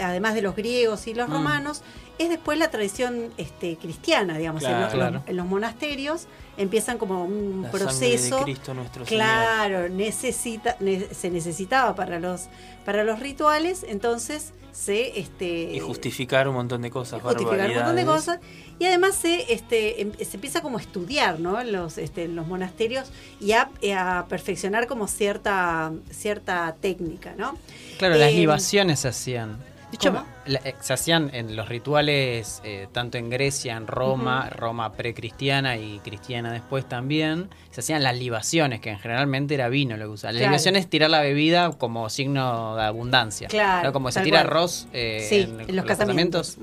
[0.00, 1.32] además de los griegos y los Mm.
[1.32, 1.82] romanos,
[2.18, 5.22] es después la tradición este, cristiana, digamos, en, los- Claro.
[5.26, 8.38] en los monasterios empiezan como un La proceso.
[8.38, 9.24] de Cristo nuestro Señor.
[9.24, 12.42] Claro, necesita, ne- se necesitaba para los,
[12.84, 17.96] para los rituales, entonces se este Y justificar un montón de cosas, justificar un montón
[17.96, 18.40] de cosas
[18.78, 21.60] y además se este em- se empieza como a estudiar ¿no?
[21.60, 23.08] en los este, en los monasterios
[23.40, 27.56] y a, a perfeccionar como cierta cierta técnica no
[27.98, 29.58] Claro, las Eh, libaciones se hacían.
[29.94, 30.26] De hecho, ¿cómo?
[30.46, 35.76] la- eh, se hacían en los rituales, eh, tanto en Grecia, en Roma, Roma precristiana
[35.76, 40.34] y cristiana después también, se hacían las libaciones, que generalmente era vino lo que usaban.
[40.34, 40.50] La Claro.
[40.50, 43.46] libación es tirar la bebida como signo de abundancia.
[43.46, 44.46] Claro, Como se tira cual.
[44.48, 46.58] arroz eh, sí en, en los casamientos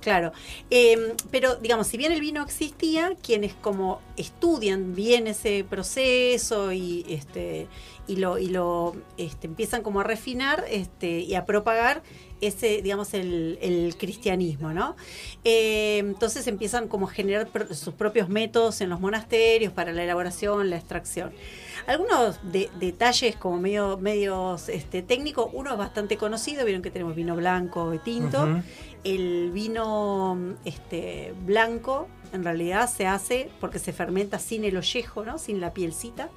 [0.00, 0.32] claro
[0.70, 7.04] Eh, pero digamos si bien el vino existía quienes como estudian bien ese proceso y
[7.08, 7.66] este
[8.08, 12.02] y lo y lo este, empiezan como a refinar este y a propagar
[12.40, 14.96] ese digamos el, el cristianismo no
[15.44, 20.02] Eh, entonces empiezan como a generar pr- sus propios métodos en los monasterios para la
[20.04, 21.32] elaboración la extracción
[21.86, 27.14] algunos de- detalles como medio medios este, técnicos uno es bastante conocido vieron que tenemos
[27.14, 28.62] vino blanco y tinto Ujú.
[29.04, 35.38] el vino este, blanco en realidad se hace porque se fermenta sin el ollejo, ¿no?
[35.38, 36.28] Sin la pielcita.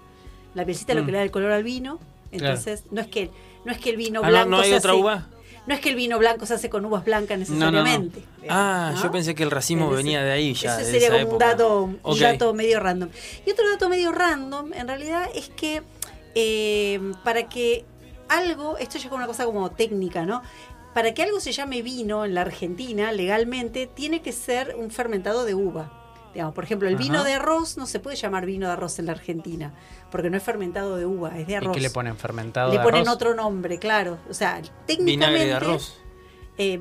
[0.54, 1.06] La pielcita es lo Mm.
[1.06, 2.00] que le da el color al vino.
[2.32, 3.30] Entonces, no es que
[3.66, 5.28] no es que el vino Ah, blanco ¿no, no hay se otra hace- uva?
[5.68, 8.24] No es que el vino blanco se hace con uvas blancas no, necesariamente.
[8.50, 10.82] Ah, yo pensé que el racismo Ese- venía de ahí ya.
[10.82, 13.10] Ese sería esa como un dato, un dato medio random.
[13.46, 15.84] Y otro dato medio random, en realidad, es que
[16.34, 17.86] eh, para que
[18.30, 20.42] algo, esto ya es una cosa como técnica, ¿no?
[20.96, 25.46] Para que algo se llame vino en la Argentina legalmente, tiene que ser un fermentado
[25.46, 25.92] de uva.
[26.34, 29.06] Digamos, por ejemplo, el vino de arroz no se puede llamar vino de arroz en
[29.08, 29.74] la Argentina,
[30.10, 31.74] porque no es fermentado de uva, es de ¿Y arroz.
[31.76, 32.16] qué le ponen?
[32.18, 33.14] ¿Fermentado Le de ponen arroz?
[33.16, 34.18] otro nombre, claro.
[34.30, 35.06] O sea, técnicamente.
[35.06, 35.98] Vinagre de arroz.
[36.58, 36.80] Eh,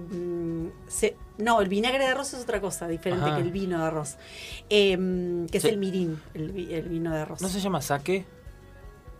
[0.88, 3.36] se- no, el vinagre de arroz es otra cosa, diferente Ajá.
[3.36, 4.16] que el vino de arroz.
[4.68, 7.40] Eh, que es el mirín, el, vi- el vino de arroz.
[7.40, 8.26] ¿No se llama saque?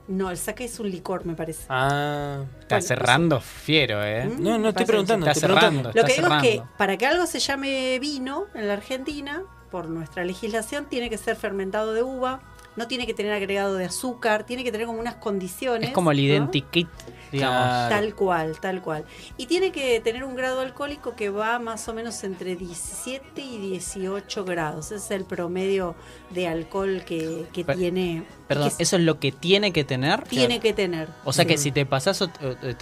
[0.09, 1.64] No, el saque es un licor, me parece.
[1.68, 2.45] Ah.
[2.61, 4.26] Está Bueno, cerrando fiero, ¿eh?
[4.26, 4.43] ¿Mm?
[4.43, 5.91] No, no estoy preguntando, Está estoy preguntando.
[5.93, 6.01] cerrando.
[6.01, 9.43] Lo está que digo es que para que algo se llame vino en la Argentina,
[9.71, 12.41] por nuestra legislación, tiene que ser fermentado de uva,
[12.77, 15.89] no tiene que tener agregado de azúcar, tiene que tener como unas condiciones.
[15.89, 16.23] Es como el ¿no?
[16.23, 16.89] identikit,
[17.33, 17.89] digamos.
[17.89, 19.05] Tal cual, tal cual.
[19.37, 23.59] Y tiene que tener un grado alcohólico que va más o menos entre 17 y
[23.59, 24.87] 18 grados.
[24.93, 25.95] Ese es el promedio
[26.31, 28.25] de alcohol que, que Per- tiene.
[28.47, 30.23] Perdón, que ¿eso es lo que tiene que tener?
[30.25, 31.09] tiene que tener.
[31.25, 32.31] O sea que si te pasas o-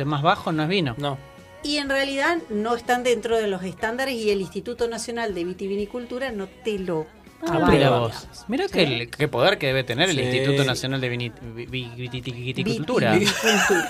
[0.04, 0.94] más bajo, no es vino.
[0.98, 1.16] No.
[1.62, 6.30] Y en realidad no están dentro de los estándares y el Instituto Nacional de Vitivinicultura
[6.32, 7.06] no te lo
[7.40, 8.26] Ah, avala, mira vos.
[8.48, 10.18] Mira qué poder que debe tener el.
[10.18, 13.12] Instituto Nacional de Vini- vi- vi- Vitivinicultura.
[13.12, 13.88] Vitivinicultura.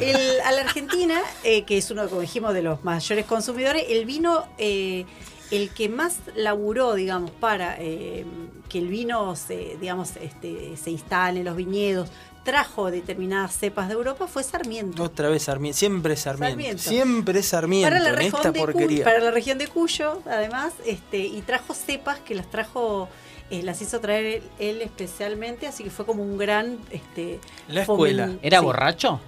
[0.00, 4.04] El- a la Argentina, eh, que es uno, como dijimos, de los mayores consumidores, el
[4.06, 5.06] vino, eh,
[5.50, 8.24] el que más laburó, digamos, para eh,
[8.68, 12.10] que el vino se, digamos, este, se instale en los viñedos,
[12.44, 15.02] trajo determinadas cepas de Europa, fue Sarmiento.
[15.02, 15.78] Otra vez Sarmiento.
[15.78, 16.50] Siempre Sarmiento.
[16.50, 16.82] Sarmiento.
[16.82, 19.04] Siempre Sarmiento Para la, en región esta de Cu- porquería.
[19.04, 23.08] para la región de Cuyo, además, este, y trajo cepas que las trajo,
[23.50, 27.80] eh, las hizo traer él, él especialmente, así que fue como un gran este, La
[27.82, 28.26] escuela.
[28.28, 28.64] fomen- ¿Era sí.
[28.64, 29.20] borracho?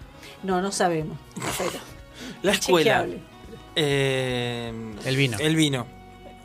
[0.42, 1.18] No, no sabemos.
[1.58, 1.70] pero
[2.42, 3.06] La escuela.
[3.74, 4.72] Eh,
[5.04, 5.38] El vino.
[5.38, 5.86] El vino.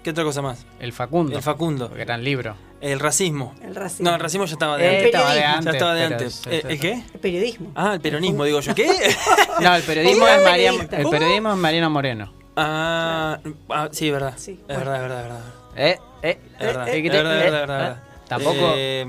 [0.04, 0.66] ¿Qué otra cosa más?
[0.80, 1.36] El Facundo.
[1.38, 1.90] El Facundo.
[1.90, 2.56] Gran libro.
[2.82, 3.54] El racismo.
[3.64, 4.10] El racismo.
[4.10, 5.06] No, el racismo ya estaba de Eh, antes.
[5.06, 5.66] estaba de antes.
[5.66, 6.42] ya estaba de antes.
[6.44, 7.04] pero- Eh, ¿El qué?
[7.14, 7.72] El periodismo.
[7.76, 8.74] Ah, el peronismo, digo yo.
[8.76, 8.88] ¿Qué?
[9.62, 12.34] No, el periodismo es María, el periodismo es Mariano Moreno.
[12.56, 14.34] Ah, ah, sí, verdad.
[14.38, 14.80] Sí, es bueno.
[14.92, 15.42] verdad, es verdad, es verdad.
[15.76, 18.74] Eh, eh, Es verdad, eh, es ¿qué te- verdad, es eh, verdad, Tampoco.
[18.76, 19.06] Eh,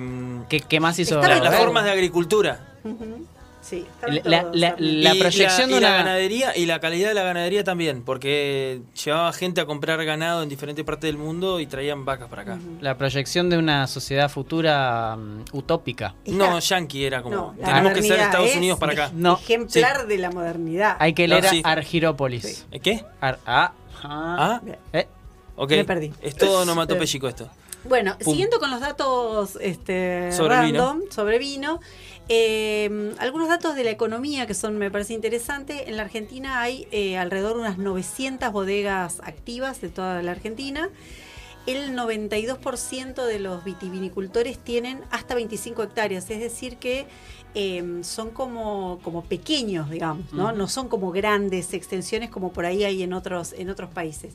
[0.49, 1.21] ¿Qué, qué más hizo?
[1.23, 2.61] Las formas de agricultura.
[2.85, 3.27] Ujú.
[3.63, 7.09] Sí, está La- la- la- Y proyección y de la una- ganadería y la calidad
[7.11, 11.61] de la ganadería también, porque llevaba gente a comprar ganado en diferentes partes del mundo
[11.61, 12.59] y traían vacas para acá.
[12.81, 16.17] La proyección de una sociedad futura mm, utópica.
[16.27, 19.11] No, yankee era como, No, tenemos que ser Estados es Unidos para acá.
[19.15, 20.97] No, Ejemplar de la modernidad.
[20.99, 21.63] Hay que No, leer a sí.
[21.65, 22.67] Argirópolis.
[22.73, 23.05] ¿Eh, ¿Qué?
[23.21, 24.61] Ar- ah, ah, Ah,
[24.93, 25.07] eh,
[25.55, 25.71] ok.
[25.71, 26.13] Me perdí.
[26.21, 27.49] Es todo onomatopéyico esto.
[27.85, 28.33] Bueno, Pum.
[28.33, 31.81] siguiendo con los datos este, Sobre random sobre vino,
[32.29, 35.83] eh, algunos datos de la economía que son me parece interesantes.
[35.87, 40.89] En la Argentina hay eh, alrededor de unas 900 bodegas activas de toda la Argentina.
[41.67, 47.07] El 92% de los vitivinicultores tienen hasta 25 hectáreas, es decir que
[47.55, 50.51] eh, son como, como pequeños, digamos, ¿no?
[50.51, 54.35] No son como grandes extensiones como por ahí hay en otros, en otros países.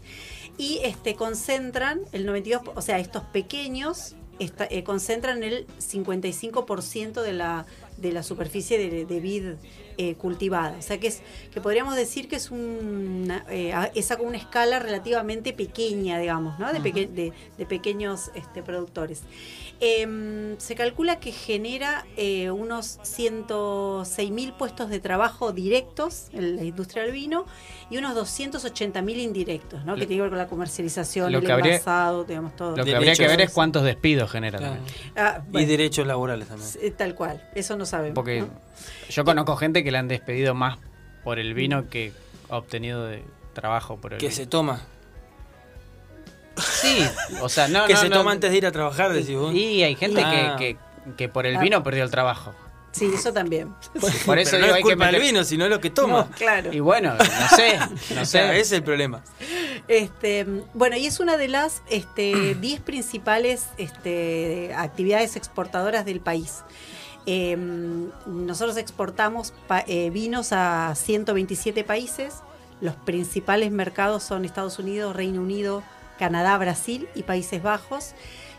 [0.58, 7.34] Y este, concentran el 92%, o sea, estos pequeños esta- eh, concentran el 55% de
[7.34, 7.66] la,
[7.98, 9.44] de la superficie de, de vid
[9.98, 10.76] eh, cultivada.
[10.78, 11.22] O sea que es
[11.52, 16.72] que podríamos decir que es una, eh, es una escala relativamente pequeña, digamos, ¿no?
[16.72, 19.22] de, peque- de, de pequeños este, productores.
[19.80, 26.64] Em, se calcula que genera eh, unos 106 mil puestos de trabajo directos en la
[26.64, 27.46] industria del vino
[27.92, 29.94] y unos 280 mil indirectos, ¿no?
[29.96, 32.76] que tiene que ver con la comercialización, lo el que habría- envasado, digamos, todo.
[32.76, 34.76] Lo que habría que ver es cuántos despidos genera Claro.
[34.78, 34.96] también.
[35.16, 36.70] Ah, Y derechos laborales también.
[36.82, 38.16] eh, tal cual, eso no sabemos.
[38.16, 38.50] Porque ¿no?
[39.10, 40.80] yo conozco gente que le han despedido más
[41.24, 42.14] por el vino que
[42.50, 43.24] ha obtenido de
[43.54, 44.36] trabajo por el Que vino.
[44.36, 44.82] se toma.
[46.58, 47.06] Sí,
[47.42, 48.18] o sea, no, que no, se no.
[48.18, 49.54] toma antes de ir a trabajar, decís vos.
[49.54, 50.56] Y hay gente Ah.
[50.58, 51.62] que, que, que por el Ah.
[51.62, 52.54] vino perdió el trabajo.
[52.92, 53.76] Sí, eso también.
[54.26, 56.22] Por eso Pero no es hay que culpa del meter- vino, sino lo que toma.
[56.22, 56.74] No, claro.
[56.74, 57.78] Y bueno, no sé,
[58.16, 58.40] no sé.
[58.52, 59.22] ese es el problema.
[59.88, 66.64] Este, bueno, y es una de las este, 10 principales este, actividades exportadoras del país.
[67.28, 67.56] Eh,
[68.26, 72.36] nosotros exportamos pa- eh, vinos a 127 países.
[72.82, 75.84] Los principales mercados son Estados Unidos, Reino Unido,
[76.18, 78.14] Canadá, Brasil y Países Bajos.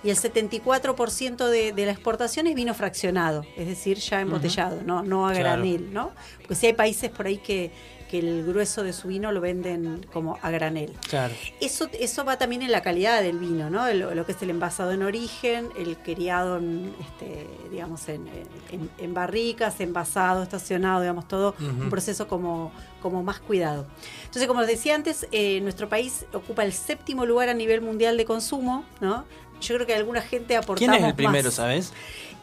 [0.04, 5.02] Y el 74% de, de la exportación es vino fraccionado, es decir, ya embotellado, no,
[5.02, 5.62] no a Claro.
[5.62, 6.12] granel, ¿no?
[6.38, 7.72] Porque sí hay países por ahí que,
[8.09, 10.94] que el grueso de su vino lo venden como a granel.
[11.09, 11.34] Claro.
[11.61, 13.92] Eso, eso va también en la calidad del vino, ¿no?
[13.92, 18.26] Lo, lo que es el envasado en origen, el criado en, este, digamos, en,
[18.72, 23.86] en- en barricas, envasado, estacionado, digamos, todo un proceso como, como más cuidado.
[24.24, 28.16] Entonces, como les decía antes, eh, nuestro país ocupa el séptimo lugar a nivel mundial
[28.16, 29.24] de consumo, ¿no?
[29.61, 31.54] Yo creo que alguna gente aportamos ¿Quién es el primero, más.
[31.54, 31.92] sabes?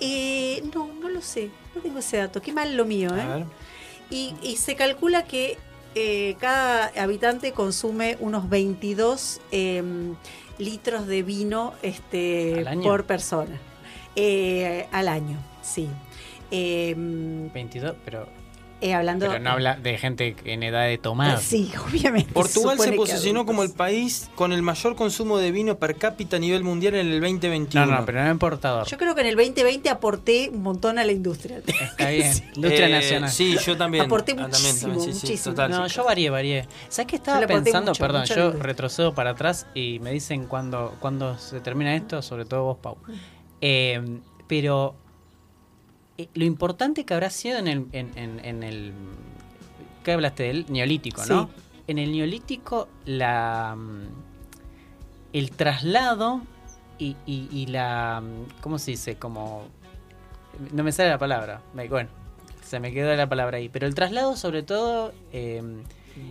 [0.02, 2.42] Eh, no, no lo sé, no tengo ese dato.
[2.42, 3.22] Qué mal lo mío, ¿eh?
[3.22, 3.46] A ver.
[4.10, 5.58] Y, y se calcula que
[5.96, 10.16] eh, cada habitante consume unos 22 em,
[10.58, 13.58] litros de vino este, por persona.
[14.18, 15.88] Eh, al año, sí.
[16.52, 18.28] Em, 22, pero,
[18.82, 19.28] eh, hablando.
[19.28, 21.40] pero no habla de gente en edad de tomar.
[21.40, 22.32] Sí, obviamente.
[22.34, 26.40] Portugal se posicionó como el país con el mayor consumo de vino per cápita a
[26.40, 27.86] nivel mundial en el 2021.
[27.86, 28.88] No, no, pero no importador.
[28.88, 31.58] Yo creo que en el 2020 aporté un montón a la industria.
[31.66, 32.32] Está bien.
[32.56, 33.30] Industria Eh, nacional.
[33.30, 34.06] Sí, yo también.
[34.06, 35.72] Aporté Ah, también, también, sí, sí, muchísimo, total.
[35.72, 36.68] No, yo varié, varié.
[36.90, 37.92] ¿Sabes qué estaba pensando?
[37.92, 42.22] mucho, Perdón, mucho yo retrocedo para atrás y me dicen cuando, cuando se termina esto,
[42.22, 42.98] sobre todo vos, Pau.
[43.62, 44.96] Eh, pero
[46.18, 48.94] eh, lo importante que habrá sido en el, en, en- en el...
[50.04, 51.46] ¿Qué hablaste del neolítico, no?
[51.48, 51.62] Sí.
[51.88, 53.76] En el neolítico, la
[55.34, 56.42] el traslado
[56.98, 58.24] y, y- y la...
[58.62, 59.16] ¿Cómo se dice?
[59.16, 59.68] Como...
[60.72, 61.62] No me sale la palabra.
[61.90, 62.10] Bueno,
[62.64, 63.68] se me quedó la palabra ahí.
[63.70, 65.62] Pero el traslado, sobre todo, eh,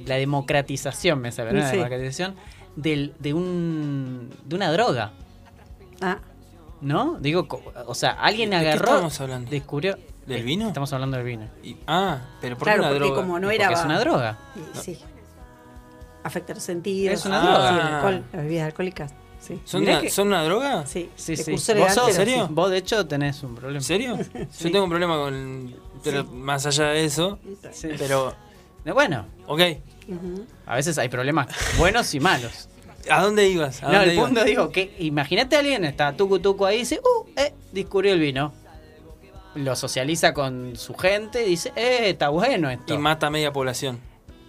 [0.07, 1.59] la democratización, me sale, ¿no?
[1.59, 1.77] La Sí.
[1.77, 2.35] democratización
[2.77, 5.13] del, de, un, de una droga,
[6.01, 6.19] Ah,
[6.85, 7.17] ¿no?
[7.19, 9.51] Digo, co- o sea, alguien ¿De qué agarró, estamos hablando?
[9.51, 9.99] descubrió...
[10.27, 10.69] ¿Del Eh, vino?
[10.69, 11.49] Estamos hablando del vino.
[11.63, 13.21] Y- ah, pero ¿por qué claro, una porque droga?
[13.23, 13.67] como no era.
[13.67, 14.39] porque es una droga.
[14.57, 14.99] y- Sí.
[16.23, 17.15] Afecta los sentidos.
[17.21, 17.69] Es una sí, droga.
[17.71, 19.15] el alcohol, las bebidas alcohólicas.
[19.41, 19.61] Sí.
[19.67, 20.87] ¿Son, una, que- ¿Son una droga?
[20.87, 21.53] Sí, Sí, sí.
[21.53, 22.49] ¿Vos, elegante, sos- ¿En serio?
[22.51, 23.79] vos, de hecho, tenés un problema.
[23.79, 24.17] ¿En serio?
[24.51, 24.65] Sí.
[24.65, 25.75] Yo tengo un problema con...
[26.03, 26.29] Pero Sí.
[26.33, 27.39] más allá de eso,
[27.73, 27.89] Sí.
[27.99, 28.35] pero...
[28.95, 29.61] Bueno, Ok,
[30.67, 32.69] a veces hay problemas buenos y malos.
[33.11, 33.83] ¿A dónde ibas?
[33.83, 34.27] ¿A No, dónde el ibas?
[34.27, 38.13] punto digo que imagínate a alguien, está tucu tucu ahí y dice, uh, eh, descubrió
[38.15, 38.53] el vino.
[39.55, 42.93] Lo socializa con su gente y dice, eh, está bueno esto.
[42.95, 44.01] Y mata a media población.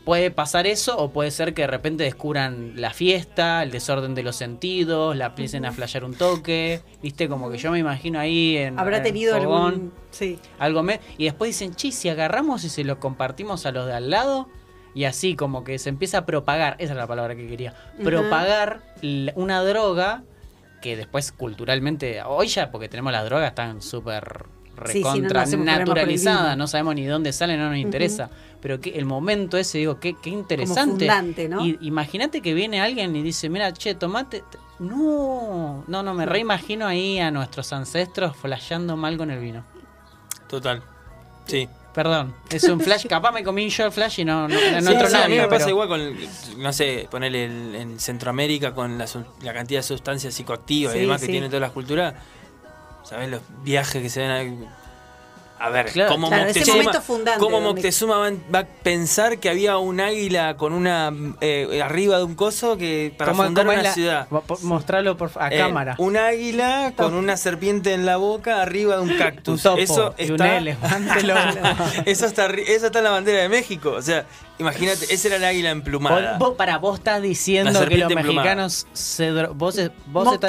[0.04, 4.22] Puede pasar eso o puede ser que de repente descubran la fiesta, el desorden de
[4.22, 8.56] los sentidos, la empiecen a flashear un toque, viste, como que yo me imagino ahí
[8.58, 9.94] en Habrá en tenido fogón, algún.
[10.12, 10.38] Sí.
[10.60, 13.94] algo me y después dicen, "Chi, si agarramos y se lo compartimos a los de
[13.94, 14.48] al lado"
[14.96, 18.82] y así como que se empieza a propagar, esa es la palabra que quería, propagar
[19.36, 20.24] una droga
[20.82, 24.46] que después culturalmente, hoy ya porque tenemos las drogas están súper
[24.88, 26.56] Sí, sí, no, recontra vino.
[26.58, 28.30] no sabemos ni dónde salen, no nos interesa,
[28.62, 31.08] pero que el momento ese, digo, qué, qué interesante.
[31.48, 31.66] ¿no?
[31.66, 34.44] Y imagínate que viene alguien y dice, mira, che, tomate.
[34.80, 39.64] No, no, no, me reimagino ahí a nuestros ancestros flasheando mal con el vino.
[40.50, 40.84] Total.
[41.46, 41.70] Sí.
[41.96, 44.66] Perdón, es un flash, capaz me comí yo el flash y no, no, no Sí,
[44.94, 46.16] entró sí, a mí nadie, me pasa igual con,
[46.58, 49.06] no sé, ponerle el- en Centroamérica con la,
[49.54, 52.14] cantidad de sustancias psicoactivas Sí, y demás que tienen todas las culturas.
[53.04, 54.68] ¿Sabes los viajes que se ven ahí?
[55.58, 59.50] A ver, Claro, ¿cómo, claro, ese Moctezuma, fundante cómo Moctezuma va, va a pensar que
[59.50, 63.74] había un águila con una eh, arriba de un coso que para ¿Cómo- fundar cómo
[63.74, 64.28] una la- ciudad?
[64.30, 65.96] Mo- po- Mostralo por, a Eh, cámara.
[65.98, 69.62] Un águila con una serpiente en la boca arriba de un Un cactus.
[69.64, 71.40] topo eso y un está, elefante lobo.
[72.06, 73.92] eso está eso está en la bandera de México.
[73.92, 74.26] O sea,
[74.58, 76.38] Imagínate, ese era el águila emplumada.
[76.38, 78.24] Vos, vos- para vos estás diciendo que los emplumada.
[78.34, 79.92] mexicanos se vos, vos estás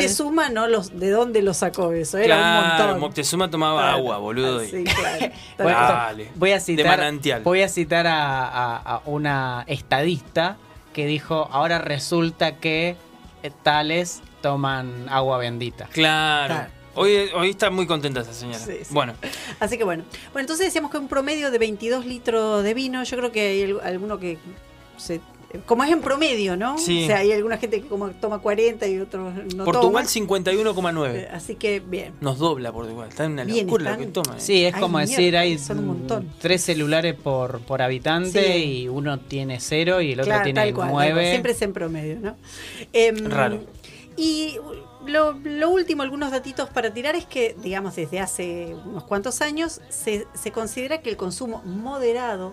[0.02, 0.68] Moctezuma, ¿no?
[0.68, 2.16] Los, ¿De dónde lo sacó eso?
[2.18, 3.00] Era un montón.
[3.00, 3.96] Moctezuma tomaba Claro.
[3.96, 4.62] agua, boludo.
[4.62, 5.32] y- Sí, claro.
[5.58, 6.30] Voy, Dale.
[6.36, 7.42] voy a De citar, manantial.
[7.42, 10.56] voy a, citar a, a- a una estadista
[10.92, 12.96] que dijo, ahora resulta que
[13.42, 15.86] eh, tales toman agua bendita.
[15.92, 16.66] Claro.
[16.96, 18.58] Hoy, hoy está muy contenta esa señora.
[18.58, 18.92] Sí, sí.
[18.94, 19.14] Bueno,
[19.60, 20.04] Así que bueno.
[20.32, 23.04] Bueno, entonces decíamos que un promedio de 22 litros de vino.
[23.04, 24.38] Yo creo que hay al- alguno que
[24.96, 25.20] se.
[25.64, 26.76] Como es en promedio, ¿no?
[26.76, 27.04] Sí.
[27.04, 30.06] O sea, hay alguna gente que como toma 40 y otros no Portugal toman.
[30.06, 31.14] 51,9.
[31.14, 32.12] Eh, Así que bien.
[32.20, 33.08] Nos dobla Portugal.
[33.08, 34.32] Está en una Bien, locura lo que toma.
[34.36, 34.40] eh.
[34.40, 36.28] Sí, es Ay, como mierda, decir, hay son un montón.
[36.40, 38.62] tres celulares por, por habitante Sí.
[38.82, 41.30] y uno tiene cero y el otro tiene cual, nueve.
[41.30, 42.36] Siempre es en promedio, ¿no?
[42.92, 43.60] Em, Raro.
[44.18, 44.58] Y
[45.06, 49.80] lo, lo último, algunos datitos para tirar es que, digamos, desde hace unos cuantos años
[49.88, 52.52] se, se considera que el consumo moderado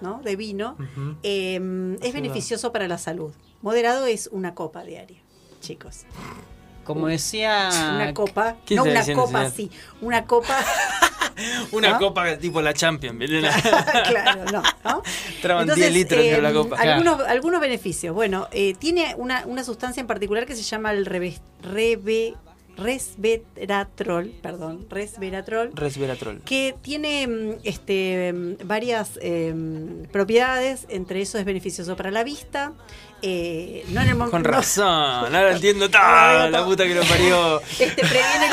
[0.00, 0.20] ¿no?
[0.22, 0.76] de vino
[1.22, 3.32] em, es beneficioso para la salud.
[3.62, 5.20] Moderado es una copa diaria,
[5.60, 6.04] chicos.
[6.84, 7.70] Como decía...
[7.94, 9.52] Una copa, ¿Qué no una diciendo, copa señor?
[9.52, 9.70] así,
[10.00, 10.58] una copa,
[11.72, 11.98] Una ¿No?
[11.98, 13.18] copa tipo la Champions.
[14.08, 14.62] claro, no.
[14.84, 15.02] ¿no?
[15.42, 16.76] Traban 10 litros em, en la copa.
[16.76, 18.14] Algunos, algunos beneficios.
[18.14, 22.36] Bueno, eh, tiene una, una sustancia en particular que se llama el reve- reve-
[22.76, 26.40] resveratrol, perdón, resveratrol, Resveratrol.
[26.44, 32.72] que tiene mm, este, mm, varias em, propiedades, entre eso es beneficioso para la vista.
[33.22, 34.84] eh, no en el mom- Con no- razón,
[35.34, 36.50] ahora entiendo Ahora todo.
[36.50, 37.60] La puta que lo parió.
[37.78, 38.48] Este previene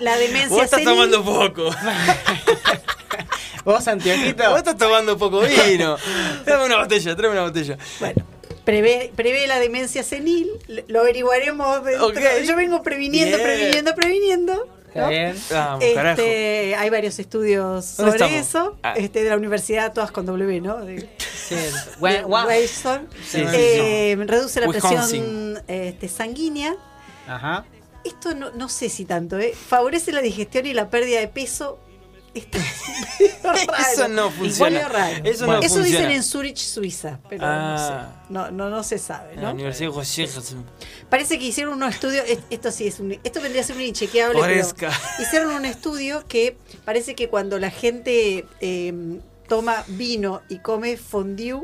[0.00, 0.88] la, demencia Vos estás senil.
[0.94, 1.70] tomando poco.
[3.64, 4.48] ¿Vos, Antiojito?
[4.50, 5.96] Vos estás tomando poco vino.
[6.44, 7.76] Tráeme una botella, tráeme una botella.
[7.98, 8.24] Bueno,
[8.64, 10.50] prevé, prevé la demencia senil,
[10.88, 11.80] lo averiguaremos.
[12.46, 13.48] Yo vengo previniendo, Bien.
[13.48, 14.68] previniendo, previniendo.
[14.88, 15.08] ¿Está ¿no?
[15.08, 15.36] bien?
[15.50, 15.84] Vamos.
[15.84, 18.48] Este, hay varios estudios ¿Dónde sobre estamos?
[18.48, 18.94] eso, Ah.
[18.96, 20.84] este, de la universidad, todas con W, ¿no?
[20.84, 21.08] De,
[21.48, 21.54] Sí.
[21.54, 23.08] de Gua- gua- Wilson.
[23.24, 24.98] Sí, sí, Eh, Reduce la Wisconsin.
[24.98, 26.74] presión este, sanguínea.
[27.28, 27.64] Ajá.
[28.02, 29.52] Esto no, no sé si tanto, ¿eh?
[29.54, 31.78] Favorece la digestión y la pérdida de peso.
[33.92, 34.70] Eso no funciona.
[34.70, 35.24] Igual es raro.
[35.24, 35.84] Eso no Eso funciona.
[35.86, 37.72] dicen en Zurich, Suiza, pero Ah.
[37.72, 38.32] no sé.
[38.32, 39.52] No, no, no se sabe, la.
[39.52, 40.28] Universidad de José
[41.08, 43.82] Parece que hicieron unos estudios, es- esto sí es un, esto vendría a ser un
[43.82, 48.92] inchequeable, pero hicieron un estudio que parece que cuando la gente eh,
[49.48, 51.60] toma vino y come fondue,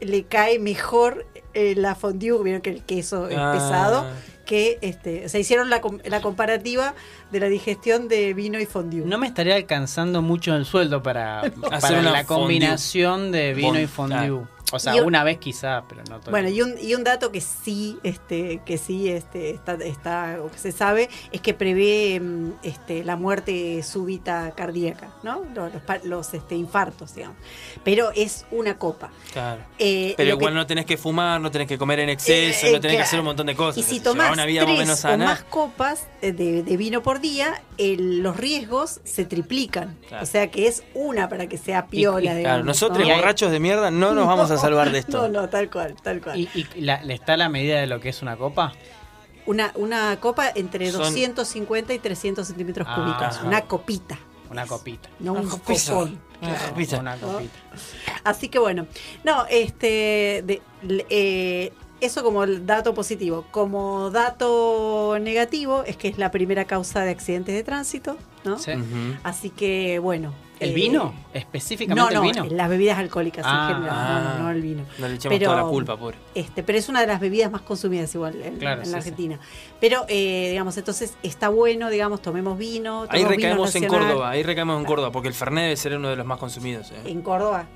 [0.00, 3.52] le cae mejor eh, la fondue, vieron que el queso es Ah.
[3.52, 4.06] pesado,
[4.50, 6.94] que este, o sea, hicieron la, com- la comparativa
[7.30, 9.02] de la digestión de vino y fondue.
[9.06, 13.78] No me estaría alcanzando mucho el sueldo para, para Hacer una la combinación de vino
[13.78, 14.18] y Fondue.
[14.28, 14.46] fondue.
[14.72, 16.30] O sea, Y- una vez quizá, pero no todo.
[16.30, 20.50] Bueno, y un, y un dato que sí, este, que sí este, está, está, o
[20.50, 25.42] que se sabe, es que prevé mm, este, la muerte súbita cardíaca, ¿no?
[25.54, 27.36] Los, los pa- los, este, infartos, digamos.
[27.84, 29.10] Pero es una copa.
[29.32, 29.62] Claro.
[29.78, 32.72] Eh, Pero que- igual no tenés que fumar, no tenés que comer en exceso, Eh,
[32.72, 33.78] no tenés que hacer un montón de cosas.
[33.78, 35.24] Y si tomás una vida más o tres o sana.
[35.24, 39.96] más copas eh, de, de vino por día, el- los riesgos se triplican.
[40.08, 40.22] Claro.
[40.22, 42.42] O sea que es una para que sea piola, y- digamos.
[42.42, 45.18] Claro, nosotros borrachos de mierda no nos vamos a salvar de esto.
[45.28, 46.38] No, no, tal cual, tal cual.
[46.38, 48.72] ¿Y, y la- le está la medida de lo que es una copa?
[49.46, 53.36] Una, una copa entre Son- 250 y 300 centímetros Ah, cúbicos.
[53.38, 53.46] ajá.
[53.46, 54.18] Una copita,
[54.50, 55.08] Una copita.
[55.18, 56.20] no un copón.
[56.42, 56.68] Una Claro.
[56.70, 56.98] copita.
[57.00, 57.58] Una copita.
[58.24, 58.86] Así que bueno,
[59.24, 60.62] no, este, de-
[61.10, 63.44] eh, eso como el dato positivo.
[63.50, 68.58] Como dato negativo es que es la primera causa de accidentes de tránsito, ¿no?
[68.58, 68.72] Sí.
[69.22, 70.32] Así que bueno.
[70.60, 71.04] ¿El eh, vino?
[71.04, 72.44] No, ¿Específicamente no, el vino?
[72.54, 74.82] las bebidas alcohólicas Ah, en general, no, no, no el vino.
[74.98, 76.18] No le echamos Pero- toda la culpa, pobre.
[76.34, 79.00] Este, pero es una de las bebidas más consumidas igual en, Claro, en sí, la
[79.00, 79.08] sí.
[79.08, 79.40] Argentina.
[79.80, 83.06] Pero, eh, digamos, entonces está bueno, digamos, tomemos vino.
[83.08, 83.86] Ahí vino recaemos en.
[83.88, 86.90] Córdoba, ahí recaemos en Córdoba, porque el Fernet debe ser uno de los más consumidos.
[86.92, 87.00] eh.
[87.06, 87.66] En Córdoba.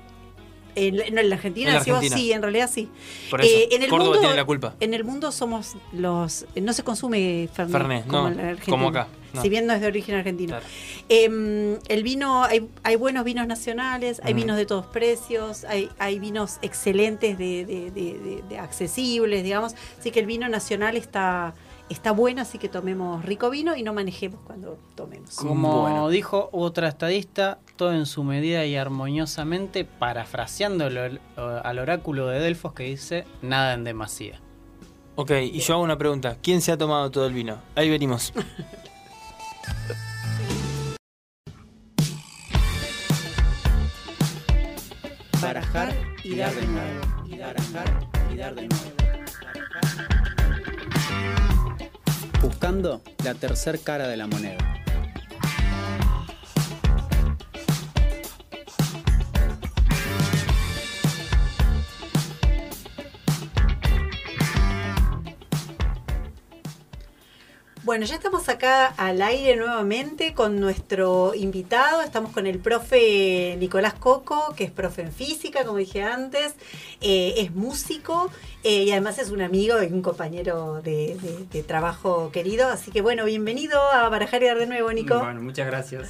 [0.75, 2.21] En, la- no, en la Argentina, En la decimos, Argentina.
[2.21, 2.89] sí, en realidad sí.
[3.31, 4.75] Por eso, Eh, en el Córdoba mundo- tiene la culpa.
[4.79, 6.45] En el mundo somos los.
[6.55, 9.41] No se consume Fernet, Fernet, como no, en la Argentina, como acá, no.
[9.41, 10.49] Si bien no es de origen argentino.
[10.51, 10.65] Claro.
[11.09, 14.41] Eh, el vino, hay, hay buenos vinos nacionales, hay Ujú.
[14.41, 19.75] vinos de todos precios, hay, hay vinos excelentes, de, de- de- de- de accesibles, digamos.
[19.99, 21.53] Así que el vino nacional está,
[21.89, 25.35] está bueno, así que tomemos rico vino y no manejemos cuando tomemos.
[25.35, 26.09] Como Bueno.
[26.09, 30.85] dijo otra estadista, todo en su medida y armoniosamente, parafraseando
[31.37, 34.41] al oráculo de Delfos que dice, nada en demasía.
[35.17, 36.37] Ok, y yo hago una pregunta.
[36.41, 37.57] ¿Quién se ha tomado todo el vino?
[37.75, 38.33] Ahí venimos.
[45.41, 47.01] Barajar y dar de nuevo.
[47.39, 48.94] Barajar y dar de nuevo.
[53.23, 54.84] La tercer cara de la moneda.
[67.85, 72.01] Bueno, ya estamos acá al aire nuevamente con nuestro invitado.
[72.01, 76.55] Estamos con el profe Nicolás Coco, que es profe en física, como dije antes.
[77.01, 78.31] Eh, es músico
[78.63, 82.69] eh, y además es un amigo y un compañero de, de- de trabajo querido.
[82.69, 85.19] Así que bueno, bienvenido a Barajar y Dar de nuevo, Nico.
[85.19, 86.09] Bueno, muchas gracias.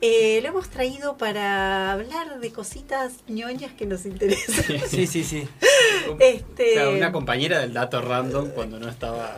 [0.00, 4.64] Eh, lo hemos traído para hablar de cositas ñoñas que nos interesan.
[4.88, 5.46] Sí, sí, sí.
[6.18, 9.36] Este- una compañera del dato random cuando no estaba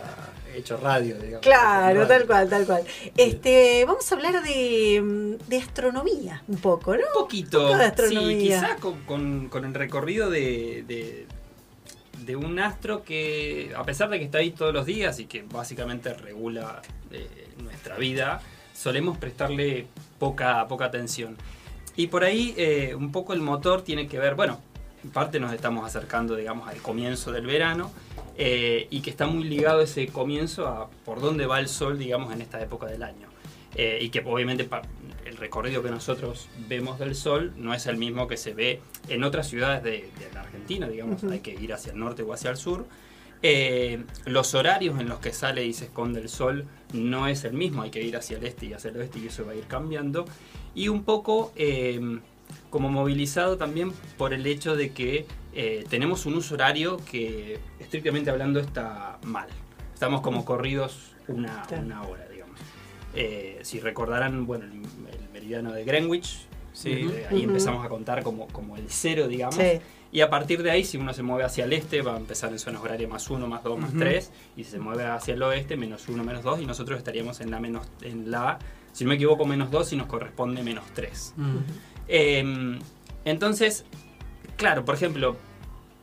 [0.57, 1.41] hecho radio, digamos.
[1.41, 2.07] Claro, Radio.
[2.09, 2.83] tal cual, tal cual.
[3.17, 7.03] Este, vamos a hablar de, de astronomía un poco, ¿no?
[7.15, 7.61] Un poquito.
[7.61, 8.39] Un poco de Sí, astronomía.
[8.61, 11.27] quizás con, con- con el recorrido de, de,
[12.25, 15.43] de un astro que, a pesar de que está ahí todos los días y que
[15.43, 18.41] básicamente regula eh, nuestra vida,
[18.75, 19.87] solemos prestarle
[20.19, 21.37] poca, poca atención.
[21.97, 24.61] Y por ahí eh, un poco el motor tiene que ver, bueno,
[25.05, 27.91] en parte nos estamos acercando, digamos, al comienzo del verano
[28.37, 32.33] eh, y que está muy ligado ese comienzo a por dónde va el sol, digamos,
[32.33, 33.29] en esta época del año.
[33.75, 34.69] Eh, y que obviamente
[35.25, 39.25] el recorrido que nosotros vemos del sol no es el mismo que se ve en
[39.25, 42.51] otras ciudades de, de la Argentina, digamos, hay que ir hacia el norte o hacia
[42.51, 42.87] el sur.
[43.45, 47.55] Eh, los horarios en los que sale y se esconde el sol no es el
[47.55, 49.55] mismo, hay que ir hacia el este y hacia el oeste y eso va a
[49.57, 50.27] ir cambiando.
[50.77, 52.21] Y un poco eh,
[52.71, 58.31] como movilizado también por el hecho de que eh, tenemos un uso horario que estrictamente
[58.31, 59.49] hablando está mal.
[59.93, 61.63] Estamos como corridos una,
[62.09, 62.59] hora, digamos.
[63.15, 66.91] Eh, si recordarán, bueno, el, el meridiano de Greenwich, Sí.
[66.91, 69.57] eh, ahí empezamos a contar como, como el cero, digamos.
[69.57, 69.81] Sí.
[70.11, 72.51] Y a partir de ahí, si uno se mueve hacia el este, va a empezar
[72.53, 73.99] en zonas horarias más 1, más 2, más Ujú.
[74.01, 74.31] 3.
[74.57, 76.61] Y si se mueve hacia el oeste, menos 1, menos 2.
[76.61, 78.59] Y nosotros estaríamos en la, menos, en la
[78.93, 81.35] si no me equivoco, menos 2 y nos corresponde menos 3.
[81.37, 81.57] Mm.
[82.09, 82.79] Eh,
[83.25, 83.85] entonces,
[84.57, 85.37] claro, por ejemplo,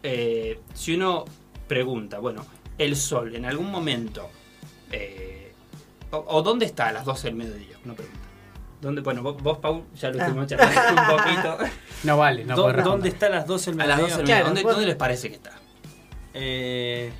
[0.03, 1.25] eh, si uno
[1.67, 2.45] pregunta, bueno,
[2.77, 4.29] el sol en algún momento,
[4.91, 5.53] eh,
[6.11, 7.77] o, o dónde está a las 12 del mediodía?
[7.85, 8.19] Una pregunta.
[8.81, 10.23] ¿Dónde, bueno, vos, vos, Pau, ya lo Ah.
[10.23, 11.57] estuvimos charlando un poquito.
[12.03, 14.17] No vale, no ¿Dó- ¿Dónde está a las 12 del A las 12 mediodía?
[14.17, 14.47] del Claro, mediodía.
[14.47, 15.51] ¿Dónde, vos- dónde les parece que está?
[16.33, 17.11] Eh,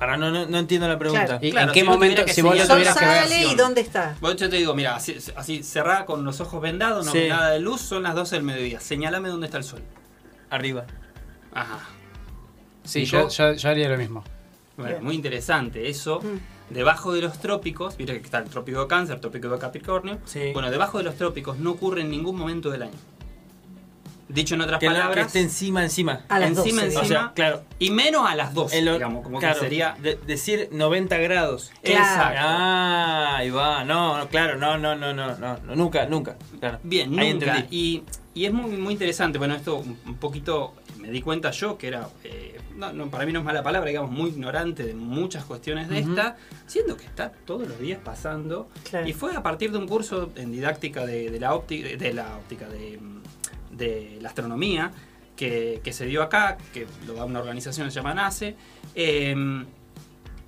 [0.00, 1.26] para, no, no, no entiendo la pregunta.
[1.26, 1.46] Claro.
[1.46, 3.22] ¿Y Claro, en qué si momento, si vos lo tuvieras que ver?
[3.22, 3.54] sale y.
[3.54, 4.16] ¿dónde está?
[4.20, 7.18] Bueno, yo te digo, mira, así, así cerrada con los ojos vendados, no Sí.
[7.18, 8.80] ve nada de luz, son las 12 del mediodía.
[8.80, 9.82] Señálame dónde está el sol.
[10.50, 10.84] Arriba.
[11.52, 11.78] Ajá.
[12.82, 13.36] Sí, ¿Y yo, vos?
[13.36, 14.24] yo, yo haría lo mismo.
[14.76, 15.04] Bueno, Bien.
[15.04, 15.88] muy interesante.
[15.90, 16.72] Eso, Mm.
[16.74, 20.18] debajo de los trópicos, mira que está el trópico de Cáncer, el trópico de Capricornio.
[20.24, 20.50] Sí.
[20.54, 22.98] Bueno, debajo de los trópicos no ocurre en ningún momento del año.
[24.32, 26.20] Dicho en otras Que, la- que palabras, esté encima, encima.
[26.28, 27.64] A las encima, 12, encima, O sea, claro.
[27.78, 29.96] y menos a las 12, en lo- digamos, como claro, que sería...
[30.00, 31.72] de- decir 90 grados.
[31.82, 31.98] Claro.
[32.00, 32.38] Exacto.
[32.42, 33.84] Ah, ahí va.
[33.84, 36.36] No, no, claro, no, no, no, no, no, no, nunca, nunca.
[36.60, 36.78] Claro.
[36.82, 37.56] Bien, Ahí nunca.
[37.56, 37.76] entendí.
[37.76, 38.02] Y,
[38.34, 39.38] y es muy, muy interesante.
[39.38, 43.32] Bueno, esto un, poquito me di cuenta yo que era, eh, no, no, para mí
[43.32, 46.10] no es mala palabra, digamos, muy ignorante de muchas cuestiones de Ujú.
[46.10, 48.68] esta, siendo que está todos los días pasando.
[48.88, 49.08] Claro.
[49.08, 52.36] Y fue a partir de un curso en didáctica de, de la óptica, de la
[52.36, 53.19] óptica de, mm,
[53.70, 54.92] de la astronomía
[55.36, 58.56] que, que se dio acá, que lo da una organización que se llama NACE.
[58.94, 59.66] em,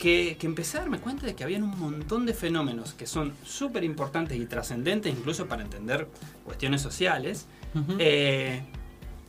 [0.02, 3.34] que, que empecé a darme cuenta de que habían un montón de fenómenos que son
[3.44, 6.08] súper importantes y trascendentes incluso para entender
[6.44, 7.46] cuestiones sociales,
[8.00, 8.64] eh,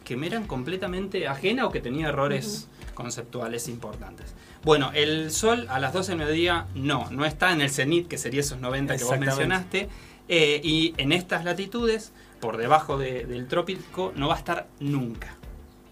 [0.04, 4.34] que me eran completamente ajena o que tenía errores conceptuales importantes.
[4.64, 8.18] Bueno, el Sol a las 12 del mediodía no, no está en el cenit, que
[8.18, 9.90] sería esos 90 que vos mencionaste,
[10.28, 15.36] eh, y en estas latitudes, por debajo de- del trópico, no va a estar nunca.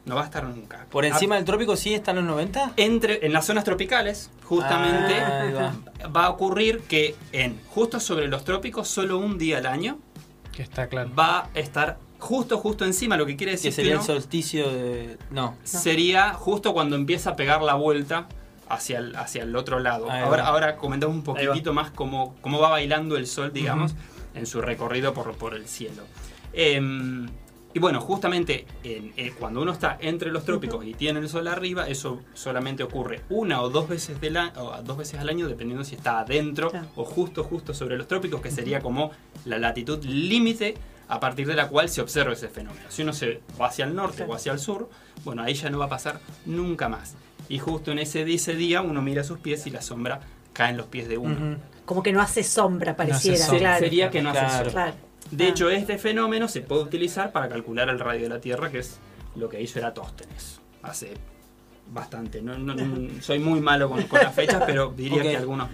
[0.06, 0.86] No va a estar nunca.
[0.90, 2.74] Por A- encima del trópico sí están los 90.
[2.78, 5.74] entre, en las zonas tropicales, justamente, Ah,
[6.04, 6.08] va.
[6.16, 10.00] va a ocurrir que en justo sobre los trópicos, solo un día al año,
[10.52, 11.12] Que está claro.
[11.18, 14.70] va a estar justo, justo encima, lo que quiere decir Que sería el uno solsticio
[14.72, 15.18] de.
[15.30, 15.56] No.
[15.64, 18.28] sería justo cuando empieza a pegar la vuelta
[18.70, 20.10] hacia el, hacia el otro lado.
[20.10, 23.96] Ahora, ahora comentamos un poquitito más cómo, cómo va bailando el sol, digamos,
[24.36, 26.04] en su recorrido por, por el cielo.
[26.54, 27.28] Em,
[27.74, 31.48] y bueno, justamente en- eh, cuando uno está entre los trópicos y tiene el sol
[31.48, 35.48] arriba, eso solamente ocurre una o dos veces, del a- o dos veces al año,
[35.48, 36.88] dependiendo si está adentro Claro.
[36.96, 39.12] o justo, justo sobre los trópicos, que sería como
[39.46, 40.76] la latitud límite
[41.08, 42.86] a partir de la cual se observa ese fenómeno.
[42.90, 44.32] Si uno se va hacia el norte Claro.
[44.32, 44.90] o hacia el sur,
[45.24, 47.16] bueno, ahí ya no va a pasar nunca más.
[47.48, 50.22] Y justo en ese, ese día uno mira sus pies y la sombra
[50.54, 51.58] cae en los pies de uno.
[51.86, 53.60] Como que no hace sombra, pareciera, sombra.
[53.60, 53.80] claro.
[53.80, 54.72] Sería que no hace sombra.
[54.72, 54.94] Claro.
[55.32, 55.50] De Ah.
[55.50, 58.98] hecho, este fenómeno se puede utilizar para calcular el radio de la Tierra, que es
[59.36, 61.14] lo que hizo Eratóstenes hace
[61.92, 62.42] bastante.
[62.42, 65.70] No, no- no- soy muy malo con, con las fechas, pero diría que algunos...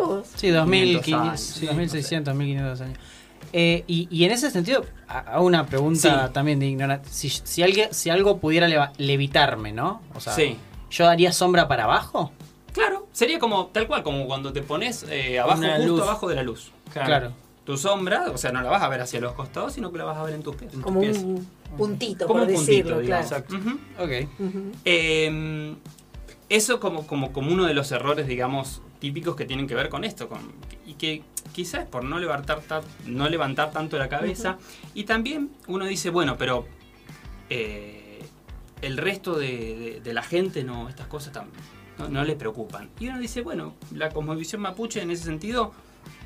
[0.00, 0.28] vos.
[0.34, 2.98] Sí, 2000, 500 años, sí, sí, 2600, 1500 años.
[3.52, 6.32] Eh, y, y en ese sentido, ha- hago una pregunta Sí.
[6.32, 7.08] también de ignorante.
[7.10, 10.02] Si, si, alguien, si algo pudiera leva- levitarme, ¿no?
[10.14, 10.56] O sea, Sí.
[10.90, 12.32] ¿yo daría sombra para abajo?
[12.72, 16.00] Claro, Sería como, tal cual, como cuando te pones eh, abajo, Una justo luz.
[16.00, 16.72] abajo de la luz.
[16.90, 17.34] Claro.
[17.66, 20.04] Tu sombra, o sea, no la vas a ver hacia los costados, sino que la
[20.04, 20.72] vas a ver en tus pies.
[20.72, 21.22] En Como tus pies.
[21.22, 21.46] un
[21.76, 23.26] puntito, Como por un puntito, decirlo, digamos.
[23.28, 23.44] claro.
[23.44, 23.56] Exacto.
[23.56, 23.78] Ujú.
[24.02, 24.28] Ok.
[24.48, 24.72] Ujú.
[24.86, 25.74] Eh,
[26.48, 30.04] eso como, como, como uno de los errores, digamos, típicos que tienen que ver con
[30.04, 30.26] esto.
[30.30, 30.38] Con,
[30.86, 34.56] y que quizás por no levantar, ta- no levantar tanto la cabeza.
[34.94, 36.64] Y también uno dice, bueno, pero
[37.50, 38.20] eh,
[38.80, 39.46] el resto de,
[39.76, 41.48] de- de la gente no, estas cosas tam-
[42.00, 42.88] no, no le preocupan.
[42.98, 45.72] Y uno dice, bueno, la cosmovisión mapuche en ese sentido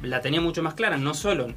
[0.03, 0.97] la tenía mucho más clara.
[0.97, 1.49] No solo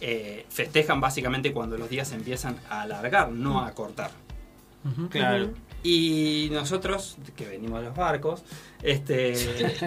[0.00, 4.10] eh, festejan básicamente cuando los días empiezan a alargar, no a cortar.
[5.10, 5.50] Claro.
[5.82, 8.42] Y nosotros, que venimos de los barcos,
[8.82, 9.34] este,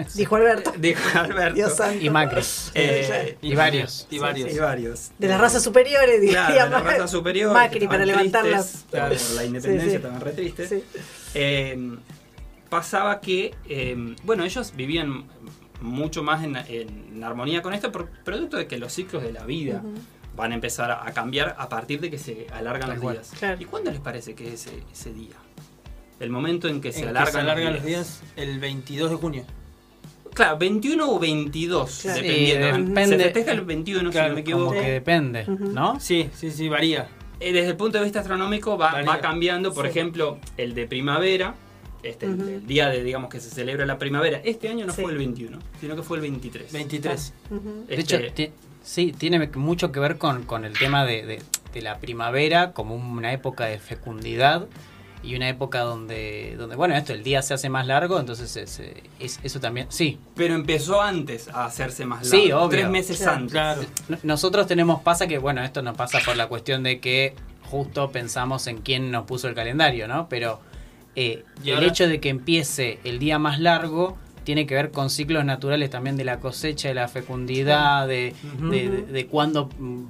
[0.14, 0.72] Dijo Alberto.
[0.78, 2.04] dijo Alberto, Dios santo.
[2.04, 2.40] Y Macri.
[2.74, 4.06] eh, Y varios.
[4.10, 4.52] Y varios.
[4.54, 5.10] y varios.
[5.18, 6.92] De las razas superiores, diría Claro, de la Macri.
[6.98, 7.52] raza superior.
[7.52, 8.86] Macri que para levantarlas.
[8.90, 9.96] claro, la independencia Sí, sí.
[9.96, 10.68] estaban re tristes.
[10.68, 10.84] Sí.
[11.34, 11.96] Eh,
[12.68, 15.24] pasaba que, eh, bueno, ellos vivían
[15.80, 19.44] mucho más en, en armonía con esto, por producto de que los ciclos de la
[19.44, 19.82] vida
[20.36, 23.32] van a empezar a, cambiar a partir de que se alargan los días.
[23.38, 23.60] Claro.
[23.60, 25.34] ¿Y cuándo les parece que es ese, ese día?
[26.20, 29.44] El momento en que se que alargan, se alargan los días el 22 de junio.
[30.34, 32.22] Claro, 21 o 22, Claro.
[32.22, 32.66] dependiendo.
[32.76, 33.16] Sí, depende.
[33.18, 34.72] Se festeja el 21, si no me Como equivoco.
[34.72, 35.44] que depende.
[35.46, 35.98] ¿no?
[36.00, 37.08] Sí, sí, sí, varía.
[37.40, 39.72] Eh, Desde el punto de vista astronómico va, va cambiando.
[39.72, 39.90] Por Sí.
[39.90, 41.54] ejemplo, el de primavera,
[42.02, 42.48] este, el- Ujú.
[42.48, 44.40] el día de, digamos, que se celebra la primavera.
[44.44, 45.02] Este año no Sí.
[45.02, 46.72] fue el 21, sino que fue el 23.
[46.72, 47.34] 23.
[47.50, 47.84] Ujú.
[47.88, 48.50] De Este, hecho, ti-
[48.82, 51.42] sí, tiene mucho que ver con, con el tema de, de-
[51.72, 54.66] de la primavera como una época de fecundidad
[55.22, 58.78] y una época donde, donde bueno, esto, el día se hace más largo, entonces es,
[58.78, 60.18] eh, es- eso también, sí.
[60.36, 62.44] pero empezó antes a hacerse más largo.
[62.46, 62.68] Sí, obvio.
[62.68, 63.32] Tres meses Claro.
[63.36, 63.50] antes.
[63.52, 63.82] Claro.
[64.22, 67.34] Nosotros tenemos, pasa que, bueno, esto nos pasa por la cuestión de que
[67.64, 70.28] justo pensamos en quién nos puso el calendario, ¿no?
[70.28, 70.60] Pero
[71.20, 74.90] eh, Y el ahora- hecho de que empiece el día más largo tiene que ver
[74.92, 78.70] con ciclos naturales también de la cosecha, de la fecundidad, de, Ujú.
[78.70, 80.02] de, de- de cuándo, mm,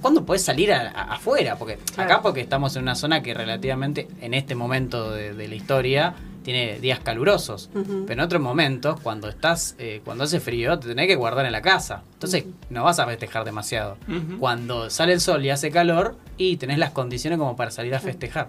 [0.00, 1.56] cuándo podés salir a- a- afuera.
[1.56, 2.10] Porque Claro.
[2.12, 6.78] acá porque estamos en una zona que relativamente, en este momento de, la historia, tiene
[6.80, 7.70] días calurosos.
[7.72, 11.52] Pero en otros momentos, cuando estás, eh, cuando hace frío, te tenés que guardar en
[11.52, 12.02] la casa.
[12.14, 13.96] Entonces, no vas a festejar demasiado.
[14.40, 18.00] Cuando sale el sol y hace calor, y tenés las condiciones como para salir a
[18.00, 18.48] festejar.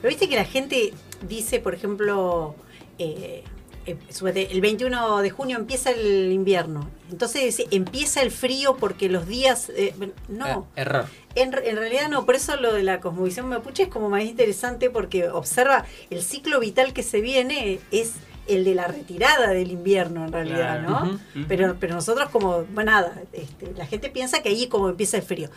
[0.00, 0.92] Pero viste que la gente
[1.28, 2.54] dice, por ejemplo,
[2.98, 3.42] eh,
[3.86, 3.96] eh,
[4.50, 6.88] el 21 de junio empieza el invierno.
[7.10, 9.70] Entonces dice, empieza el frío porque los días...
[9.74, 9.94] eh,
[10.28, 11.06] no, error.
[11.34, 12.24] en, en realidad no.
[12.26, 16.60] Por eso lo de la cosmovisión mapuche es como más interesante porque observa el ciclo
[16.60, 18.14] vital que se viene es
[18.46, 21.04] el de la retirada del invierno en realidad, Claro.
[21.06, 21.20] ¿no?
[21.48, 25.22] Pero, pero nosotros como, bueno, nada, este, la gente piensa que ahí como empieza el
[25.22, 25.50] frío.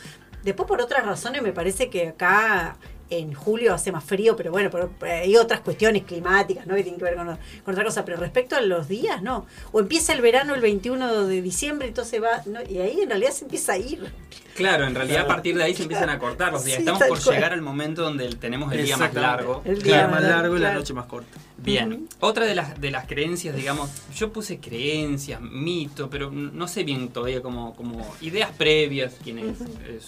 [0.43, 2.75] Después por otras razones me parece que acá
[3.11, 6.75] en julio hace más frío, pero bueno, pero hay otras cuestiones climáticas, ¿no?
[6.75, 8.05] Que tienen que ver con, con otra cosa.
[8.05, 9.45] Pero respecto a los días, no.
[9.71, 12.59] O empieza el verano el 21 de diciembre, entonces va, ¿no?
[12.63, 14.11] y ahí en realidad se empieza a ir.
[14.55, 16.77] Claro, en realidad a partir de ahí se empiezan a cortar los días.
[16.77, 17.35] Sí, Estamos por cual.
[17.35, 19.61] llegar al momento donde tenemos el día más largo.
[19.65, 20.79] El día día más largo y la claro.
[20.79, 21.37] noche más corta.
[21.57, 22.07] Bien, Ujú.
[22.21, 27.09] otra de las, de las creencias, digamos, yo puse creencias, mito, pero no sé bien
[27.09, 29.99] todavía como, como ideas previas, quienes eh,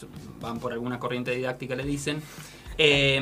[0.42, 2.22] van por alguna corriente didáctica le dicen.
[2.78, 3.22] Eh,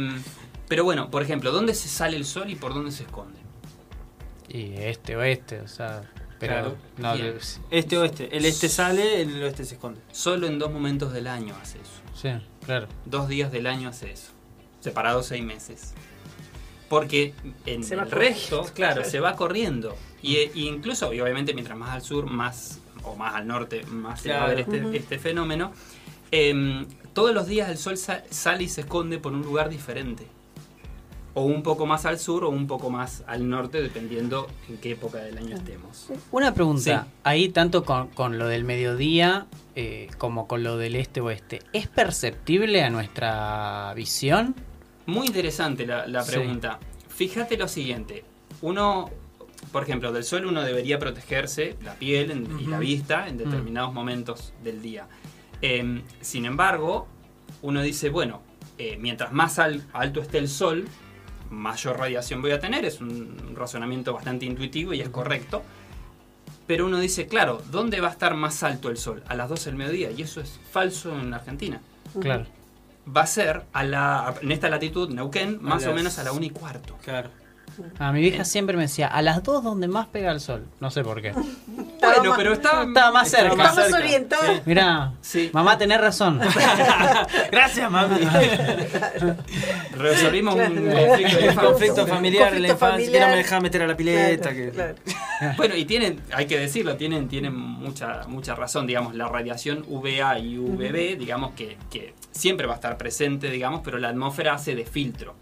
[0.67, 3.39] pero bueno, por ejemplo, ¿dónde se sale el sol y por dónde se esconde?
[4.47, 6.03] Y este oeste, o sea.
[6.39, 6.77] Pero Claro.
[6.97, 7.37] no, que-
[7.69, 8.35] Este oeste.
[8.35, 10.01] El este sale, el oeste se esconde.
[10.11, 11.91] Solo en dos momentos del año hace eso.
[12.15, 12.29] sí,
[12.65, 12.87] claro.
[13.05, 14.31] Dos días del año hace eso.
[14.79, 15.93] Separados seis meses.
[16.89, 17.33] Porque
[17.65, 19.95] en Se el resto, claro, se va corriendo.
[20.21, 23.83] Y, eh, y incluso, y obviamente, mientras más al sur, más, o más al norte,
[23.85, 25.71] más se va a ver este, este fenómeno.
[26.31, 30.27] Em, todos los días el sol sa- sale y se esconde por un lugar diferente.
[31.33, 34.91] O un poco más al sur o un poco más al norte, dependiendo en qué
[34.91, 36.07] época del año estemos.
[36.31, 37.11] Una pregunta, Sí.
[37.23, 39.47] ahí tanto con, con lo del mediodía
[39.77, 44.53] eh, como con lo del este-oeste, ¿es perceptible a nuestra visión?
[45.05, 46.31] Muy interesante la, la Sí.
[46.35, 46.79] pregunta.
[47.07, 48.25] Fíjate lo siguiente.
[48.61, 49.09] Uno,
[49.71, 54.51] por ejemplo, del sol uno debería protegerse la piel y la vista en determinados momentos
[54.65, 55.07] del día.
[55.61, 57.07] Em, sin embargo,
[57.61, 58.41] uno dice, bueno,
[58.77, 60.87] eh, mientras más al- alto esté el sol,
[61.49, 62.85] mayor radiación voy a tener.
[62.85, 65.61] Es un razonamiento bastante intuitivo y es correcto.
[66.67, 69.23] Pero uno dice, claro, ¿dónde va a estar más alto el sol?
[69.27, 70.11] A las 12 del mediodía.
[70.11, 71.81] Y eso es falso en Argentina
[72.19, 72.45] Claro.
[73.13, 76.45] va a ser a la, en esta latitud, Neuquén, más o menos a la 1
[76.45, 76.97] y cuarto.
[77.03, 77.29] Claro.
[77.99, 80.65] A mi vieja siempre me decía, a las dos donde más pega el sol.
[80.79, 81.33] No sé por qué.
[82.21, 83.47] Bueno, más- pero estaba, Estaba más cerca.
[83.51, 83.97] Está más cerca.
[83.97, 84.61] orientado.
[84.65, 85.49] Mirá, Sí.
[85.53, 86.39] mamá, tenés razón.
[87.51, 88.19] Gracias, mami.
[89.97, 90.61] resolvimos un
[90.91, 91.07] Claro.
[91.07, 93.29] conflicto El conflicto familiar en la infancia que no familiar.
[93.29, 94.49] me dejaba meter a la pileta.
[94.49, 94.69] Claro, que...
[94.71, 94.95] claro.
[95.57, 100.39] Bueno, y tienen, hay que decirlo, tienen, tienen mucha, mucha razón, digamos, la radiación UVA
[100.39, 104.75] y UVB, digamos que, que siempre va a estar presente, digamos, pero la atmósfera hace
[104.75, 105.35] de filtro.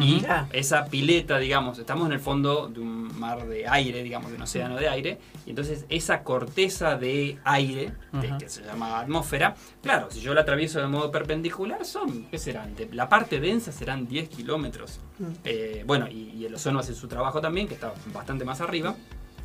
[0.00, 0.26] Y Ujú.
[0.52, 4.42] esa pileta, digamos, estamos en el fondo de un mar de aire, digamos, de un
[4.42, 7.92] océano de aire, y entonces esa corteza de aire,
[8.38, 12.74] que se llama atmósfera, claro, si yo la atravieso de modo perpendicular, son, ¿qué serán?
[12.74, 15.00] De- la parte densa serán 10 kilómetros.
[15.18, 15.24] Mm.
[15.44, 18.96] Eh, bueno, y, y el ozono hace su trabajo también, que está bastante más arriba.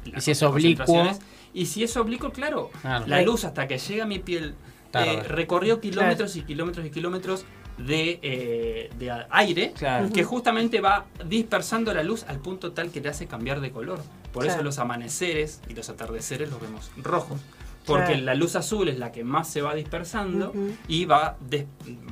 [0.05, 1.09] Y si es oblicuo.
[1.53, 3.05] Y si es oblicuo, claro, Claro.
[3.07, 4.55] la luz hasta que llega a mi piel
[4.93, 7.45] eh, recorrió kilómetros y kilómetros y kilómetros
[7.85, 10.09] de, eh, de aire Claro.
[10.11, 14.01] que justamente va dispersando la luz al punto tal que le hace cambiar de color.
[14.33, 17.39] Por eso los amaneceres y los atardeceres los vemos rojos.
[17.85, 18.21] Porque Claro.
[18.25, 20.53] la luz azul es la que más se va dispersando
[20.87, 21.65] y va, des-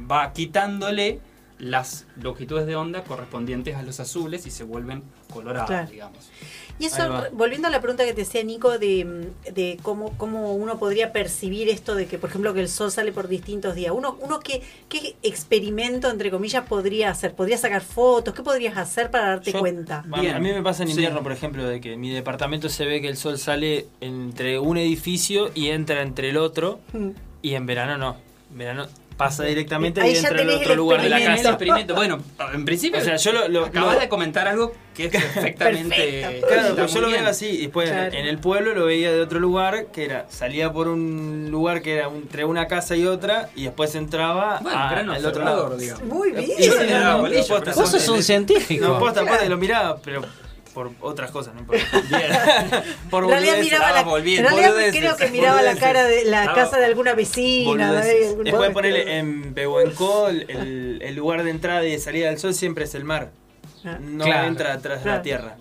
[0.10, 1.20] va quitándole
[1.60, 5.02] las longitudes de onda correspondientes a los azules y se vuelven
[5.34, 5.90] coloradas, Claro.
[5.90, 6.30] digamos.
[6.80, 10.78] Y eso, volviendo a la pregunta que te decía Nico, de, de cómo, cómo uno
[10.78, 13.92] podría percibir esto de que, por ejemplo, que el sol sale por distintos días.
[13.96, 17.34] Uno, uno qué, qué experimento, entre comillas, podría hacer?
[17.34, 18.36] ¿Podría sacar fotos?
[18.36, 20.06] ¿Qué podrías hacer para darte Yo- cuenta?
[20.12, 20.36] A- Bien.
[20.36, 20.94] A mí me pasa en Sí.
[20.94, 24.60] invierno, por ejemplo, de que en mi departamento se ve que el sol sale entre
[24.60, 27.10] un edificio y entra entre el otro, Mm.
[27.42, 28.18] y en verano no.
[28.52, 28.86] En verano
[29.18, 31.50] pasa directamente Ahí y entra en otro lugar de la casa.
[31.50, 31.96] experimento.
[31.96, 32.20] Bueno,
[32.54, 35.96] en principio, O sea, yo lo, lo- acabas lo- de comentar algo que es perfectamente.
[36.22, 36.48] Perfecto.
[36.48, 37.48] Claro, pero yo lo veo así.
[37.48, 38.16] Y después Claro.
[38.16, 41.96] en el pueblo lo veía de otro lugar, que era, salía por un lugar que
[41.96, 45.76] era entre una casa y otra, y después entraba Bueno, a- gran al otro lado.
[45.78, 46.04] digamos.
[46.06, 46.52] Muy bien.
[46.58, 48.86] Y Yo no, no, Vos eso sos un científico.
[48.86, 49.30] No, posta, Claro.
[49.38, 50.22] posta, lo miraba, pero
[50.78, 51.84] por otras cosas, no importa.
[53.10, 54.48] por En realidad miraba la, estaba volviendo.
[54.48, 57.94] en realidad Boludeces, creo que miraba la cara de la Estaba- casa de alguna vecina.
[57.94, 62.38] De algún- Después ponerle en Pehuenco, el, el- lugar de entrada y de salida del
[62.38, 63.32] sol siempre es el mar.
[63.84, 63.98] Ah.
[64.00, 64.48] No Claro.
[64.50, 65.58] entra atrás de la tierra.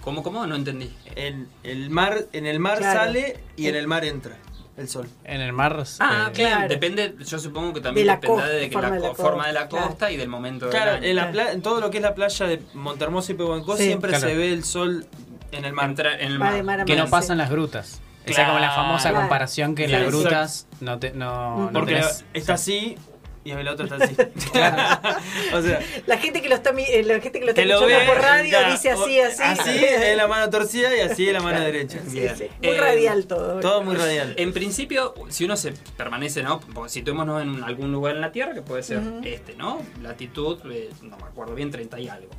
[0.00, 0.46] ¿Cómo, cómo?
[0.46, 0.90] No entendí.
[1.14, 3.00] El, el mar, en el mar Claro.
[3.00, 4.38] sale y en el mar entra
[4.76, 5.08] el sol.
[5.24, 5.76] En el mar.
[6.00, 6.32] Ah, eh, claro.
[6.32, 6.68] claro.
[6.68, 9.46] Depende, yo supongo que De también la depende costa, de que forma la, de forma
[9.46, 11.04] de la costa, y del momento del Claro, año.
[11.04, 11.32] en, la Claro.
[11.32, 13.84] pla- en todo lo que es la playa de Montermoso y Pehuenco Sí.
[13.84, 14.28] siempre Claro.
[14.28, 15.06] se ve el sol
[15.52, 15.90] en el mar.
[15.90, 16.78] Entra en el mar.
[16.78, 17.10] de que no Sí.
[17.10, 18.00] pasa en las grutas.
[18.24, 19.16] Esa es como la famosa Claro.
[19.24, 22.96] comparación que en las grutas no te no, no Porque tenés- está así
[23.44, 24.14] y el otro está así.
[25.54, 27.86] o sea, La gente que lo está, mi- eh, la gente que lo está escuchando
[27.86, 29.42] ve por radio ya, dice así, así.
[29.42, 31.98] Así es la mano torcida y así es la mano derecha.
[32.06, 32.36] Sí, Bien.
[32.36, 32.44] sí.
[32.62, 33.60] Muy Eh, radial todo.
[33.60, 34.34] Todo muy radial.
[34.36, 36.60] En principio, si uno se permanece, ¿no?
[36.60, 39.80] Porque Situémonos en algún lugar en la Tierra, que puede ser este, ¿no?
[40.02, 42.30] Latitud, eh, no me acuerdo bien, 30 y algo.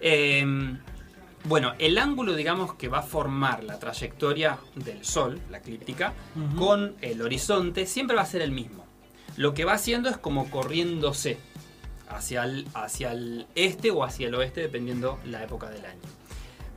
[0.00, 0.44] Eh,
[1.44, 6.12] bueno, el ángulo, digamos, que va a formar la trayectoria del Sol, la eclíptica,
[6.58, 8.87] con el horizonte, siempre va a ser el mismo.
[9.38, 11.38] Lo que va haciendo es como corriéndose
[12.08, 16.00] hacia el, hacia el este o hacia el oeste, dependiendo la época del año.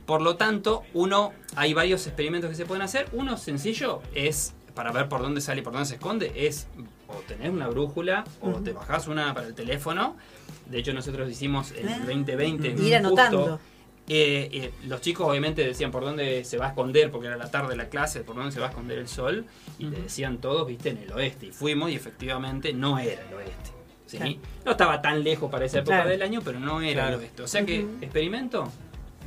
[0.06, 3.08] Por lo tanto, uno, hay varios experimentos que se pueden hacer.
[3.12, 6.68] Uno sencillo es, para ver por dónde sale y por dónde se esconde, es
[7.08, 10.16] o tener una brújula o te bajás una para el teléfono.
[10.66, 11.98] De hecho, nosotros hicimos el Ah.
[12.06, 12.68] 2020.
[12.68, 13.60] Ir justo, anotando.
[14.08, 17.50] Eh, eh, los chicos obviamente decían por dónde se va a esconder, porque era la
[17.50, 19.46] tarde de la clase, por dónde se va a esconder el sol,
[19.78, 21.46] y te decían todos, viste, en el oeste.
[21.46, 23.70] Y fuimos y efectivamente no era el oeste.
[24.06, 24.16] ¿sí?
[24.18, 24.34] Claro.
[24.66, 26.10] No estaba tan lejos para esa época Claro.
[26.10, 27.16] del año, pero no era Claro.
[27.16, 27.42] el oeste.
[27.42, 28.70] O sea que, experimento,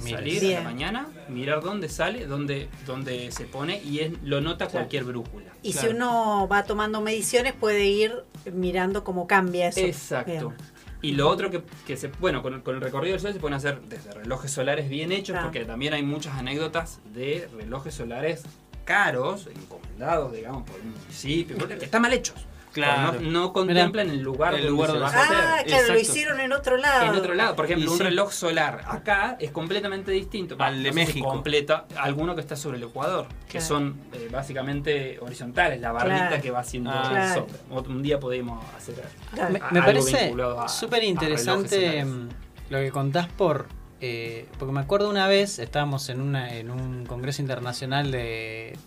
[0.04, 0.20] Mira.
[0.20, 4.66] salir a la mañana, mirar dónde sale, dónde, dónde se pone, y es- lo nota
[4.66, 4.72] Claro.
[4.74, 5.52] cualquier brújula.
[5.64, 8.14] Y si uno va tomando mediciones, puede ir
[8.54, 9.80] mirando cómo cambia eso.
[9.80, 10.50] Exacto.
[10.50, 10.75] Bien.
[11.06, 13.40] Y lo otro que, que se, bueno, con, el- con el recorrido del sol se
[13.40, 18.44] pueden hacer desde relojes solares bien hechos, porque también hay muchas anécdotas de relojes solares
[18.86, 22.36] caros, encomendados, digamos, por un municipio, porque están mal hechos.
[22.76, 23.22] Claro.
[23.22, 25.38] No, no contemplan el lugar El donde lugar donde se a hacer.
[25.38, 27.06] Ah, claro, lo hicieron en otro lado.
[27.06, 28.04] En otro lado, por ejemplo, Y un sí.
[28.04, 30.58] reloj solar acá es completamente distinto.
[30.60, 31.28] Al de No México.
[31.28, 36.42] Completa, alguno que está sobre el Ecuador, que son eh, básicamente horizontales, la barbita Claro.
[36.44, 37.04] que va haciendo Ah.
[37.04, 37.26] sombra.
[37.26, 37.48] Claro.
[37.72, 38.96] Otro- Un día podemos hacer
[39.34, 39.54] Claro.
[39.54, 42.30] Me, a- me algo parece vinculado a- súper interesante mm,
[42.70, 43.68] lo que contás por...
[44.02, 48.78] eh, porque me acuerdo una vez, estábamos en, una, en un congreso internacional de...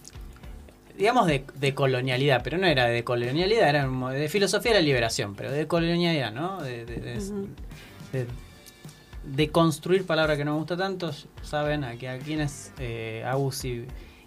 [0.99, 5.35] Digamos de, de colonialidad, pero no era de colonialidad, era de filosofía de la liberación,
[5.37, 6.61] pero de colonialidad, ¿no?
[6.61, 7.49] De, de, de- Ujú.
[8.13, 8.27] de-
[9.25, 11.13] de construir palabra que no me gusta tanto,
[11.43, 13.85] saben, aquí a quienes, eh, Agus y,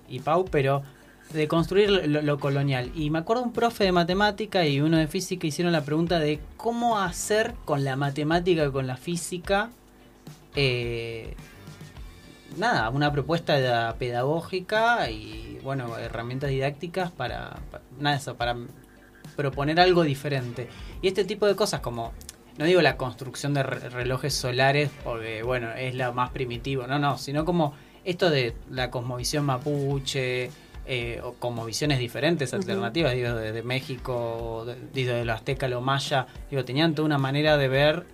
[0.08, 0.84] y Pau, pero
[1.34, 2.92] de construir lo, lo colonial.
[2.94, 6.40] Y me acuerdo un profe de matemática y uno de física hicieron la pregunta de
[6.56, 9.72] cómo hacer con la matemática y con la física,
[10.56, 11.36] eh,
[12.58, 18.56] nada, una propuesta pedagógica y, bueno, herramientas didácticas para, para- nada, eso, para
[19.36, 20.68] proponer algo diferente.
[21.02, 22.14] Y este tipo de cosas como,
[22.58, 27.00] no digo la construcción de re- relojes solares porque, bueno, es la más primitivo, no,
[27.00, 27.74] no, sino como
[28.04, 30.50] esto de la cosmovisión mapuche,
[30.88, 35.80] eh, o cosmovisiones diferentes, alternativas, digo, de, de México, de, digo, de lo azteca, lo
[35.82, 38.06] maya, digo, tenían toda una manera de ver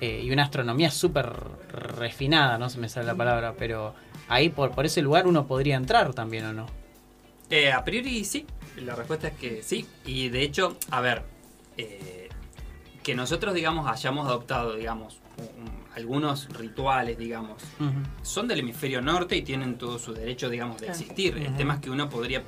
[0.00, 1.32] eh, y una astronomía súper
[1.70, 3.94] refinada, no se me sale la palabra, pero
[4.28, 6.66] ahí por, por ese lugar uno podría entrar también, ¿o no?
[7.50, 8.44] Eh, a priori sí,
[8.76, 9.86] la respuesta es que sí.
[10.04, 11.22] Y de hecho, a ver,
[11.76, 12.28] eh,
[13.02, 17.62] que nosotros, digamos, hayamos adoptado, digamos, un- algunos rituales, digamos,
[18.22, 21.38] son del hemisferio norte y tienen todo su derecho, digamos, de existir.
[21.38, 22.42] El tema es que uno podría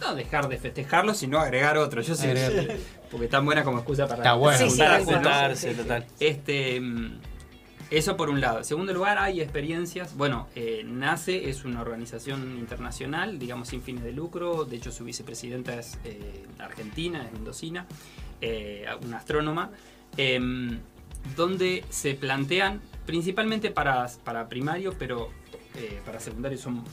[0.00, 2.00] no dejar de festejarlos, sino agregar otro.
[2.00, 2.76] Yo sé, Agregar.
[3.10, 4.58] porque tan buena como excusa para Está bueno.
[4.58, 6.06] Sí, sí, juntarse, total.
[6.20, 7.20] este, mm,
[7.90, 8.58] eso por un lado.
[8.58, 10.14] En segundo lugar, hay experiencias.
[10.16, 14.64] Bueno, eh, NACE es una organización internacional, digamos, sin fines de lucro.
[14.64, 17.86] De hecho, su vicepresidenta es eh, argentina, es mendocina,
[18.40, 19.70] eh, una astrónoma,
[20.16, 20.78] em,
[21.36, 25.30] donde se plantean, principalmente para, para primario, pero
[25.74, 26.84] eh, para secundario son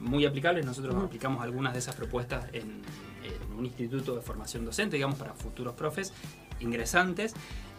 [0.00, 0.64] muy aplicables.
[0.64, 2.82] Nosotros aplicamos algunas de esas propuestas en,
[3.24, 6.12] en un instituto de formación docente, digamos, para futuros profes
[6.60, 7.34] ingresantes.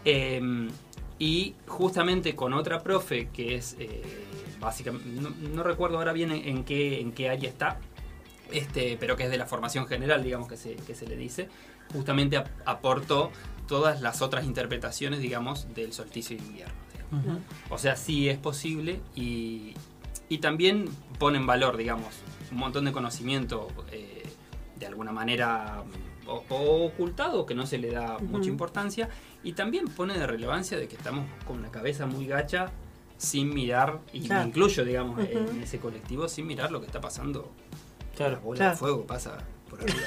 [0.05, 0.69] Em,
[1.19, 4.01] y justamente con otra profe que es eh,
[4.59, 7.80] básicamente, no, no recuerdo ahora bien en, en qué, en qué área está,
[8.51, 11.47] este, pero que es de la formación general, digamos que se, que se le dice,
[11.93, 13.31] justamente ap- aportó
[13.67, 16.73] todas las otras interpretaciones, digamos, del solsticio de invierno.
[17.69, 19.75] O sea, sí es posible y,
[20.29, 20.89] y también
[21.19, 22.13] pone en valor, digamos,
[22.51, 24.23] un montón de conocimiento eh,
[24.77, 25.83] de alguna manera
[26.27, 29.09] o, o ocultado, que no se le da mucha importancia,
[29.43, 32.71] y también pone de relevancia de que estamos con la cabeza muy gacha
[33.17, 37.51] sin mirar, y me incluyo, digamos, en ese colectivo, sin mirar lo que está pasando.
[38.15, 38.33] Claro.
[38.33, 38.71] La bola Claro.
[38.71, 39.37] de fuego pasa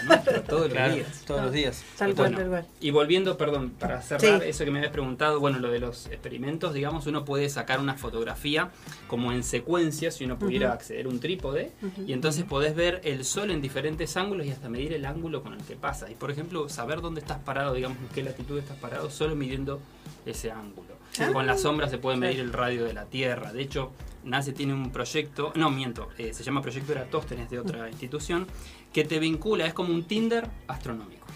[0.06, 1.22] nuestra todos Claro, los días.
[1.26, 1.84] todos los días.
[1.98, 2.66] Tal cual, Bueno, tal cual.
[2.80, 4.48] Y volviendo, perdón, para cerrar Sí.
[4.48, 7.94] eso que me habías preguntado, bueno, lo de los experimentos, digamos, uno puede sacar una
[7.94, 8.70] fotografía
[9.08, 11.70] como en secuencia, si uno pudiera acceder a un trípode,
[12.06, 15.52] y entonces podés ver el sol en diferentes ángulos y hasta medir el ángulo con
[15.54, 16.10] el que pasa.
[16.10, 19.80] Y por ejemplo, saber dónde estás parado, digamos, en qué latitud estás parado, solo midiendo
[20.24, 20.96] ese ángulo.
[21.18, 21.30] Ah.
[21.32, 23.52] Con la sombra se puede medir el radio de la Tierra.
[23.52, 23.92] De hecho,
[24.24, 28.46] NACE tiene un proyecto, no miento, eh, se llama Proyecto Eratóstenes de otra institución,
[28.92, 31.26] que te vincula, es como un Tinder astronómico.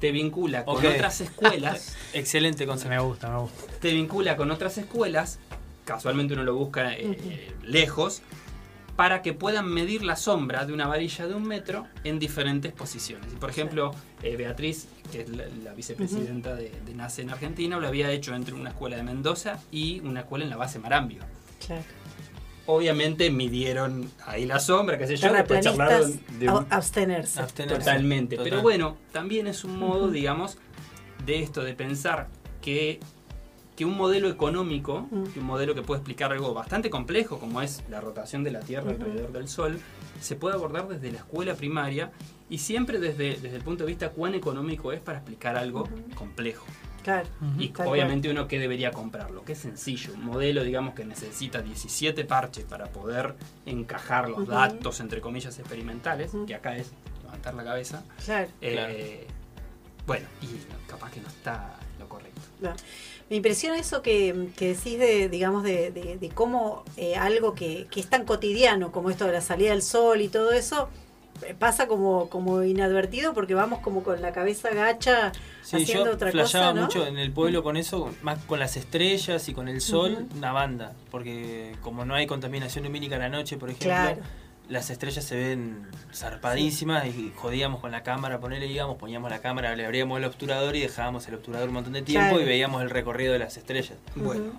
[0.00, 2.90] Te vincula con otras escuelas, Excelente concepto.
[2.94, 3.62] me gusta, me gusta.
[3.80, 5.38] te vincula con otras escuelas,
[5.84, 8.22] casualmente uno lo busca eh, lejos,
[8.96, 13.32] para que puedan medir la sombra de una varilla de un metro en diferentes posiciones.
[13.32, 13.92] Y por ejemplo,
[14.22, 18.34] eh, Beatriz, que es la, la vicepresidenta de, de NACE en Argentina, lo había hecho
[18.34, 21.22] entre una escuela de Mendoza y una escuela en la base Marambio.
[21.66, 21.82] Claro.
[22.66, 27.40] Obviamente midieron ahí la sombra, qué sé yo, después charlaron de un- a- abstenerse.
[27.40, 27.78] Abstenerse.
[27.80, 28.36] Totalmente.
[28.36, 28.50] Total.
[28.50, 30.58] Pero bueno, también es un modo, digamos,
[31.26, 32.28] de esto, de pensar
[32.60, 33.00] que,
[33.74, 37.82] que un modelo económico, que un modelo que puede explicar algo bastante complejo, como es
[37.90, 39.80] la rotación de la Tierra alrededor del Sol,
[40.20, 42.12] se puede abordar desde la escuela primaria
[42.48, 46.64] y siempre desde, desde el punto de vista cuán económico es para explicar algo complejo.
[47.02, 47.28] Claro.
[47.58, 51.60] Y Tal obviamente uno que debería comprarlo, que es sencillo, un modelo digamos que necesita
[51.62, 53.34] 17 parches para poder
[53.66, 56.90] encajar los datos entre comillas experimentales, que acá es
[57.24, 58.02] levantar la cabeza.
[58.24, 58.48] Claro.
[58.60, 59.26] Eh,
[60.06, 60.46] Bueno, y
[60.90, 62.40] capaz que no está lo correcto.
[62.60, 62.74] No.
[63.30, 67.86] Me impresiona eso que, que decís de, digamos, de, de- de cómo eh, algo que,
[67.90, 70.88] que es tan cotidiano como esto de la salida del sol y todo eso
[71.58, 75.32] pasa como, como inadvertido porque vamos como con la cabeza gacha
[75.62, 76.82] Sí, haciendo yo otra cosa, ¿no?
[76.82, 80.52] mucho en el pueblo con eso, más con las estrellas y con el sol, una
[80.52, 80.92] banda.
[81.10, 84.20] Porque como no hay contaminación lumínica a la noche, por ejemplo, Claro.
[84.68, 89.74] las estrellas se ven zarpadísimas y jodíamos con la cámara, ponele, digamos, poníamos la cámara,
[89.76, 92.42] le abríamos el obturador y dejábamos el obturador un montón de tiempo Claro.
[92.42, 93.98] y veíamos el recorrido de las estrellas.
[94.14, 94.52] Bueno,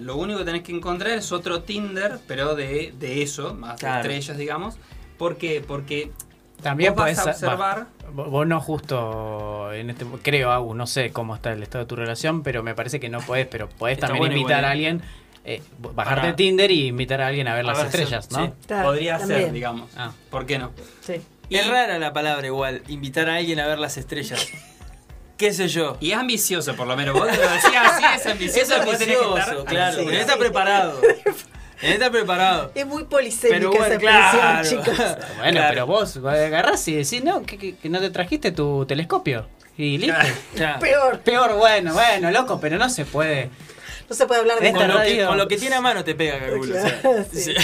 [0.00, 4.08] lo único que tenés que encontrar es otro Tinder, pero de, de eso, más Claro.
[4.08, 4.78] de estrellas, digamos.
[5.18, 5.62] ¿Por qué?
[5.66, 6.10] Porque
[6.62, 7.86] También vos vas podés a va, observar...
[8.12, 11.88] Vos vos no justo en este creo, Agu, no sé cómo está el estado de
[11.88, 14.72] tu relación, pero me parece que no podés, pero podés también bueno invitar a ¿eh?
[14.72, 15.02] alguien,
[15.44, 15.60] eh,
[15.94, 18.46] bajarte Para- Tinder y invitar a alguien a ver A las ver, estrellas, sí, ¿no?
[18.46, 18.52] sí.
[18.66, 19.52] Claro, podría ser, también.
[19.52, 19.90] digamos.
[19.96, 20.12] Ah.
[20.30, 20.70] ¿Por qué no?
[21.00, 21.20] Sí.
[21.48, 24.48] Y- Es rara la palabra igual, invitar a alguien a ver las estrellas.
[25.36, 25.98] ¿Qué sé yo?
[26.00, 27.12] Y es ambicioso, por lo menos.
[27.14, 28.60] Vos te lo decías así, es ambicioso.
[28.62, 29.98] Es después tenés que estar ambicioso, claro.
[29.98, 30.04] Sí.
[30.06, 31.00] Pero está preparado.
[31.82, 32.72] Él está preparado.
[32.74, 34.68] Es muy polisémica Pero bueno, esa claro.
[34.68, 34.96] chicos.
[35.38, 35.68] Bueno, Claro.
[35.70, 39.46] pero vos agarrás y decís, no, que, que- que no te trajiste tu telescopio.
[39.78, 40.16] Y listo.
[40.80, 41.18] Peor.
[41.20, 43.50] Peor, bueno, bueno, loco, pero no se puede.
[44.08, 45.80] No se puede hablar de Esta Con lo, que, radio- con lo que tiene a
[45.80, 46.76] mano te pega, calculo.
[46.76, 47.54] o sea, Claro, sí.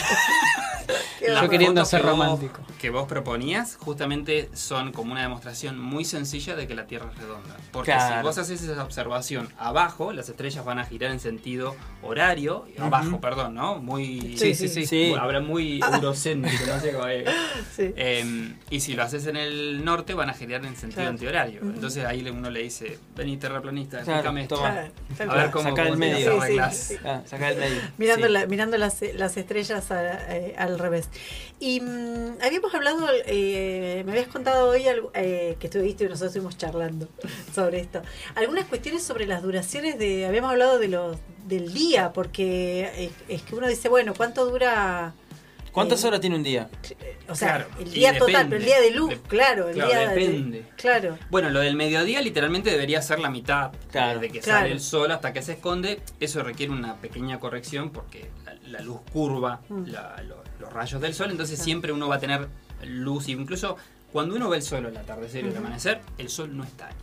[1.26, 2.60] Yo queriendo ser que vos- romántico.
[2.80, 7.18] que vos proponías justamente son como una demostración muy sencilla de que la Tierra es
[7.18, 7.56] redonda.
[7.72, 12.66] Porque si vos haces esa observación abajo, las estrellas van a girar en sentido horario,
[12.78, 13.76] abajo, perdón, ¿no?
[13.76, 14.36] Muy...
[14.36, 14.86] Sí, sí, sí.
[14.86, 15.14] Sí.
[15.18, 17.28] Habla muy eurocéntrico, no sé cómo es.
[17.76, 17.92] Sí.
[17.96, 21.10] Eh, y si lo haces en el norte, van a girar en sentido Claro.
[21.10, 21.60] antihorario.
[21.62, 24.56] Entonces ahí uno le dice, vení terraplanista, Claro, explícame esto.
[24.56, 24.68] toma.
[25.32, 26.42] A ver cómo, Saca medio.
[26.42, 26.96] Sí, sí.
[27.04, 27.80] Ah, sacá el medio.
[27.96, 28.32] Mirando, Sí.
[28.32, 31.08] la- mirando las, las estrellas a- eh, al revés.
[31.60, 36.30] Y mm, habíamos hablado, eh, me habías contado hoy algo, eh, que estuviste y nosotros
[36.32, 37.08] estuvimos charlando
[37.54, 38.02] sobre esto.
[38.34, 41.16] Algunas cuestiones sobre las duraciones de, habíamos hablado de los
[41.46, 45.12] del día, porque es, es que uno dice, bueno, ¿cuánto dura?
[45.72, 46.68] ¿Cuántas eh, horas tiene un día?
[47.28, 49.90] O sea, Claro, el día total, pero el día de luz, De- claro, el claro,
[49.90, 50.64] día de- depende.
[50.76, 51.18] claro.
[51.30, 54.20] Bueno, lo del mediodía literalmente debería ser la mitad Claro.
[54.20, 54.60] de que Claro.
[54.62, 56.00] sale el sol hasta que se esconde.
[56.20, 59.84] Eso requiere una pequeña corrección porque la, la luz curva Mm.
[59.86, 61.64] la- lo- los rayos del sol, entonces Claro.
[61.64, 62.48] siempre uno va a tener
[62.84, 63.28] luz.
[63.28, 63.76] Incluso
[64.12, 65.58] cuando uno ve el sol al atardecer y Ujú.
[65.58, 66.94] amanecer, el sol no está ahí,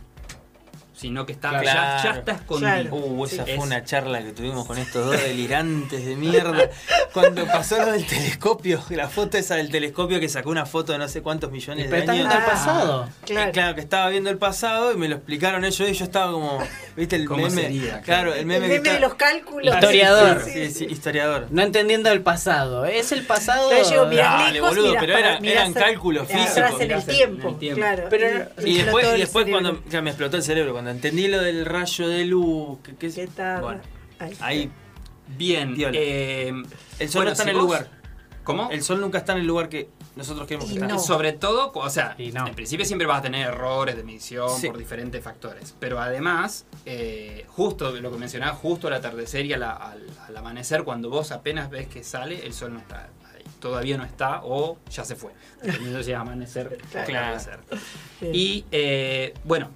[1.00, 1.64] sino que está, Claro.
[1.64, 2.94] ya, ya está escondido.
[2.94, 3.42] Uh, esa Sí.
[3.42, 6.68] fue Es- una charla que tuvimos con estos dos delirantes de mierda.
[7.14, 10.98] Cuando pasó lo del telescopio, la foto esa del telescopio que sacó una foto de
[10.98, 12.26] no sé cuántos millones Pero de está años.
[12.28, 12.52] viendo el Ah.
[12.54, 13.08] pasado.
[13.24, 13.48] Claro.
[13.48, 16.32] Eh, claro, que estaba viendo el pasado y me lo explicaron ellos y yo estaba
[16.32, 16.58] como,
[16.96, 17.62] ¿viste el ¿Cómo meme?
[17.62, 18.00] sería?
[18.02, 19.74] Claro, el El meme, meme, que está- de los cálculos.
[19.74, 20.42] Historiador.
[20.44, 21.46] Sí, sí, sí, historiador.
[21.50, 22.84] No entendiendo el pasado.
[22.84, 23.68] Es el pasado.
[23.70, 26.56] Pero llego, mirás Dale, lejos, boludo, pero para- era- eran a- cálculos físicos.
[26.80, 27.76] en el en tiempo, el tiempo.
[27.80, 28.04] claro.
[28.10, 28.26] Pero-
[28.66, 31.64] Y después, y el después cuando ya me explotó el cerebro, cuando entendí lo del
[31.66, 33.62] rayo de luz, que, que es- ¿Qué tal?
[33.62, 33.80] bueno,
[34.18, 34.36] Ahí.
[34.40, 34.70] ahí
[35.28, 36.52] Bien, eh,
[36.98, 37.88] el sol Bueno, no está si en el vos- lugar.
[38.42, 38.68] ¿cómo?
[38.72, 40.88] El sol nunca está en el lugar que nosotros queremos que Y esté.
[40.92, 40.98] no.
[40.98, 42.48] Sobre todo, o sea, no.
[42.48, 44.66] en principio siempre vas a tener errores de medición Sí.
[44.66, 45.74] por diferentes factores.
[45.78, 50.36] Pero además, eh, justo lo que mencionaba, justo al atardecer y a la- al, al
[50.36, 53.44] amanecer, cuando vos apenas ves que sale, el sol no está ahí.
[53.60, 55.30] Todavía no está o ya se fue.
[55.62, 57.36] Dependiendo si es amanecer o Claro.
[57.36, 57.60] atardecer.
[58.32, 59.70] Y eh, bueno,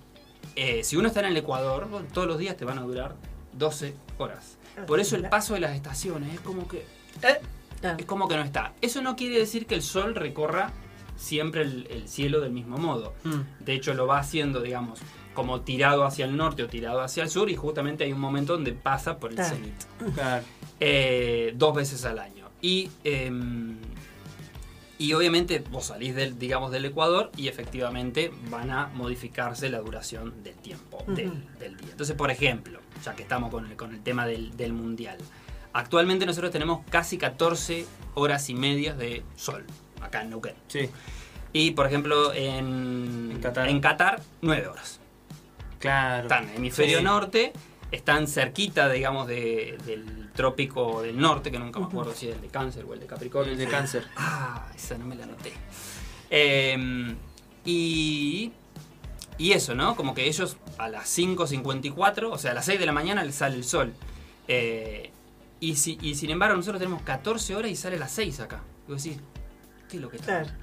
[0.56, 3.16] eh, si uno está en el Ecuador, todos los días te van a durar
[3.52, 4.58] 12 horas.
[4.86, 6.84] Por eso el paso de las estaciones es como que
[7.22, 7.40] eh,
[7.84, 8.72] Ah, es como que no está.
[8.80, 10.72] Eso no quiere decir que el sol recorra
[11.16, 13.14] siempre el, el cielo del mismo modo.
[13.24, 13.64] Mm.
[13.64, 15.00] De hecho, lo va haciendo, digamos,
[15.34, 18.54] como tirado hacia el norte o tirado hacia el sur y justamente hay un momento
[18.54, 19.74] donde pasa por el cenit.
[20.80, 22.48] Eh, dos veces al año.
[22.60, 23.76] Y, em,
[24.98, 30.42] y obviamente vos salís del, digamos, del Ecuador y efectivamente van a modificarse la duración
[30.42, 31.88] del tiempo del, del día.
[31.90, 35.18] Entonces, por ejemplo, ya que estamos con el, con el tema del, del mundial,
[35.72, 39.64] actualmente nosotros tenemos casi 14 horas y medias de sol
[40.00, 40.54] acá en Neuquén.
[40.68, 40.88] Sí,
[41.52, 43.68] Y por ejemplo, en, En Qatar.
[43.68, 45.00] en Qatar, 9 horas.
[45.80, 46.24] claro.
[46.24, 47.04] Están en el hemisferio Sí.
[47.04, 47.52] norte,
[47.94, 52.40] están cerquita, digamos, de- del trópico del norte, que nunca me acuerdo si es el
[52.42, 53.52] de Cáncer o el de Capricornio.
[53.52, 54.04] El de cáncer.
[54.16, 55.52] Ah, esa no me la noté.
[56.30, 57.14] Eh,
[57.64, 58.52] y,
[59.38, 59.96] y eso, ¿no?
[59.96, 63.36] Como que ellos a las 5.54, o sea, a las 6 de la mañana les
[63.36, 63.92] sale el sol.
[64.48, 65.10] Eh,
[65.60, 68.60] y, si- y sin embargo, nosotros tenemos 14 horas y sale a las 6 acá.
[68.86, 69.18] Digo, decir,
[69.88, 70.42] ¿qué es lo que está?
[70.42, 70.58] claro.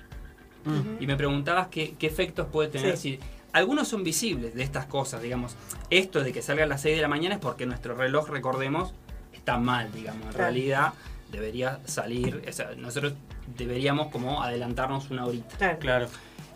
[0.64, 1.02] Mm.
[1.02, 2.95] Y me preguntabas qué, qué efectos puede tener.
[2.98, 3.18] Sí.
[3.18, 3.20] Si,
[3.53, 5.56] algunos son visibles de estas cosas, digamos.
[5.90, 8.94] Esto de que salga a las 6 de la mañana es porque nuestro reloj, recordemos,
[9.34, 10.26] está mal, digamos.
[10.28, 10.94] En realidad
[11.32, 13.14] debería salir, o sea, nosotros
[13.57, 15.57] deberíamos como adelantarnos una horita.
[15.57, 15.80] Claro.
[15.80, 16.07] Claro.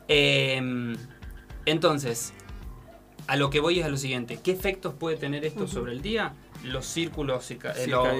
[0.08, 0.96] Eh,
[1.66, 2.34] entonces,
[3.28, 4.40] a lo que voy es a lo siguiente.
[4.44, 6.34] ¿Qué efectos puede tener esto sobre el día?
[6.64, 7.60] Los círculos, eh,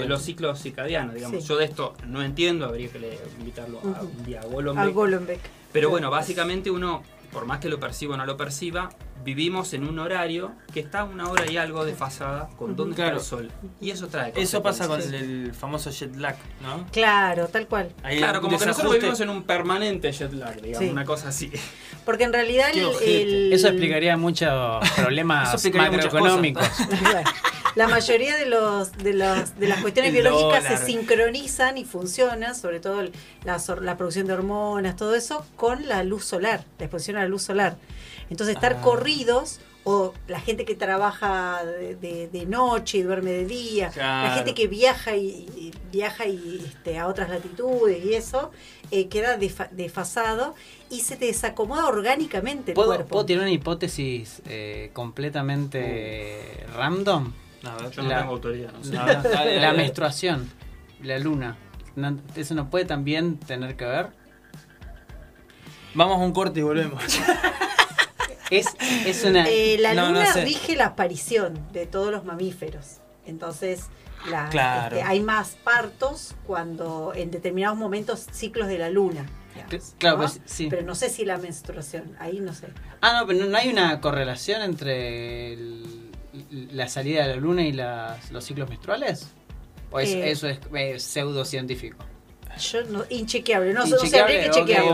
[0.08, 1.42] los ciclos circadianos, digamos.
[1.42, 1.48] Sí.
[1.48, 4.94] Yo de esto no entiendo, habría que le- invitarlo a un día a Al Golombek.
[4.94, 5.40] Golombek.
[5.72, 7.04] Pero bueno, básicamente uno,
[7.36, 8.88] por más que lo perciba o no lo perciba,
[9.24, 13.18] vivimos en un horario que está una hora y algo desfasada con dónde Claro.
[13.18, 13.52] está el sol.
[13.82, 16.86] Y eso trae Eso pasa con el famoso jet lag, ¿no?
[16.92, 17.92] Claro, tal cual.
[18.04, 20.92] Ahí Claro, como que nosotros vivimos en un permanente jet lag, digamos, Sí.
[20.92, 21.52] una cosa así.
[22.06, 22.70] Porque en realidad
[23.02, 26.66] el, Eso explicaría muchos problemas explicaría macroeconómicos.
[27.76, 30.78] La mayoría de los de los de las cuestiones El biológicas dólar.
[30.78, 33.04] se sincronizan y funcionan, sobre todo
[33.44, 37.28] la, la producción de hormonas, todo eso, con la luz solar, la exposición a la
[37.28, 37.76] luz solar.
[38.30, 38.82] Entonces estar Ah.
[38.82, 44.32] corridos o la gente que trabaja de, de- de noche y duerme de día, la
[44.36, 48.52] gente que viaja y, y viaja y este, a otras latitudes y eso
[48.90, 50.56] eh, queda defa- desfasado
[50.90, 53.10] y se te desacomoda orgánicamente el ¿Puedo, cuerpo.
[53.10, 57.32] puedo tirar una hipótesis eh, completamente random?
[57.92, 58.92] Yo no La- tengo autoridad, no sé.
[58.94, 60.50] No, La menstruación,
[61.04, 61.58] la luna.
[61.96, 64.08] No- ¿Eso no puede también tener que ver?
[65.94, 67.04] Vamos a un corte y volvemos.
[68.52, 68.68] Es,
[69.06, 69.46] es una...
[69.48, 70.46] Eh, la No, no luna sé.
[70.46, 72.98] rige la aparición de todos los mamíferos.
[73.26, 73.86] Entonces,
[74.30, 74.96] la- Claro.
[74.98, 79.26] este, hay más partos cuando en determinados momentos ciclos de la luna.
[79.56, 80.24] digamos, Claro, ¿no?
[80.24, 80.68] pues, sí.
[80.70, 82.68] Pero no sé si la menstruación, ahí no sé.
[83.02, 86.12] Ah, no, pero no, hay una correlación entre el-
[86.72, 89.28] la salida de la luna y las- los ciclos menstruales.
[89.92, 90.30] ¿O es- Eh.
[90.32, 91.98] eso es eh, pseudocientífico?
[92.58, 94.84] Yo no, inchequeable, no, sé, no sé, Inchequeable, habría que chequear.
[94.84, 94.90] que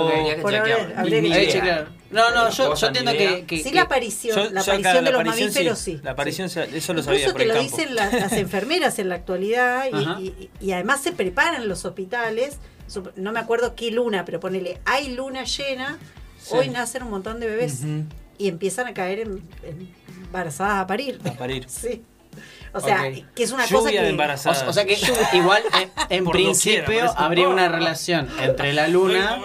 [0.98, 1.88] habría chequear.
[2.12, 3.36] No, no, yo, entiendo idea.
[3.38, 5.92] que, que- Sí, la aparición, Yo- la acá aparición de la los aparición mamíferos sí.
[5.96, 6.00] sí.
[6.04, 6.60] La aparición, sí.
[6.74, 7.78] eso lo sabía Incluso por te lo campo.
[7.78, 10.20] dicen la- las enfermeras en la actualidad y, Ajá.
[10.20, 12.58] y- y además se preparan los hospitales.
[13.16, 15.98] No me acuerdo qué luna, pero ponele, hay luna llena,
[16.42, 16.56] Sí.
[16.56, 17.82] hoy nacen un montón de bebés
[18.38, 19.94] y empiezan a caer en- en-
[20.26, 21.20] embarazadas a parir.
[21.24, 21.66] A parir.
[21.70, 22.02] Sí.
[22.73, 23.03] O sea,
[23.35, 24.10] que es una Lluvia cosa de que...
[24.10, 24.64] embarazadas.
[24.64, 24.98] o, o sea que
[25.34, 29.41] igual en, en principio habría una relación entre la luna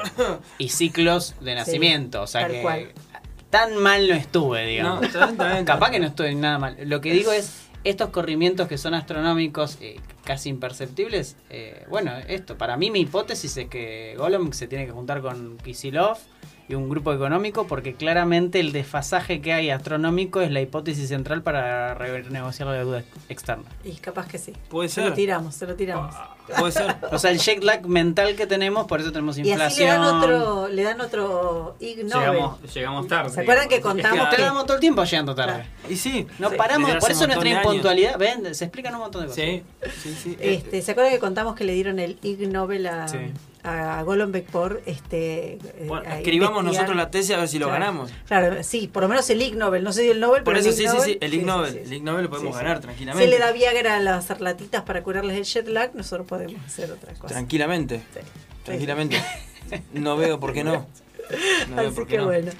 [0.59, 2.23] y ciclos de nacimiento.
[2.23, 2.93] O sea que cual.
[3.51, 5.03] tan mal no estuve, No, digamos.
[5.05, 5.65] está bien, está bien.
[5.65, 6.77] Capaz que no estoy nada mal.
[6.85, 7.53] Lo que digo es,
[7.85, 13.57] estos corrimientos que son astronómicos, eh, casi imperceptibles, eh, bueno, esto, para mí mi hipótesis
[13.57, 16.19] es que Gollum se tiene que juntar con Kisilov
[16.69, 21.43] y un grupo económico porque claramente el desfasaje que hay astronómico es la hipótesis central
[21.43, 23.62] para renegociar la deuda ex- externa.
[23.85, 24.53] Y capaz que sí.
[24.69, 25.15] Puede Se lo ser.
[25.15, 26.12] tiramos, se lo tiramos.
[26.59, 26.97] Puede ser.
[27.12, 29.89] O sea, el jet lag mental que tenemos, por eso tenemos Y así le inflación.
[30.03, 32.31] dan otro, le dan otro Ig Nobel.
[32.32, 33.31] Llegamos, llegamos tarde.
[33.31, 35.66] ¿Se acuerdan que contamos que- damos todo el tiempo llegando tarde.
[35.89, 36.27] Y sí.
[36.40, 36.57] No Sí.
[36.57, 39.44] paramos, por eso nuestra impuntualidad, ven, se explican un montón de cosas.
[39.44, 39.62] Sí,
[40.03, 40.37] sí, sí.
[40.41, 43.19] Este, ¿Se acuerdan que contamos que le dieron el Ig Nobel a, Sí.
[43.63, 47.81] a Golombek por este, eh, Bueno, escribamos nosotros la tesis a ver si lo Claro.
[47.81, 48.13] ganamos.
[48.27, 50.61] Claro, sí, por lo menos el Ig Nobel, no sé si el Nobel, Por pero
[50.61, 51.73] eso el Ig sí, sí, Nobel, sí, el Ig Nobel.
[51.73, 51.85] sí, sí.
[51.87, 53.25] El Ig Nobel lo podemos ganar tranquilamente.
[53.25, 56.91] Se le da Viagra a las sarlatitas para curarles el jet lag, nosotros podemos hacer
[56.93, 57.35] otra cosa.
[57.35, 57.99] Tranquilamente.
[58.15, 58.21] Sí.
[58.65, 59.17] Tranquilamente.
[59.95, 60.87] No veo por qué no.
[61.71, 62.27] No veo Así por qué que no.
[62.27, 62.53] Bueno.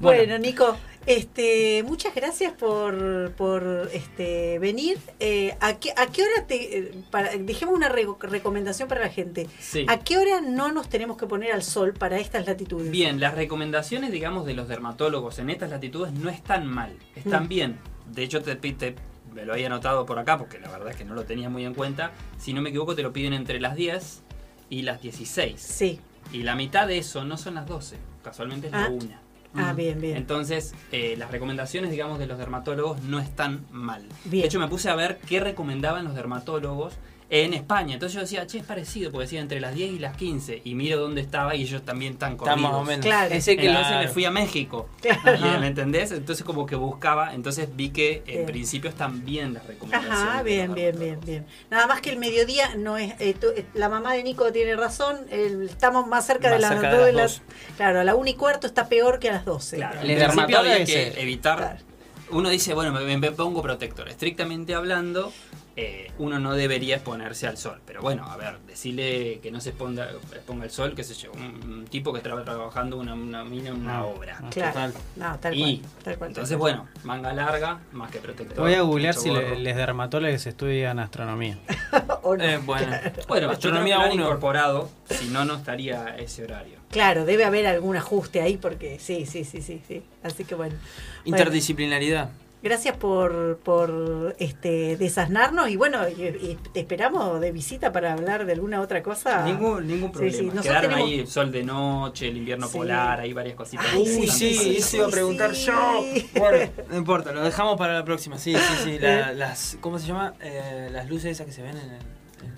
[0.00, 0.76] Bueno, Nico,
[1.08, 4.98] este, muchas gracias por, por este, venir.
[5.20, 6.78] Eh, ¿a, qué, ¿A qué hora te...
[6.78, 9.48] eh, Para, dejemos una re- recomendación para la gente.
[9.58, 9.86] Sí.
[9.88, 12.90] ¿A qué hora no nos tenemos que poner al sol para estas latitudes?
[12.90, 17.48] Bien, las recomendaciones, digamos, de los dermatólogos en estas latitudes no están mal, están Mm.
[17.48, 17.78] bien.
[18.12, 18.94] De hecho, te, te-
[19.34, 21.64] me lo había anotado por acá porque la verdad es que no lo tenía muy
[21.64, 22.12] en cuenta.
[22.38, 24.22] Si no me equivoco, te lo piden entre las 10
[24.70, 25.60] y las 16.
[25.60, 26.00] Sí.
[26.32, 28.90] Y la mitad de eso no son las 12, casualmente es la Ah.
[28.90, 29.27] 1.
[29.54, 30.16] Ah, bien, bien.
[30.16, 34.06] Entonces, eh, las recomendaciones, digamos, de los dermatólogos no están mal.
[34.24, 34.42] Bien.
[34.42, 36.94] De hecho, me puse a ver qué recomendaban los dermatólogos
[37.30, 37.94] en España.
[37.94, 40.62] Entonces yo decía, che, es parecido, porque decía entre las 10 y las 15.
[40.64, 42.62] Y miro dónde estaba y ellos también están Está corridos.
[42.62, 43.04] más o menos.
[43.04, 43.34] Claro.
[43.34, 44.88] Ese que Entonces me fui a México.
[45.02, 45.56] Claro.
[45.56, 46.10] Y, ¿Me entendés?
[46.12, 48.46] Entonces como que buscaba, entonces vi que en Bien.
[48.46, 50.18] principio están bien las recomendaciones.
[50.18, 51.46] Ajá, bien, bien, bien, bien.
[51.70, 53.12] Nada más que el mediodía no es.
[53.20, 55.18] eh, tú- eh, la mamá de Nico tiene razón.
[55.30, 57.76] el- estamos más cerca Más de las cerca de dos de las las.
[57.76, 59.76] Claro, a la una y cuarto está peor que a las 12.
[59.76, 61.58] Claro, El en principio había que evitar.
[61.58, 61.78] Claro.
[62.30, 64.08] Uno dice, bueno, me, me pongo protector.
[64.08, 65.32] Estrictamente hablando,
[65.80, 67.80] eh, uno no debería exponerse al sol.
[67.86, 71.30] Pero bueno, a ver, decirle que no se exponga, exponga al sol, qué sé yo,
[71.30, 71.42] un,
[71.72, 74.08] un tipo que estaba trabajando una, una mina, una No.
[74.08, 74.38] obra.
[74.50, 74.72] Claro.
[74.72, 74.94] Total.
[75.14, 75.90] No, tal Y cual.
[76.02, 78.58] Tal cual entonces, bueno, manga larga, más que protector.
[78.58, 81.58] Voy a googlear si los dermatólogos estudian astronomía.
[82.22, 82.44] O no.
[82.44, 82.94] Eh, bueno.
[83.28, 84.14] Bueno, Astronomía 1.
[84.14, 86.78] incorporado, si no, no estaría ese horario.
[86.90, 90.02] Claro, debe haber algún ajuste ahí porque sí, sí, sí, sí, sí.
[90.22, 90.74] Así que bueno.
[91.24, 92.30] Interdisciplinaridad.
[92.60, 98.46] Gracias por, por este desasnarnos y bueno, y, y te esperamos de visita para hablar
[98.46, 99.44] de alguna otra cosa.
[99.44, 100.30] Ningún, problema.
[100.32, 102.78] sí, Quedaron tenemos- ahí sol de noche, el invierno Sí.
[102.78, 103.86] polar, hay varias cositas.
[103.92, 105.66] Ay, Uy, sí, eso iba a preguntar sí.
[105.66, 106.04] yo.
[106.40, 108.38] Bueno, no importa, lo dejamos para la próxima.
[108.38, 108.98] Sí, sí, sí.
[108.98, 109.34] la- Eh.
[109.36, 110.34] las, ¿Cómo se llama?
[110.40, 111.98] Eh, las luces esas que se ven en el.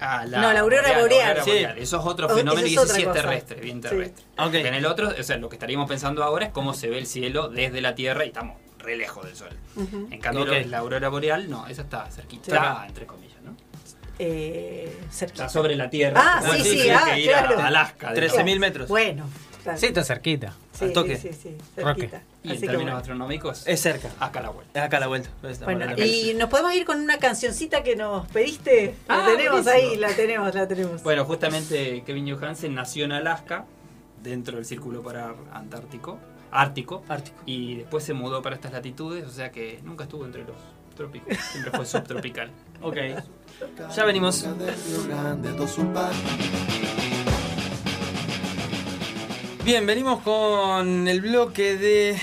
[0.00, 1.38] Ah, No, la aurora boreal.
[1.44, 1.50] Sí.
[1.76, 3.20] Eso es otro Oh, fenómeno y es ese sí es cosa.
[3.20, 3.88] terrestre, bien Sí.
[3.88, 4.24] terrestre.
[4.38, 4.54] Ok.
[4.54, 7.06] En el otro, o sea, lo que estaríamos pensando ahora es cómo se ve el
[7.06, 9.50] cielo desde la Tierra y estamos re lejos del Sol.
[10.10, 13.54] En cambio, la aurora boreal, no, esa está cerquita, Está- entre comillas, ¿no?
[14.18, 15.44] Eh, cerquita.
[15.46, 16.20] Está sobre la Tierra.
[16.22, 17.66] Ah, Bueno, sí, sí, tienes ah, que ir a.
[17.66, 18.12] Alaska.
[18.12, 18.60] de 13.000 todo.
[18.60, 18.88] metros.
[18.88, 19.24] Bueno,
[19.62, 19.78] claro.
[19.78, 20.52] Sí, está cerquita.
[20.72, 21.16] Sí, al toque.
[21.16, 22.22] Sí, sí, sí, cerquita.
[22.42, 22.96] Y en Así términos bueno.
[22.98, 24.08] astronómicos, Es cerca.
[24.20, 24.78] acá a la vuelta.
[24.78, 25.30] Es acá a la vuelta.
[25.64, 28.94] Bueno, para y nos podemos ir con una cancioncita que nos pediste.
[29.08, 29.90] La Ah, tenemos buenísimo.
[29.92, 31.02] ahí, la tenemos, la tenemos.
[31.02, 33.64] Bueno, justamente Kevin Johansen nació en Alaska,
[34.22, 36.18] dentro del Círculo Polar Antártico,
[36.52, 37.36] Ártico, Ártico.
[37.46, 40.56] y después se mudó para estas latitudes, o sea que nunca estuvo entre los
[40.96, 42.50] trópicos, siempre fue subtropical.
[42.82, 42.96] Ok.
[43.94, 44.46] Ya venimos.
[49.64, 52.18] Bien, venimos con el bloque de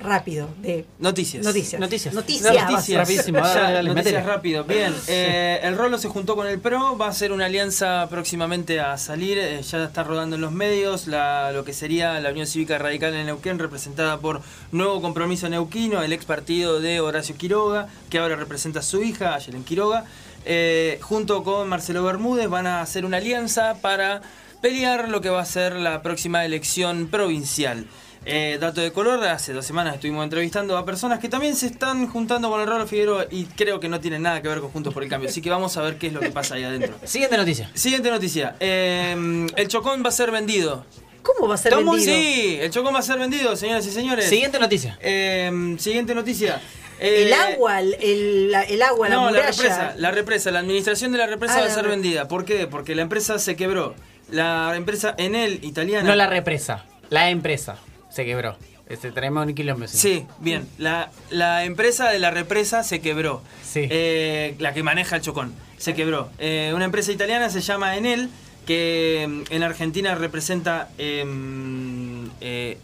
[0.00, 1.44] rápido de Noticias.
[1.44, 1.80] noticias.
[1.80, 2.14] Noticias.
[2.14, 2.54] Noticias.
[2.70, 2.98] Noticias.
[3.00, 4.34] Rapidísimo, dale, Ya, dale, dale, noticias metele.
[4.34, 4.64] rápido.
[4.64, 8.80] Bien, eh, el Rolo se juntó con el PRO, va a ser una alianza próximamente
[8.80, 12.46] a salir, eh, ya está rodando en los medios, la- lo que sería la Unión
[12.46, 14.42] Cívica Radical en Neuquén, representada por
[14.72, 19.34] Nuevo Compromiso Neuquino, el ex partido de Horacio Quiroga, que ahora representa a su hija,
[19.34, 20.04] Ayelen Quiroga,
[20.44, 24.22] eh, junto con Marcelo Bermúdez van a hacer una alianza para
[24.62, 27.86] pelear lo que va a ser la próxima elección provincial.
[28.28, 32.08] Eh, dato de color, hace dos semanas estuvimos entrevistando a personas que también se están
[32.08, 34.92] juntando con el Rolo Figueroa y creo que no tienen nada que ver con Juntos
[34.92, 35.28] por el Cambio.
[35.30, 36.94] Así que vamos a ver qué es lo que pasa ahí adentro.
[37.04, 37.70] Siguiente noticia.
[37.74, 38.56] Siguiente noticia.
[38.58, 40.84] Eh, el Chocón va a ser vendido.
[41.22, 41.98] ¿Cómo va a ser vendido?
[41.98, 44.28] Sí, el Chocón va a ser vendido, señoras y señores.
[44.28, 44.98] Siguiente noticia.
[45.00, 46.60] Eh, siguiente noticia.
[46.98, 49.50] El Eh, agua, el, la- el agua, la no, la muralla.
[49.50, 52.26] represa, la represa, la administración de la represa Ah, va a la ser vendida.
[52.26, 52.66] ¿Por qué?
[52.66, 53.94] Porque la empresa se quebró.
[54.30, 56.08] La empresa Enel italiana.
[56.08, 57.76] No la represa, la empresa
[58.16, 58.56] se quebró.
[58.88, 59.86] Este, tenemos un quilombo.
[59.86, 60.66] Sí, bien.
[60.78, 63.42] La, la empresa de la represa se quebró.
[63.62, 63.86] Sí.
[63.90, 65.52] Eh, la que maneja el Chocón.
[65.76, 66.30] Se quebró.
[66.38, 68.30] Eh, una empresa italiana se llama Enel,
[68.66, 72.78] que mm, en Argentina representa em, eh,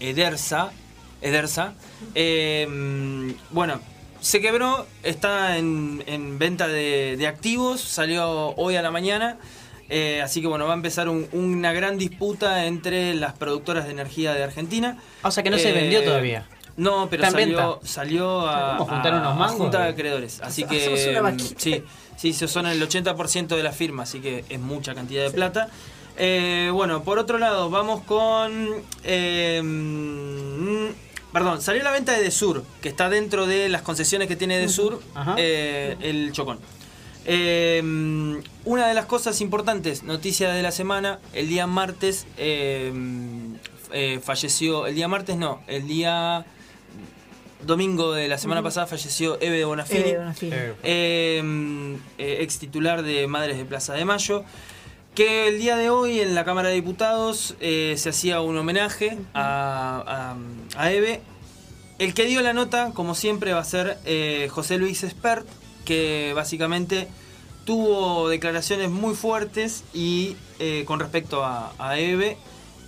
[0.00, 0.72] Edersa.
[1.20, 1.74] Edersa.
[2.14, 3.78] Em, bueno,
[4.20, 9.36] se quebró, está en, en venta de, de activos, salió hoy a la mañana.
[9.94, 13.90] Eh, así que bueno, va a empezar un- una gran disputa entre las productoras de
[13.92, 14.96] energía de Argentina.
[15.22, 16.46] O sea que no se Eh, vendió todavía.
[16.78, 19.56] No, pero salió, salió a, ¿Cómo, juntaron a- unos a mangos?
[19.58, 20.40] junta de acreedores.
[20.40, 21.84] Así que una mm, sí,
[22.16, 25.68] sí, se son el 80% de la firma, así que es mucha cantidad de plata.
[26.16, 28.68] Eh, bueno, por otro lado, vamos con...
[29.04, 30.86] eh, mm,
[31.32, 35.00] perdón, salió la venta de Desur, que está dentro de las concesiones que tiene Desur,
[35.14, 35.34] Ajá.
[35.38, 36.58] eh, el Chocón.
[37.24, 37.80] Eh,
[38.64, 42.92] una de las cosas importantes, noticia de la semana, el día martes eh,
[43.92, 46.44] eh, falleció, el día martes no, el día
[47.64, 50.52] domingo de la semana pasada falleció Eve de Bonafini, Eh, Bonafini.
[50.82, 54.44] Eh, eh, ex titular de Madres de Plaza de Mayo,
[55.14, 59.16] que el día de hoy en la Cámara de Diputados eh, se hacía un homenaje
[59.34, 60.34] a,
[60.74, 61.20] a- a Eve.
[61.98, 65.46] El que dio la nota, como siempre, va a ser eh, José Luis Espert,
[65.84, 67.08] que básicamente
[67.64, 72.36] tuvo declaraciones muy fuertes y eh, con respecto a, a Eve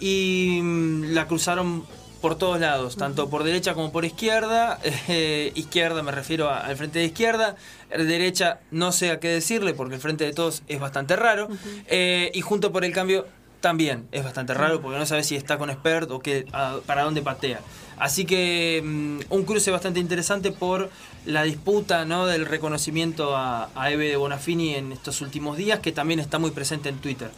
[0.00, 1.84] y mm, la cruzaron
[2.20, 4.78] por todos lados, tanto por derecha como por izquierda.
[5.08, 7.56] Eh, izquierda me refiero a- al frente de izquierda,
[7.90, 11.48] derecha no sé a qué decirle porque el frente de todos es bastante raro.
[11.86, 13.26] Eh, y junto por el cambio
[13.60, 17.02] también es bastante raro porque no sabe si está con expert o qué, a- para
[17.02, 17.60] dónde patea.
[17.98, 20.90] Así que mm, un cruce bastante interesante por
[21.26, 22.26] la disputa ¿no?
[22.26, 26.50] del reconocimiento a, a Eve de Bonafini en estos últimos días, que también está muy
[26.50, 27.30] presente en Twitter.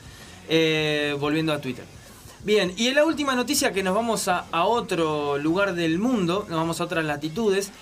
[0.48, 1.84] Eh, volviendo a Twitter.
[2.44, 6.46] Bien, y en la última noticia que nos vamos a, a otro lugar del mundo,
[6.48, 7.72] nos vamos a otras latitudes,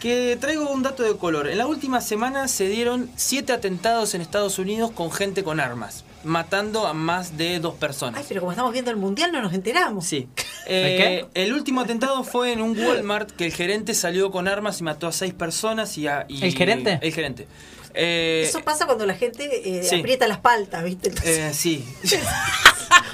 [0.00, 1.48] que traigo un dato de color.
[1.48, 6.04] En la última semana se dieron siete atentados en Estados Unidos con gente con armas,
[6.24, 8.20] matando a más de dos personas.
[8.20, 10.06] Ay, pero como estamos viendo el mundial no nos enteramos.
[10.06, 10.28] Sí.
[10.66, 14.82] Eh, el último atentado fue en un Walmart que el gerente salió con armas y
[14.82, 16.24] mató a seis personas y a...
[16.26, 16.98] y- ¿El gerente?
[17.02, 17.46] El gerente.
[17.92, 19.44] Eh, Eso pasa cuando la gente
[19.78, 19.96] eh, sí.
[20.00, 21.10] aprieta las paltas, ¿viste?
[21.10, 21.84] Entonces, eh, sí.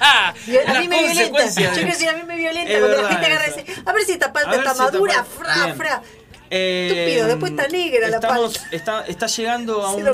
[0.01, 0.35] a
[0.81, 1.45] mí me violenta.
[1.49, 3.93] Yo quiero decir, a mí me violenta Es cuando la gente agarra y dice, a
[3.93, 6.03] ver si esta palta está si madura, fra, fra.
[6.51, 8.77] Estúpido, después está negra la estamos- palta.
[8.77, 10.06] Está, está llegando a un,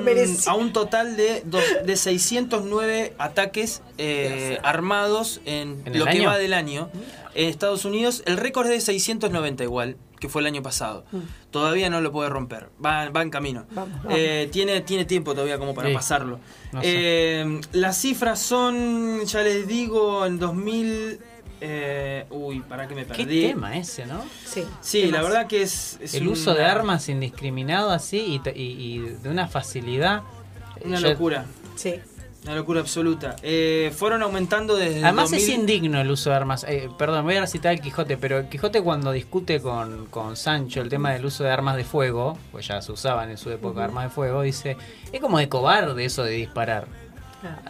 [0.46, 6.10] a un total de, dos- de 609 ataques eh, armados en, ¿En el lo que
[6.12, 6.28] año?
[6.28, 6.90] va del año.
[7.34, 11.04] En Estados Unidos, el récord es de 690 igual, que fue el año pasado.
[11.50, 13.66] Todavía no lo puede romper, va, va en camino.
[13.70, 13.74] Mm.
[13.74, 14.12] Vamos, vamos.
[14.18, 15.94] Eh, tiene, tiene tiempo todavía como para Sí.
[15.94, 16.40] pasarlo.
[16.72, 16.88] No sé.
[16.92, 21.18] Eh, las cifras son, ya les digo, en 2000...
[21.60, 23.48] eh, uy, para que me Qué perdí.
[23.48, 24.24] tema ese, ¿no?
[24.44, 25.28] Sí, Sí, ¿qué la más?
[25.30, 25.98] verdad que es...
[26.00, 30.22] es El uso de armas indiscriminado así y, te- y- y de una facilidad.
[30.84, 31.46] Una Yo- locura.
[31.76, 31.94] Sí.
[32.44, 33.34] Una locura absoluta.
[33.42, 35.02] Eh, fueron aumentando desde.
[35.02, 36.64] Además 2000 es indigno el uso de armas.
[36.68, 40.80] Eh, perdón, voy a citar al Quijote, pero el Quijote cuando discute con, con Sancho
[40.80, 43.82] el tema del uso de armas de fuego, pues ya se usaban en su época
[43.82, 44.76] armas de fuego, dice,
[45.10, 46.86] es como de cobarde eso de disparar.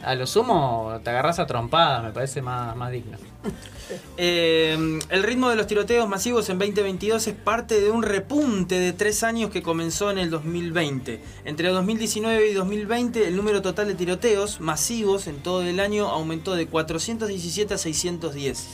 [0.02, 3.16] A lo sumo te agarras a trompadas, me parece más, más digno.
[4.18, 8.92] Eh, el ritmo de los tiroteos masivos en 2022 es parte de un repunte de
[8.92, 11.20] tres años que comenzó en el 2020.
[11.44, 16.54] Entre 2019 y 2020, el número total de tiroteos masivos en todo el año aumentó
[16.54, 18.68] de 417 a 610.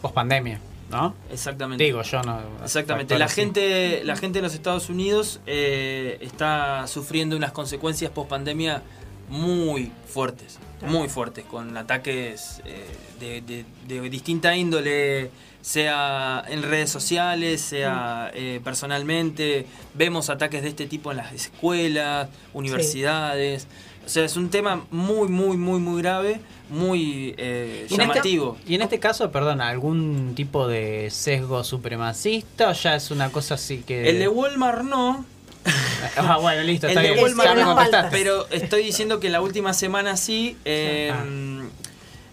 [0.00, 0.60] Post pandemia,
[0.90, 1.14] ¿no?
[1.30, 1.84] Exactamente.
[1.84, 2.40] Digo yo, no.
[2.62, 3.18] Exactamente.
[3.18, 8.82] La gente, la gente en los Estados Unidos eh, está sufriendo unas consecuencias post pandemia
[9.28, 12.84] muy fuertes, muy fuertes, con ataques eh,
[13.20, 15.30] de, de- de distinta índole,
[15.60, 19.66] sea en redes sociales, sea eh, personalmente.
[19.94, 23.66] Vemos ataques de este tipo en las escuelas, universidades.
[24.06, 26.40] O sea, es un tema muy, muy, muy, muy grave,
[26.70, 28.56] muy eh, Y en este- llamativo.
[28.66, 33.54] Y en este caso, perdona, ¿algún tipo de sesgo supremacista o ya es una cosa
[33.56, 34.08] así que...
[34.08, 35.26] El de Walmart no,
[36.16, 37.18] Ah, bueno, listo, está bien.
[37.18, 38.16] Walmart Ya me no, contestaste.
[38.16, 40.56] Pero estoy diciendo que la última semana sí.
[40.64, 41.24] eh, Ah.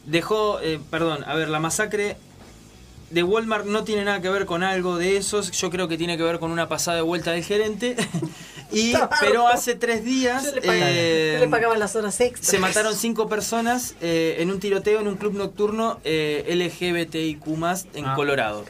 [0.05, 2.15] Dejó, eh, perdón, a ver, la masacre
[3.09, 5.51] de Walmart no tiene nada que ver con algo de esos.
[5.51, 7.95] Yo creo que tiene que ver con una pasada de vuelta del gerente.
[8.71, 12.47] y Pero hace tres días Yo le pagaba, eh, yo le pagaban las horas extras.
[12.47, 17.47] se mataron cinco personas eh, en un tiroteo en un club nocturno eh, LGBTIQ
[17.95, 18.13] en Ah.
[18.15, 18.63] Colorado.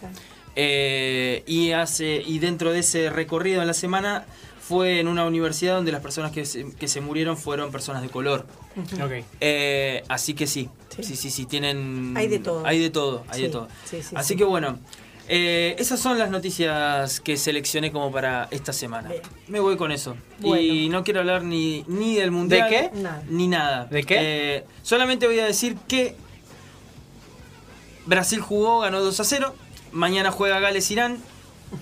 [0.57, 4.25] Eh, y hace y dentro de ese recorrido en la semana
[4.67, 8.09] fue en una universidad donde las personas que se, que se murieron fueron personas de
[8.09, 8.45] color.
[9.03, 9.23] Ok.
[9.39, 11.03] Eh, así que sí, Sí.
[11.03, 12.13] sí, sí, sí, tienen...
[12.17, 12.65] Hay de todo.
[12.65, 13.67] Hay de todo, hay de todo.
[13.85, 14.37] sí, sí, así sí.
[14.37, 14.79] que bueno,
[15.27, 19.09] eh, esas son las noticias que seleccioné como para esta semana.
[19.09, 19.21] Bien.
[19.47, 20.15] Me voy con eso.
[20.43, 22.69] Y no quiero hablar ni, ni del mundial.
[22.69, 22.89] qué?
[22.93, 23.23] Nada.
[23.29, 23.85] Ni nada.
[23.85, 24.15] ¿De qué?
[24.19, 26.15] Eh, solamente voy a decir que
[28.05, 29.55] Brasil jugó, ganó 2 a 0.
[29.91, 31.17] Mañana juega Gales-Irán.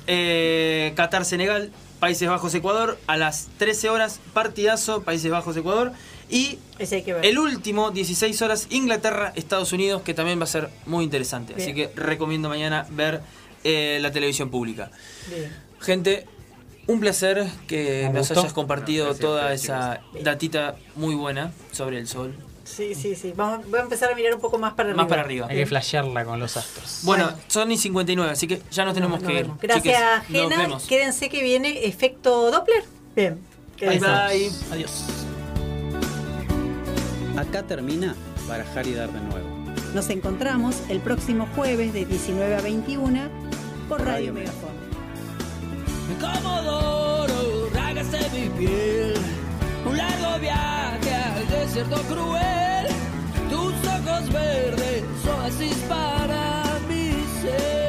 [0.07, 1.71] Eh, Qatar-Senegal.
[2.03, 2.97] Países Bajos-Ecuador.
[3.07, 5.03] A las 13 horas, partidazo.
[5.03, 5.93] Países Bajos-Ecuador.
[6.29, 7.25] Y Ese hay que ver.
[7.25, 11.53] el último, 16 horas, Inglaterra-Estados Unidos, que también va a ser muy interesante.
[11.55, 13.21] Así que recomiendo mañana ver
[13.63, 14.91] eh, la televisión pública.
[15.29, 15.49] Bien.
[15.79, 16.25] Gente,
[16.87, 20.23] un placer que nos hayas compartido Gracias, toda gracias, esa chicos.
[20.25, 22.35] datita muy buena sobre el sol.
[22.75, 23.33] Sí, sí, sí.
[23.35, 25.03] Vamos, voy a empezar a mirar un poco más para arriba.
[25.03, 25.47] Más para arriba.
[25.49, 27.01] Hay que flashearla con los astros.
[27.03, 29.41] Bueno, son y 59, así que ya nos tenemos que ir.
[29.43, 29.59] vemos.
[29.61, 30.57] Gracias, Chiques, Jena.
[30.57, 30.83] vemos.
[30.85, 32.83] Quédense que viene efecto Doppler.
[33.15, 33.39] Bien.
[33.79, 34.51] Bye bye.
[34.71, 35.05] Adiós.
[37.37, 38.15] Acá termina
[38.47, 39.47] Barajar y Dar de nuevo.
[39.93, 43.29] Nos encontramos el próximo jueves de 19 a 21
[43.87, 44.73] por Radio Radio Megafon.
[46.19, 49.13] Comodoro, rágase mi piel.
[49.85, 51.02] Un largo viaje
[51.73, 52.85] desierto cruel,
[53.49, 57.82] tus ojos verdes, oasis para mi ser.